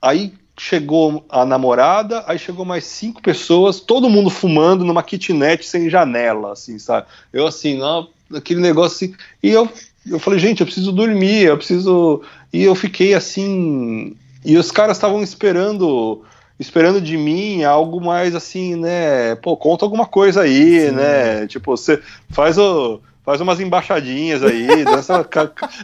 [0.03, 5.89] Aí chegou a namorada, aí chegou mais cinco pessoas, todo mundo fumando numa kitnet sem
[5.89, 7.07] janela, assim, sabe?
[7.31, 9.15] Eu assim, não, aquele negócio assim.
[9.41, 9.69] E eu,
[10.05, 12.22] eu falei, gente, eu preciso dormir, eu preciso.
[12.51, 14.18] E eu fiquei assim.
[14.43, 16.22] E os caras estavam esperando
[16.64, 19.35] esperando de mim algo mais assim, né?
[19.35, 20.91] Pô, conta alguma coisa aí, Sim.
[20.91, 21.45] né?
[21.48, 25.27] Tipo, você faz o faz umas embaixadinhas aí, dança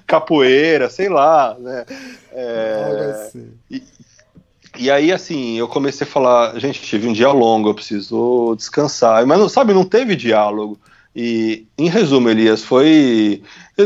[0.06, 1.86] capoeira, sei lá, né?
[2.34, 3.32] É,
[3.72, 3.84] e,
[4.78, 9.26] e aí, assim, eu comecei a falar, gente, tive um dia longo, eu preciso descansar.
[9.26, 10.80] Mas, não, sabe, não teve diálogo.
[11.16, 13.42] E, em resumo, Elias, foi.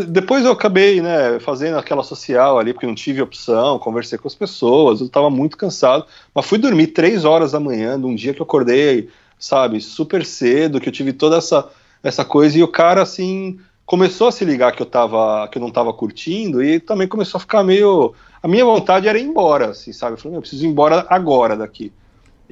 [0.07, 4.33] Depois eu acabei, né, fazendo aquela social ali, porque não tive opção, conversei com as
[4.33, 8.41] pessoas, eu estava muito cansado, mas fui dormir três horas da manhã, num dia que
[8.41, 11.69] eu acordei, sabe, super cedo, que eu tive toda essa,
[12.01, 15.61] essa coisa, e o cara, assim, começou a se ligar que eu, tava, que eu
[15.61, 19.69] não estava curtindo, e também começou a ficar meio a minha vontade era ir embora,
[19.69, 20.13] assim, sabe?
[20.13, 21.93] Eu falei, eu preciso ir embora agora daqui.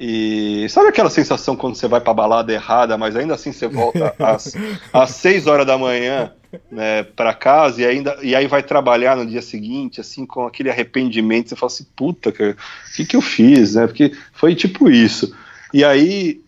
[0.04, 4.12] E sabe aquela sensação quando você vai pra balada errada, mas ainda assim você volta
[4.18, 4.52] às,
[4.92, 6.32] às 6 horas da manhã
[6.72, 10.68] né, para casa e, ainda, e aí vai trabalhar no dia seguinte, assim, com aquele
[10.68, 12.32] arrependimento, você fala assim, puta, o
[12.96, 13.86] que, que eu fiz, né?
[13.86, 15.32] Porque foi tipo isso.
[15.72, 16.40] E aí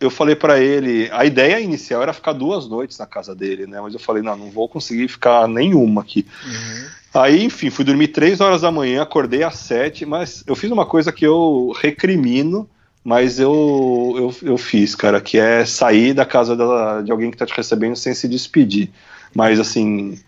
[0.00, 3.80] eu falei para ele, a ideia inicial era ficar duas noites na casa dele, né?
[3.80, 6.26] Mas eu falei, não, não vou conseguir ficar nenhuma aqui.
[6.44, 6.86] Uhum.
[7.14, 10.86] Aí, enfim, fui dormir três horas da manhã, acordei às sete, mas eu fiz uma
[10.86, 12.68] coisa que eu recrimino,
[13.04, 17.36] mas eu, eu, eu fiz, cara, que é sair da casa da, de alguém que
[17.36, 18.90] tá te recebendo sem se despedir.
[19.34, 20.18] Mas, assim,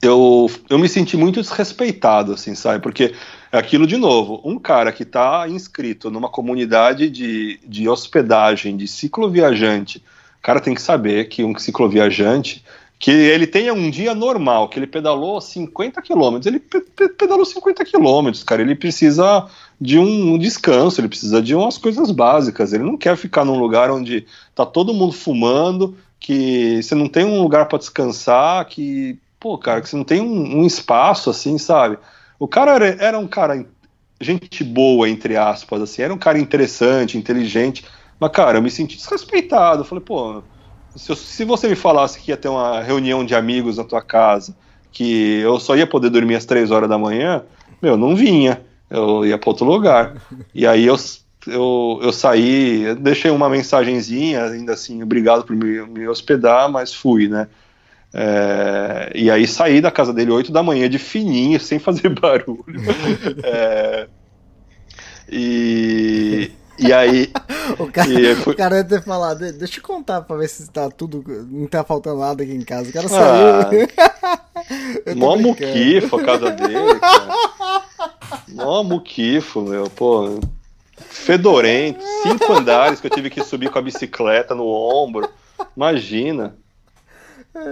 [0.00, 2.80] eu, eu me senti muito desrespeitado, assim, sabe?
[2.80, 3.14] Porque
[3.50, 8.86] é aquilo de novo, um cara que está inscrito numa comunidade de, de hospedagem, de
[8.86, 9.98] cicloviajante,
[10.38, 12.62] o cara tem que saber que um cicloviajante
[12.98, 18.42] que ele tenha um dia normal, que ele pedalou 50 quilômetros, ele pedalou 50 quilômetros,
[18.42, 19.46] cara, ele precisa
[19.80, 23.90] de um descanso, ele precisa de umas coisas básicas, ele não quer ficar num lugar
[23.90, 29.56] onde tá todo mundo fumando, que você não tem um lugar para descansar, que, pô,
[29.56, 31.96] cara, que você não tem um, um espaço, assim, sabe?
[32.36, 33.64] O cara era, era um cara,
[34.20, 37.84] gente boa, entre aspas, assim, era um cara interessante, inteligente,
[38.18, 40.42] mas, cara, eu me senti desrespeitado, eu falei, pô
[40.98, 44.54] se, se você me falasse que ia ter uma reunião de amigos na tua casa,
[44.90, 47.44] que eu só ia poder dormir às três horas da manhã,
[47.80, 48.60] meu, não vinha.
[48.90, 50.20] Eu ia para outro lugar.
[50.54, 50.96] E aí eu,
[51.46, 57.28] eu, eu saí, deixei uma mensagenzinha, ainda assim, obrigado por me, me hospedar, mas fui,
[57.28, 57.48] né?
[58.12, 62.64] É, e aí saí da casa dele 8 da manhã de fininho, sem fazer barulho.
[63.44, 64.08] É,
[65.30, 67.30] e, e aí.
[67.78, 70.48] O cara, E foi- o cara deve ter falado, "De- deixa eu contar pra ver
[70.48, 72.88] se tá tudo, não tá faltando nada aqui em casa.
[72.88, 73.08] O cara Ah,
[73.68, 73.88] saiu.
[75.04, 77.82] Tô Mó muquifo a casa dele, cara.
[78.48, 80.40] Mó muquifo, meu, pô.
[80.96, 85.28] Fedorento, cinco andares que eu tive que subir com a bicicleta no ombro.
[85.76, 86.56] Imagina.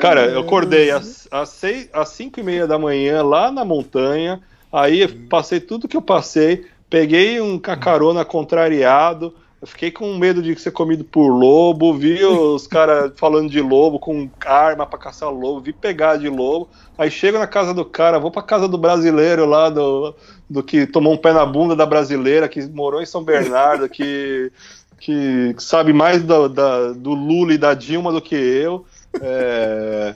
[0.01, 4.41] Cara, eu acordei às, às, seis, às cinco e meia da manhã lá na montanha.
[4.73, 6.67] Aí passei tudo que eu passei.
[6.89, 9.35] Peguei um cacarona contrariado.
[9.65, 11.95] Fiquei com medo de ser comido por lobo.
[11.95, 15.61] Vi os caras falando de lobo com arma pra caçar lobo.
[15.61, 16.69] Vi pegar de lobo.
[16.97, 20.15] Aí chego na casa do cara, vou pra casa do brasileiro lá, do,
[20.49, 24.53] do que tomou um pé na bunda da brasileira, que morou em São Bernardo, que,
[24.99, 28.85] que sabe mais do, da, do Lula e da Dilma do que eu.
[29.21, 30.15] É,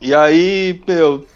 [0.00, 1.26] E aí, meu.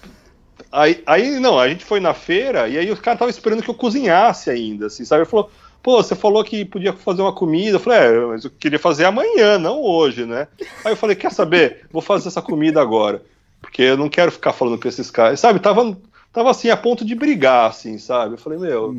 [0.72, 3.70] Aí, aí, não, a gente foi na feira e aí os caras estavam esperando que
[3.70, 5.22] eu cozinhasse ainda, assim, sabe?
[5.22, 5.50] Ele falou,
[5.82, 7.76] pô, você falou que podia fazer uma comida.
[7.76, 10.46] Eu falei, é, mas eu queria fazer amanhã, não hoje, né?
[10.84, 11.86] Aí eu falei, quer saber?
[11.90, 13.22] Vou fazer essa comida agora.
[13.60, 15.40] Porque eu não quero ficar falando com esses caras.
[15.40, 15.96] Sabe, tava,
[16.32, 18.34] tava assim, a ponto de brigar, assim, sabe?
[18.34, 18.94] Eu falei, meu,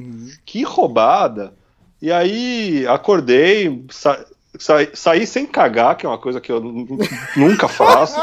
[0.46, 1.54] que roubada.
[2.02, 4.24] E aí acordei, sa
[4.60, 6.98] sa saí sem cagar, que é uma coisa que eu nu-
[7.38, 8.20] nunca faço.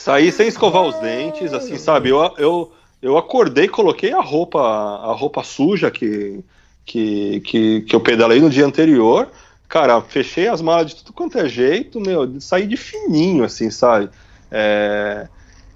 [0.00, 2.08] Saí sem escovar os dentes, assim, sabe?
[2.08, 2.72] Eu, eu,
[3.02, 6.42] eu acordei, coloquei a roupa, a roupa suja que,
[6.86, 9.30] que, que, que eu pedalei no dia anterior.
[9.68, 14.10] Cara, fechei as malas de tudo quanto é jeito, meu, saí de fininho, assim, sabe?
[14.50, 15.28] É,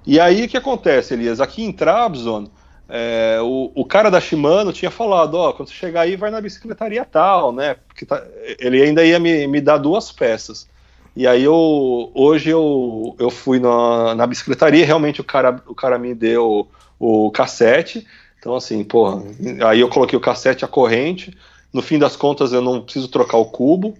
[0.06, 1.40] E aí o que acontece, Elias?
[1.40, 2.50] Aqui em Trabzon,
[2.88, 6.40] é, o, o cara da Shimano tinha falado, ó, quando você chegar aí, vai na
[6.40, 7.74] bicicletaria tal, né?
[7.88, 8.22] Porque tá-
[8.58, 10.68] ele ainda ia me, me dar duas peças.
[11.16, 15.98] E aí eu hoje eu, eu fui na, na bicicletaria, realmente o cara, o cara
[15.98, 16.68] me deu
[16.98, 18.06] o cassete.
[18.38, 19.22] Então, assim, porra,
[19.68, 21.36] aí eu coloquei o cassete, a corrente.
[21.72, 23.96] No fim das contas, eu não preciso trocar o cubo.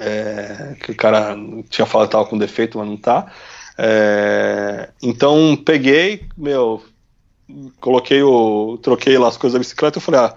[0.00, 1.36] é, que o cara
[1.68, 3.32] tinha falado que tava com defeito, mas não tá.
[3.78, 6.82] É, então peguei, meu,
[7.80, 8.78] coloquei o.
[8.82, 10.34] troquei lá as coisas da bicicleta e falei, ah,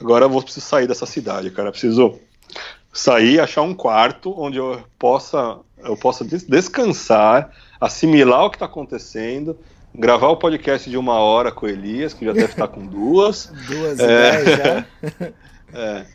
[0.00, 1.70] agora eu vou precisar sair dessa cidade, cara.
[1.70, 2.18] Preciso
[2.98, 7.50] sair, achar um quarto onde eu possa, eu possa des- descansar,
[7.80, 9.56] assimilar o que está acontecendo,
[9.94, 13.52] gravar o podcast de uma hora com o Elias, que já deve estar com duas.
[13.68, 14.56] Duas É.
[14.56, 14.84] já.
[15.74, 16.06] É,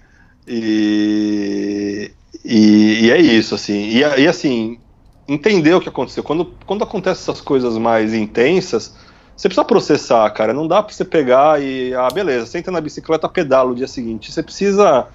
[0.47, 2.11] e,
[2.43, 3.89] e, e é isso, assim.
[3.89, 4.79] E, e assim,
[5.27, 6.23] entender o que aconteceu.
[6.23, 8.95] Quando, quando acontecem essas coisas mais intensas,
[9.35, 10.53] você precisa processar, cara.
[10.53, 11.93] Não dá pra você pegar e.
[11.93, 14.31] Ah, beleza, senta na bicicleta, pedala o dia seguinte.
[14.31, 15.07] Você precisa.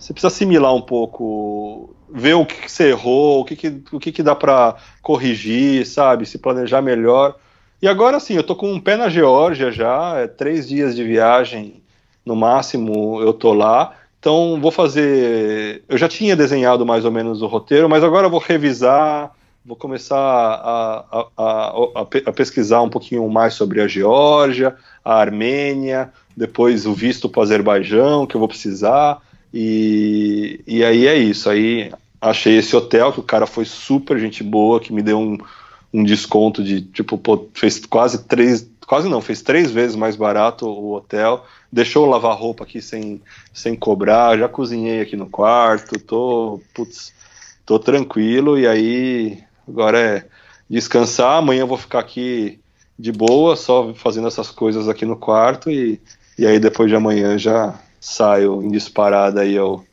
[0.00, 4.00] Você precisa assimilar um pouco, ver o que, que você errou, o que, que, o
[4.00, 6.24] que, que dá pra corrigir, sabe?
[6.24, 7.36] Se planejar melhor.
[7.82, 11.04] E agora sim, eu tô com um pé na Geórgia já, é três dias de
[11.04, 11.82] viagem
[12.24, 13.94] no máximo eu tô lá.
[14.18, 15.84] Então vou fazer.
[15.88, 19.32] Eu já tinha desenhado mais ou menos o roteiro, mas agora vou revisar,
[19.64, 26.10] vou começar a, a, a, a pesquisar um pouquinho mais sobre a Geórgia, a Armênia,
[26.34, 29.20] depois o visto para o Azerbaijão que eu vou precisar.
[29.52, 31.48] E, e aí é isso.
[31.50, 35.38] Aí achei esse hotel que o cara foi super gente boa, que me deu um,
[35.92, 40.66] um desconto de tipo, pô, fez quase três, quase não, fez três vezes mais barato
[40.66, 41.44] o hotel.
[41.72, 43.20] Deixou eu lavar roupa aqui sem,
[43.52, 47.12] sem cobrar, já cozinhei aqui no quarto, tô, putz,
[47.64, 50.26] tô tranquilo e aí agora é
[50.68, 51.38] descansar.
[51.38, 52.60] Amanhã eu vou ficar aqui
[52.98, 56.00] de boa, só fazendo essas coisas aqui no quarto e,
[56.38, 59.84] e aí depois de amanhã já saio em disparada aí ao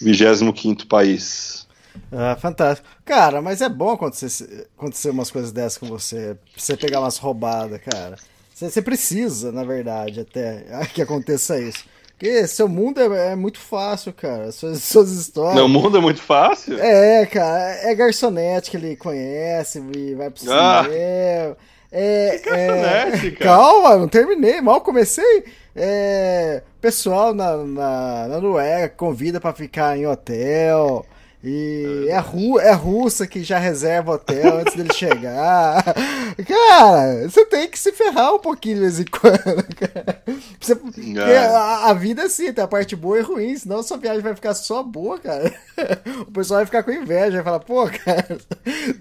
[0.00, 1.66] 25 país.
[2.12, 2.86] Ah, fantástico.
[3.04, 6.36] Cara, mas é bom acontecer, acontecer umas coisas dessas com você.
[6.52, 8.16] Pra você pegar umas roubadas, cara.
[8.52, 11.84] Você, você precisa, na verdade, até que aconteça isso.
[12.16, 14.52] Porque seu mundo é, é muito fácil, cara.
[14.52, 15.54] Suas, suas histórias.
[15.54, 16.78] Meu mundo é muito fácil?
[16.80, 20.82] É, cara, é garçonete que ele conhece e vai pro Ah.
[20.84, 21.56] cinema.
[21.96, 23.30] É, Que garçonete, é...
[23.32, 23.44] cara?
[23.56, 25.44] Calma, não terminei, mal comecei.
[25.74, 26.62] É...
[26.80, 31.04] Pessoal na, na, na Noruega convida pra ficar em hotel.
[31.44, 35.84] E é, ru, é russa que já reserva hotel antes dele chegar.
[36.46, 40.22] Cara, você tem que se ferrar um pouquinho de vez em quando, cara.
[40.60, 43.96] Você, porque a, a vida é assim, tem a parte boa e ruim, senão sua
[43.98, 45.52] viagem vai ficar só boa, cara.
[46.26, 48.38] O pessoal vai ficar com inveja, vai falar, pô, cara,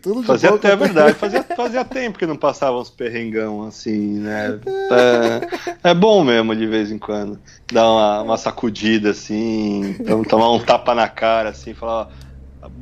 [0.02, 4.18] tudo de Fazia até tô- verdade, fazia, fazia tempo que não passava uns perrengão assim,
[4.20, 4.60] né?
[5.84, 7.40] É, é bom mesmo de vez em quando.
[7.72, 12.07] Dar uma, uma sacudida assim, então, tomar um tapa na cara assim, falar, ó,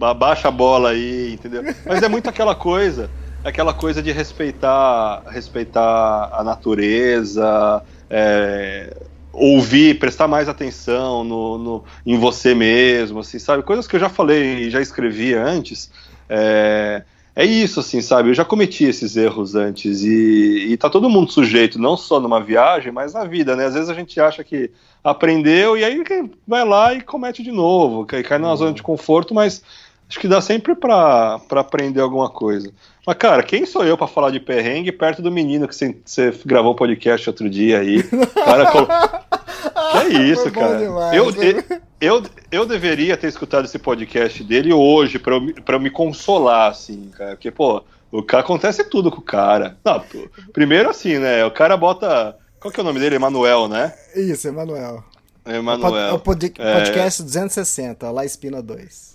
[0.02, 1.64] abaixa a bola aí, entendeu?
[1.86, 3.10] Mas é muito aquela coisa,
[3.44, 8.96] aquela coisa de respeitar, respeitar a natureza, é,
[9.34, 13.64] ouvir, prestar mais atenção no, no, em você mesmo, assim, sabe?
[13.64, 15.90] Coisas que eu já falei e já escrevi antes.
[16.30, 17.04] É,
[17.36, 18.30] é isso, assim, sabe?
[18.30, 22.42] Eu já cometi esses erros antes e, e tá todo mundo sujeito, não só numa
[22.42, 23.66] viagem, mas na vida, né?
[23.66, 24.70] Às vezes a gente acha que
[25.04, 26.04] aprendeu e aí
[26.46, 29.64] vai lá e comete de novo, cai, cai numa zona de conforto, mas
[30.10, 32.72] acho que dá sempre pra, pra aprender alguma coisa.
[33.08, 36.74] Mas, cara, quem sou eu para falar de perrengue perto do menino que você gravou
[36.74, 38.04] o podcast outro dia aí?
[38.36, 39.24] Cara,
[39.62, 40.78] que é isso, cara?
[40.78, 41.64] Demais, eu, eu,
[42.00, 46.72] eu, eu, deveria ter escutado esse podcast dele hoje para eu, pra eu me consolar,
[46.72, 47.32] assim, cara.
[47.32, 49.78] Porque, pô, o cara acontece tudo com o cara.
[49.84, 51.46] Não, pô, primeiro, assim, né?
[51.46, 52.38] O cara bota.
[52.60, 53.16] Qual que é o nome dele?
[53.16, 53.94] Emanuel, né?
[54.16, 55.04] Isso, Emanuel.
[55.46, 55.96] Emanuel.
[55.96, 56.74] É o pod, é...
[56.74, 59.12] podcast 260, lá Espina 2.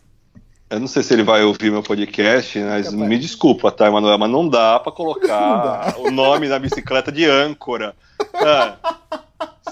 [0.68, 4.30] Eu não sei se ele vai ouvir meu podcast, mas me desculpa, tá, Emanuel, mas
[4.30, 7.94] não dá para colocar o nome na bicicleta de âncora.
[8.34, 9.18] É,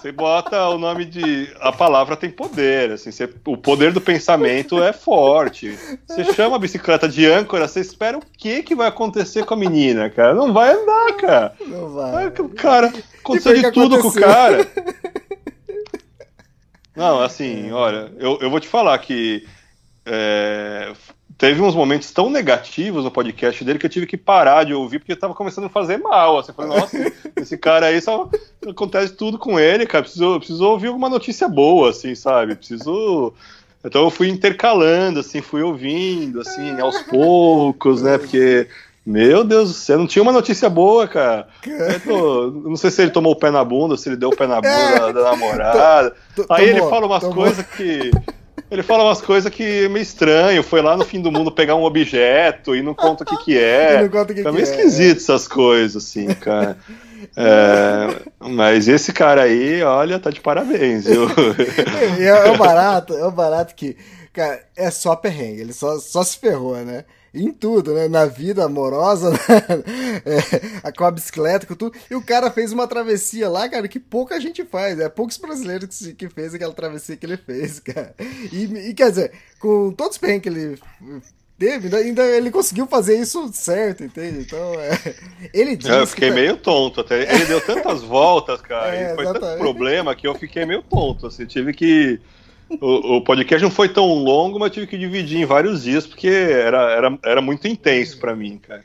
[0.05, 1.51] você bota o nome de.
[1.61, 3.27] A palavra tem poder, assim, você...
[3.47, 5.79] o poder do pensamento é forte.
[6.07, 9.57] Você chama a bicicleta de âncora, você espera o que, que vai acontecer com a
[9.57, 10.35] menina, cara?
[10.35, 11.55] Não vai andar, cara.
[11.67, 12.31] Não vai.
[12.55, 14.03] Cara, aconteceu de tudo aconteceu?
[14.03, 14.59] com o cara.
[16.95, 19.45] Não, assim, olha, eu, eu vou te falar que
[20.07, 20.93] é,
[21.37, 24.99] teve uns momentos tão negativos no podcast dele que eu tive que parar de ouvir
[24.99, 26.39] porque estava começando a fazer mal.
[26.39, 28.29] Assim, eu falei, nossa, esse cara aí só
[28.67, 30.05] acontece tudo com ele, cara.
[30.05, 32.55] Preciso, preciso ouvir alguma notícia boa, assim, sabe?
[32.55, 33.33] Preciso.
[33.87, 38.17] Então eu fui intercalando, assim, fui ouvindo, assim, aos poucos, né?
[38.17, 38.67] Porque
[39.05, 41.47] meu Deus do céu, não tinha uma notícia boa, cara.
[42.03, 44.47] Tô, não sei se ele tomou o pé na bunda, se ele deu o pé
[44.47, 44.99] na bunda é.
[44.99, 46.17] da, da, namorada.
[46.49, 48.11] Aí ele fala umas coisas que
[48.75, 50.63] ele fala umas coisas que é meio estranho.
[50.63, 53.59] Foi lá no fim do mundo pegar um objeto e não conta o que, que
[53.59, 54.03] é.
[54.03, 56.77] não conta o que tá meio é, esquisito essas coisas, assim, cara.
[57.37, 61.27] É, mas esse cara aí, olha, tá de parabéns, viu?
[62.21, 63.97] é, é o barato, é o barato que,
[64.31, 67.05] cara, é só perrengue, ele só, só se ferrou, né?
[67.35, 68.09] Em tudo, né?
[68.09, 69.37] Na vida amorosa, né?
[70.85, 71.97] é, com a bicicleta, com tudo.
[72.11, 74.99] E o cara fez uma travessia lá, cara, que pouca gente faz.
[75.01, 78.15] É poucos brasileiros que, que fez aquela travessia que ele fez, cara.
[78.53, 80.79] E, e quer dizer, com todos os perrengues que ele
[81.59, 84.41] teve, ainda ele conseguiu fazer isso certo, entende?
[84.41, 85.15] Então, é,
[85.53, 86.35] ele disse Eu fiquei que...
[86.35, 87.35] meio tonto até.
[87.35, 91.27] Ele deu tantas voltas, cara, é, e foi tanto problema que eu fiquei meio tonto,
[91.27, 92.21] assim, tive que
[92.81, 96.29] o, o, podcast não foi tão longo, mas tive que dividir em vários dias, porque
[96.29, 98.85] era, era, era muito intenso para mim, cara.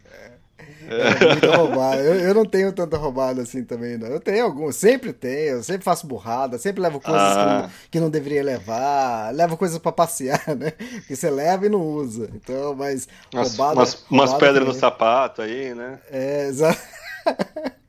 [0.90, 2.02] É, muito roubado.
[2.02, 4.07] Eu, eu, não tenho tanta roubada assim também, não.
[4.07, 7.36] Eu tenho alguns, sempre tenho, eu sempre faço burrada, sempre levo coisas ah.
[7.36, 10.72] que, não, que, não, deveria levar, levo coisas para passear, né?
[11.07, 12.28] Que você leva e não usa.
[12.34, 13.76] Então, mas roubada.
[13.76, 15.99] Umas, umas pedras no sapato aí, né?
[16.11, 16.80] É, exato.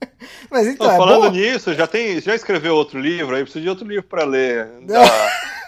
[0.51, 3.69] Mas então, Não, é falando nisso, já tem, já escreveu outro livro aí, preciso de
[3.69, 4.66] outro livro para ler.
[4.82, 5.02] Da,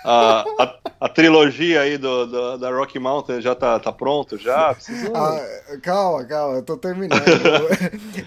[0.05, 4.74] a, a, a, trilogia aí do, do, da Rocky Mountain já tá, tá pronto já?
[4.74, 5.12] Preciso...
[5.14, 5.40] Ah,
[5.80, 7.22] calma, calma, eu tô terminando.
[7.26, 7.68] eu, vou,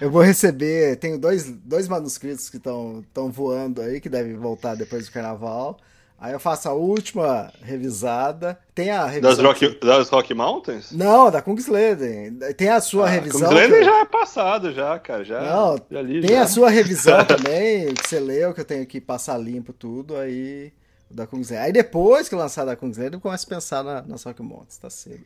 [0.00, 5.06] eu vou receber, tenho dois, dois manuscritos que estão voando aí, que devem voltar depois
[5.06, 5.78] do carnaval.
[6.18, 8.58] Aí eu faço a última revisada.
[8.74, 9.30] Tem a revisão.
[9.30, 9.86] Das Rock, que...
[9.86, 10.90] das Rock Mountains?
[10.92, 12.38] Não, da Kungsleden.
[12.56, 13.48] Tem a sua ah, revisão.
[13.48, 13.84] Kungsleden que...
[13.84, 15.24] já é passado, já, cara.
[15.24, 16.42] Já, Não, já li, tem já.
[16.42, 20.16] a sua revisão também, que você leu, que eu tenho que passar limpo tudo.
[20.16, 20.72] Aí
[21.10, 21.64] da Kungsleden.
[21.66, 24.78] Aí depois que lançar da Kungsleden, eu começo a pensar na, nas Rock Mountains.
[24.78, 25.24] Tá cedo.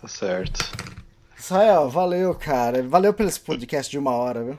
[0.00, 0.60] Tá certo.
[1.36, 2.82] Israel, valeu, cara.
[2.84, 4.58] Valeu pelo podcast de uma hora, viu?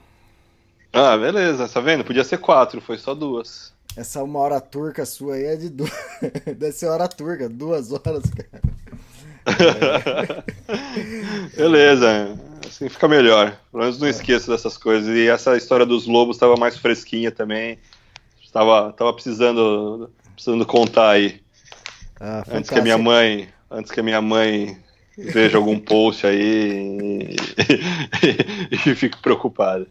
[0.92, 1.68] Ah, beleza.
[1.68, 2.04] Tá vendo?
[2.04, 3.73] Podia ser quatro, foi só duas.
[3.96, 5.92] Essa uma hora turca sua aí é de duas.
[6.46, 8.64] Deve ser hora turca, duas horas, cara.
[11.56, 13.60] Beleza, assim fica melhor.
[13.72, 14.10] Pelo menos não é.
[14.10, 15.16] esqueça dessas coisas.
[15.16, 17.78] E essa história dos lobos estava mais fresquinha também.
[18.42, 21.42] Estava tava precisando, precisando contar aí.
[22.20, 24.78] Ah, antes que a minha mãe, antes que a minha mãe
[25.18, 27.36] veja algum post aí e,
[28.72, 29.88] e, e fique preocupada.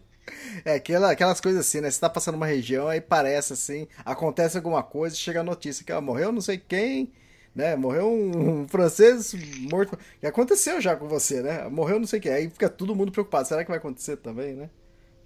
[0.65, 1.91] É, aquela, aquelas coisas assim, né?
[1.91, 5.93] Você tá passando uma região, aí parece assim, acontece alguma coisa, chega a notícia que
[5.93, 7.13] ela morreu não sei quem,
[7.55, 7.77] né?
[7.77, 9.35] Morreu um, um francês
[9.71, 9.99] morto.
[10.21, 11.69] Que aconteceu já com você, né?
[11.69, 12.33] Morreu não sei quem.
[12.33, 13.47] Aí fica todo mundo preocupado.
[13.47, 14.71] Será que vai acontecer também, né?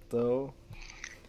[0.07, 0.53] Então.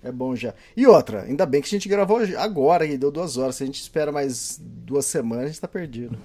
[0.03, 0.55] É bom já.
[0.77, 3.57] E outra, ainda bem que a gente gravou agora e deu duas horas.
[3.57, 6.17] Se a gente espera mais duas semanas, a gente tá perdido.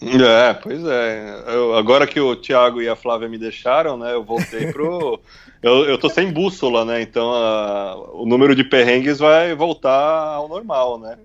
[0.00, 1.44] É, pois é.
[1.48, 4.12] Eu, agora que o Thiago e a Flávia me deixaram, né?
[4.12, 5.20] Eu voltei pro.
[5.64, 7.00] eu, eu tô sem bússola, né?
[7.00, 11.18] Então a, o número de perrengues vai voltar ao normal, né?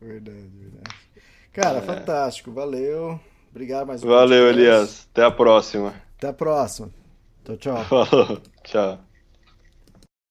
[0.00, 0.96] Verdade, verdade.
[1.52, 1.82] Cara, é.
[1.82, 2.50] fantástico.
[2.50, 3.20] Valeu.
[3.50, 4.20] Obrigado mais uma vez.
[4.20, 5.06] Valeu, Elias.
[5.12, 5.94] Até a próxima.
[6.16, 6.90] Até a próxima.
[7.44, 7.84] Tchau, tchau.
[8.06, 8.40] Falou.
[8.64, 9.11] Tchau.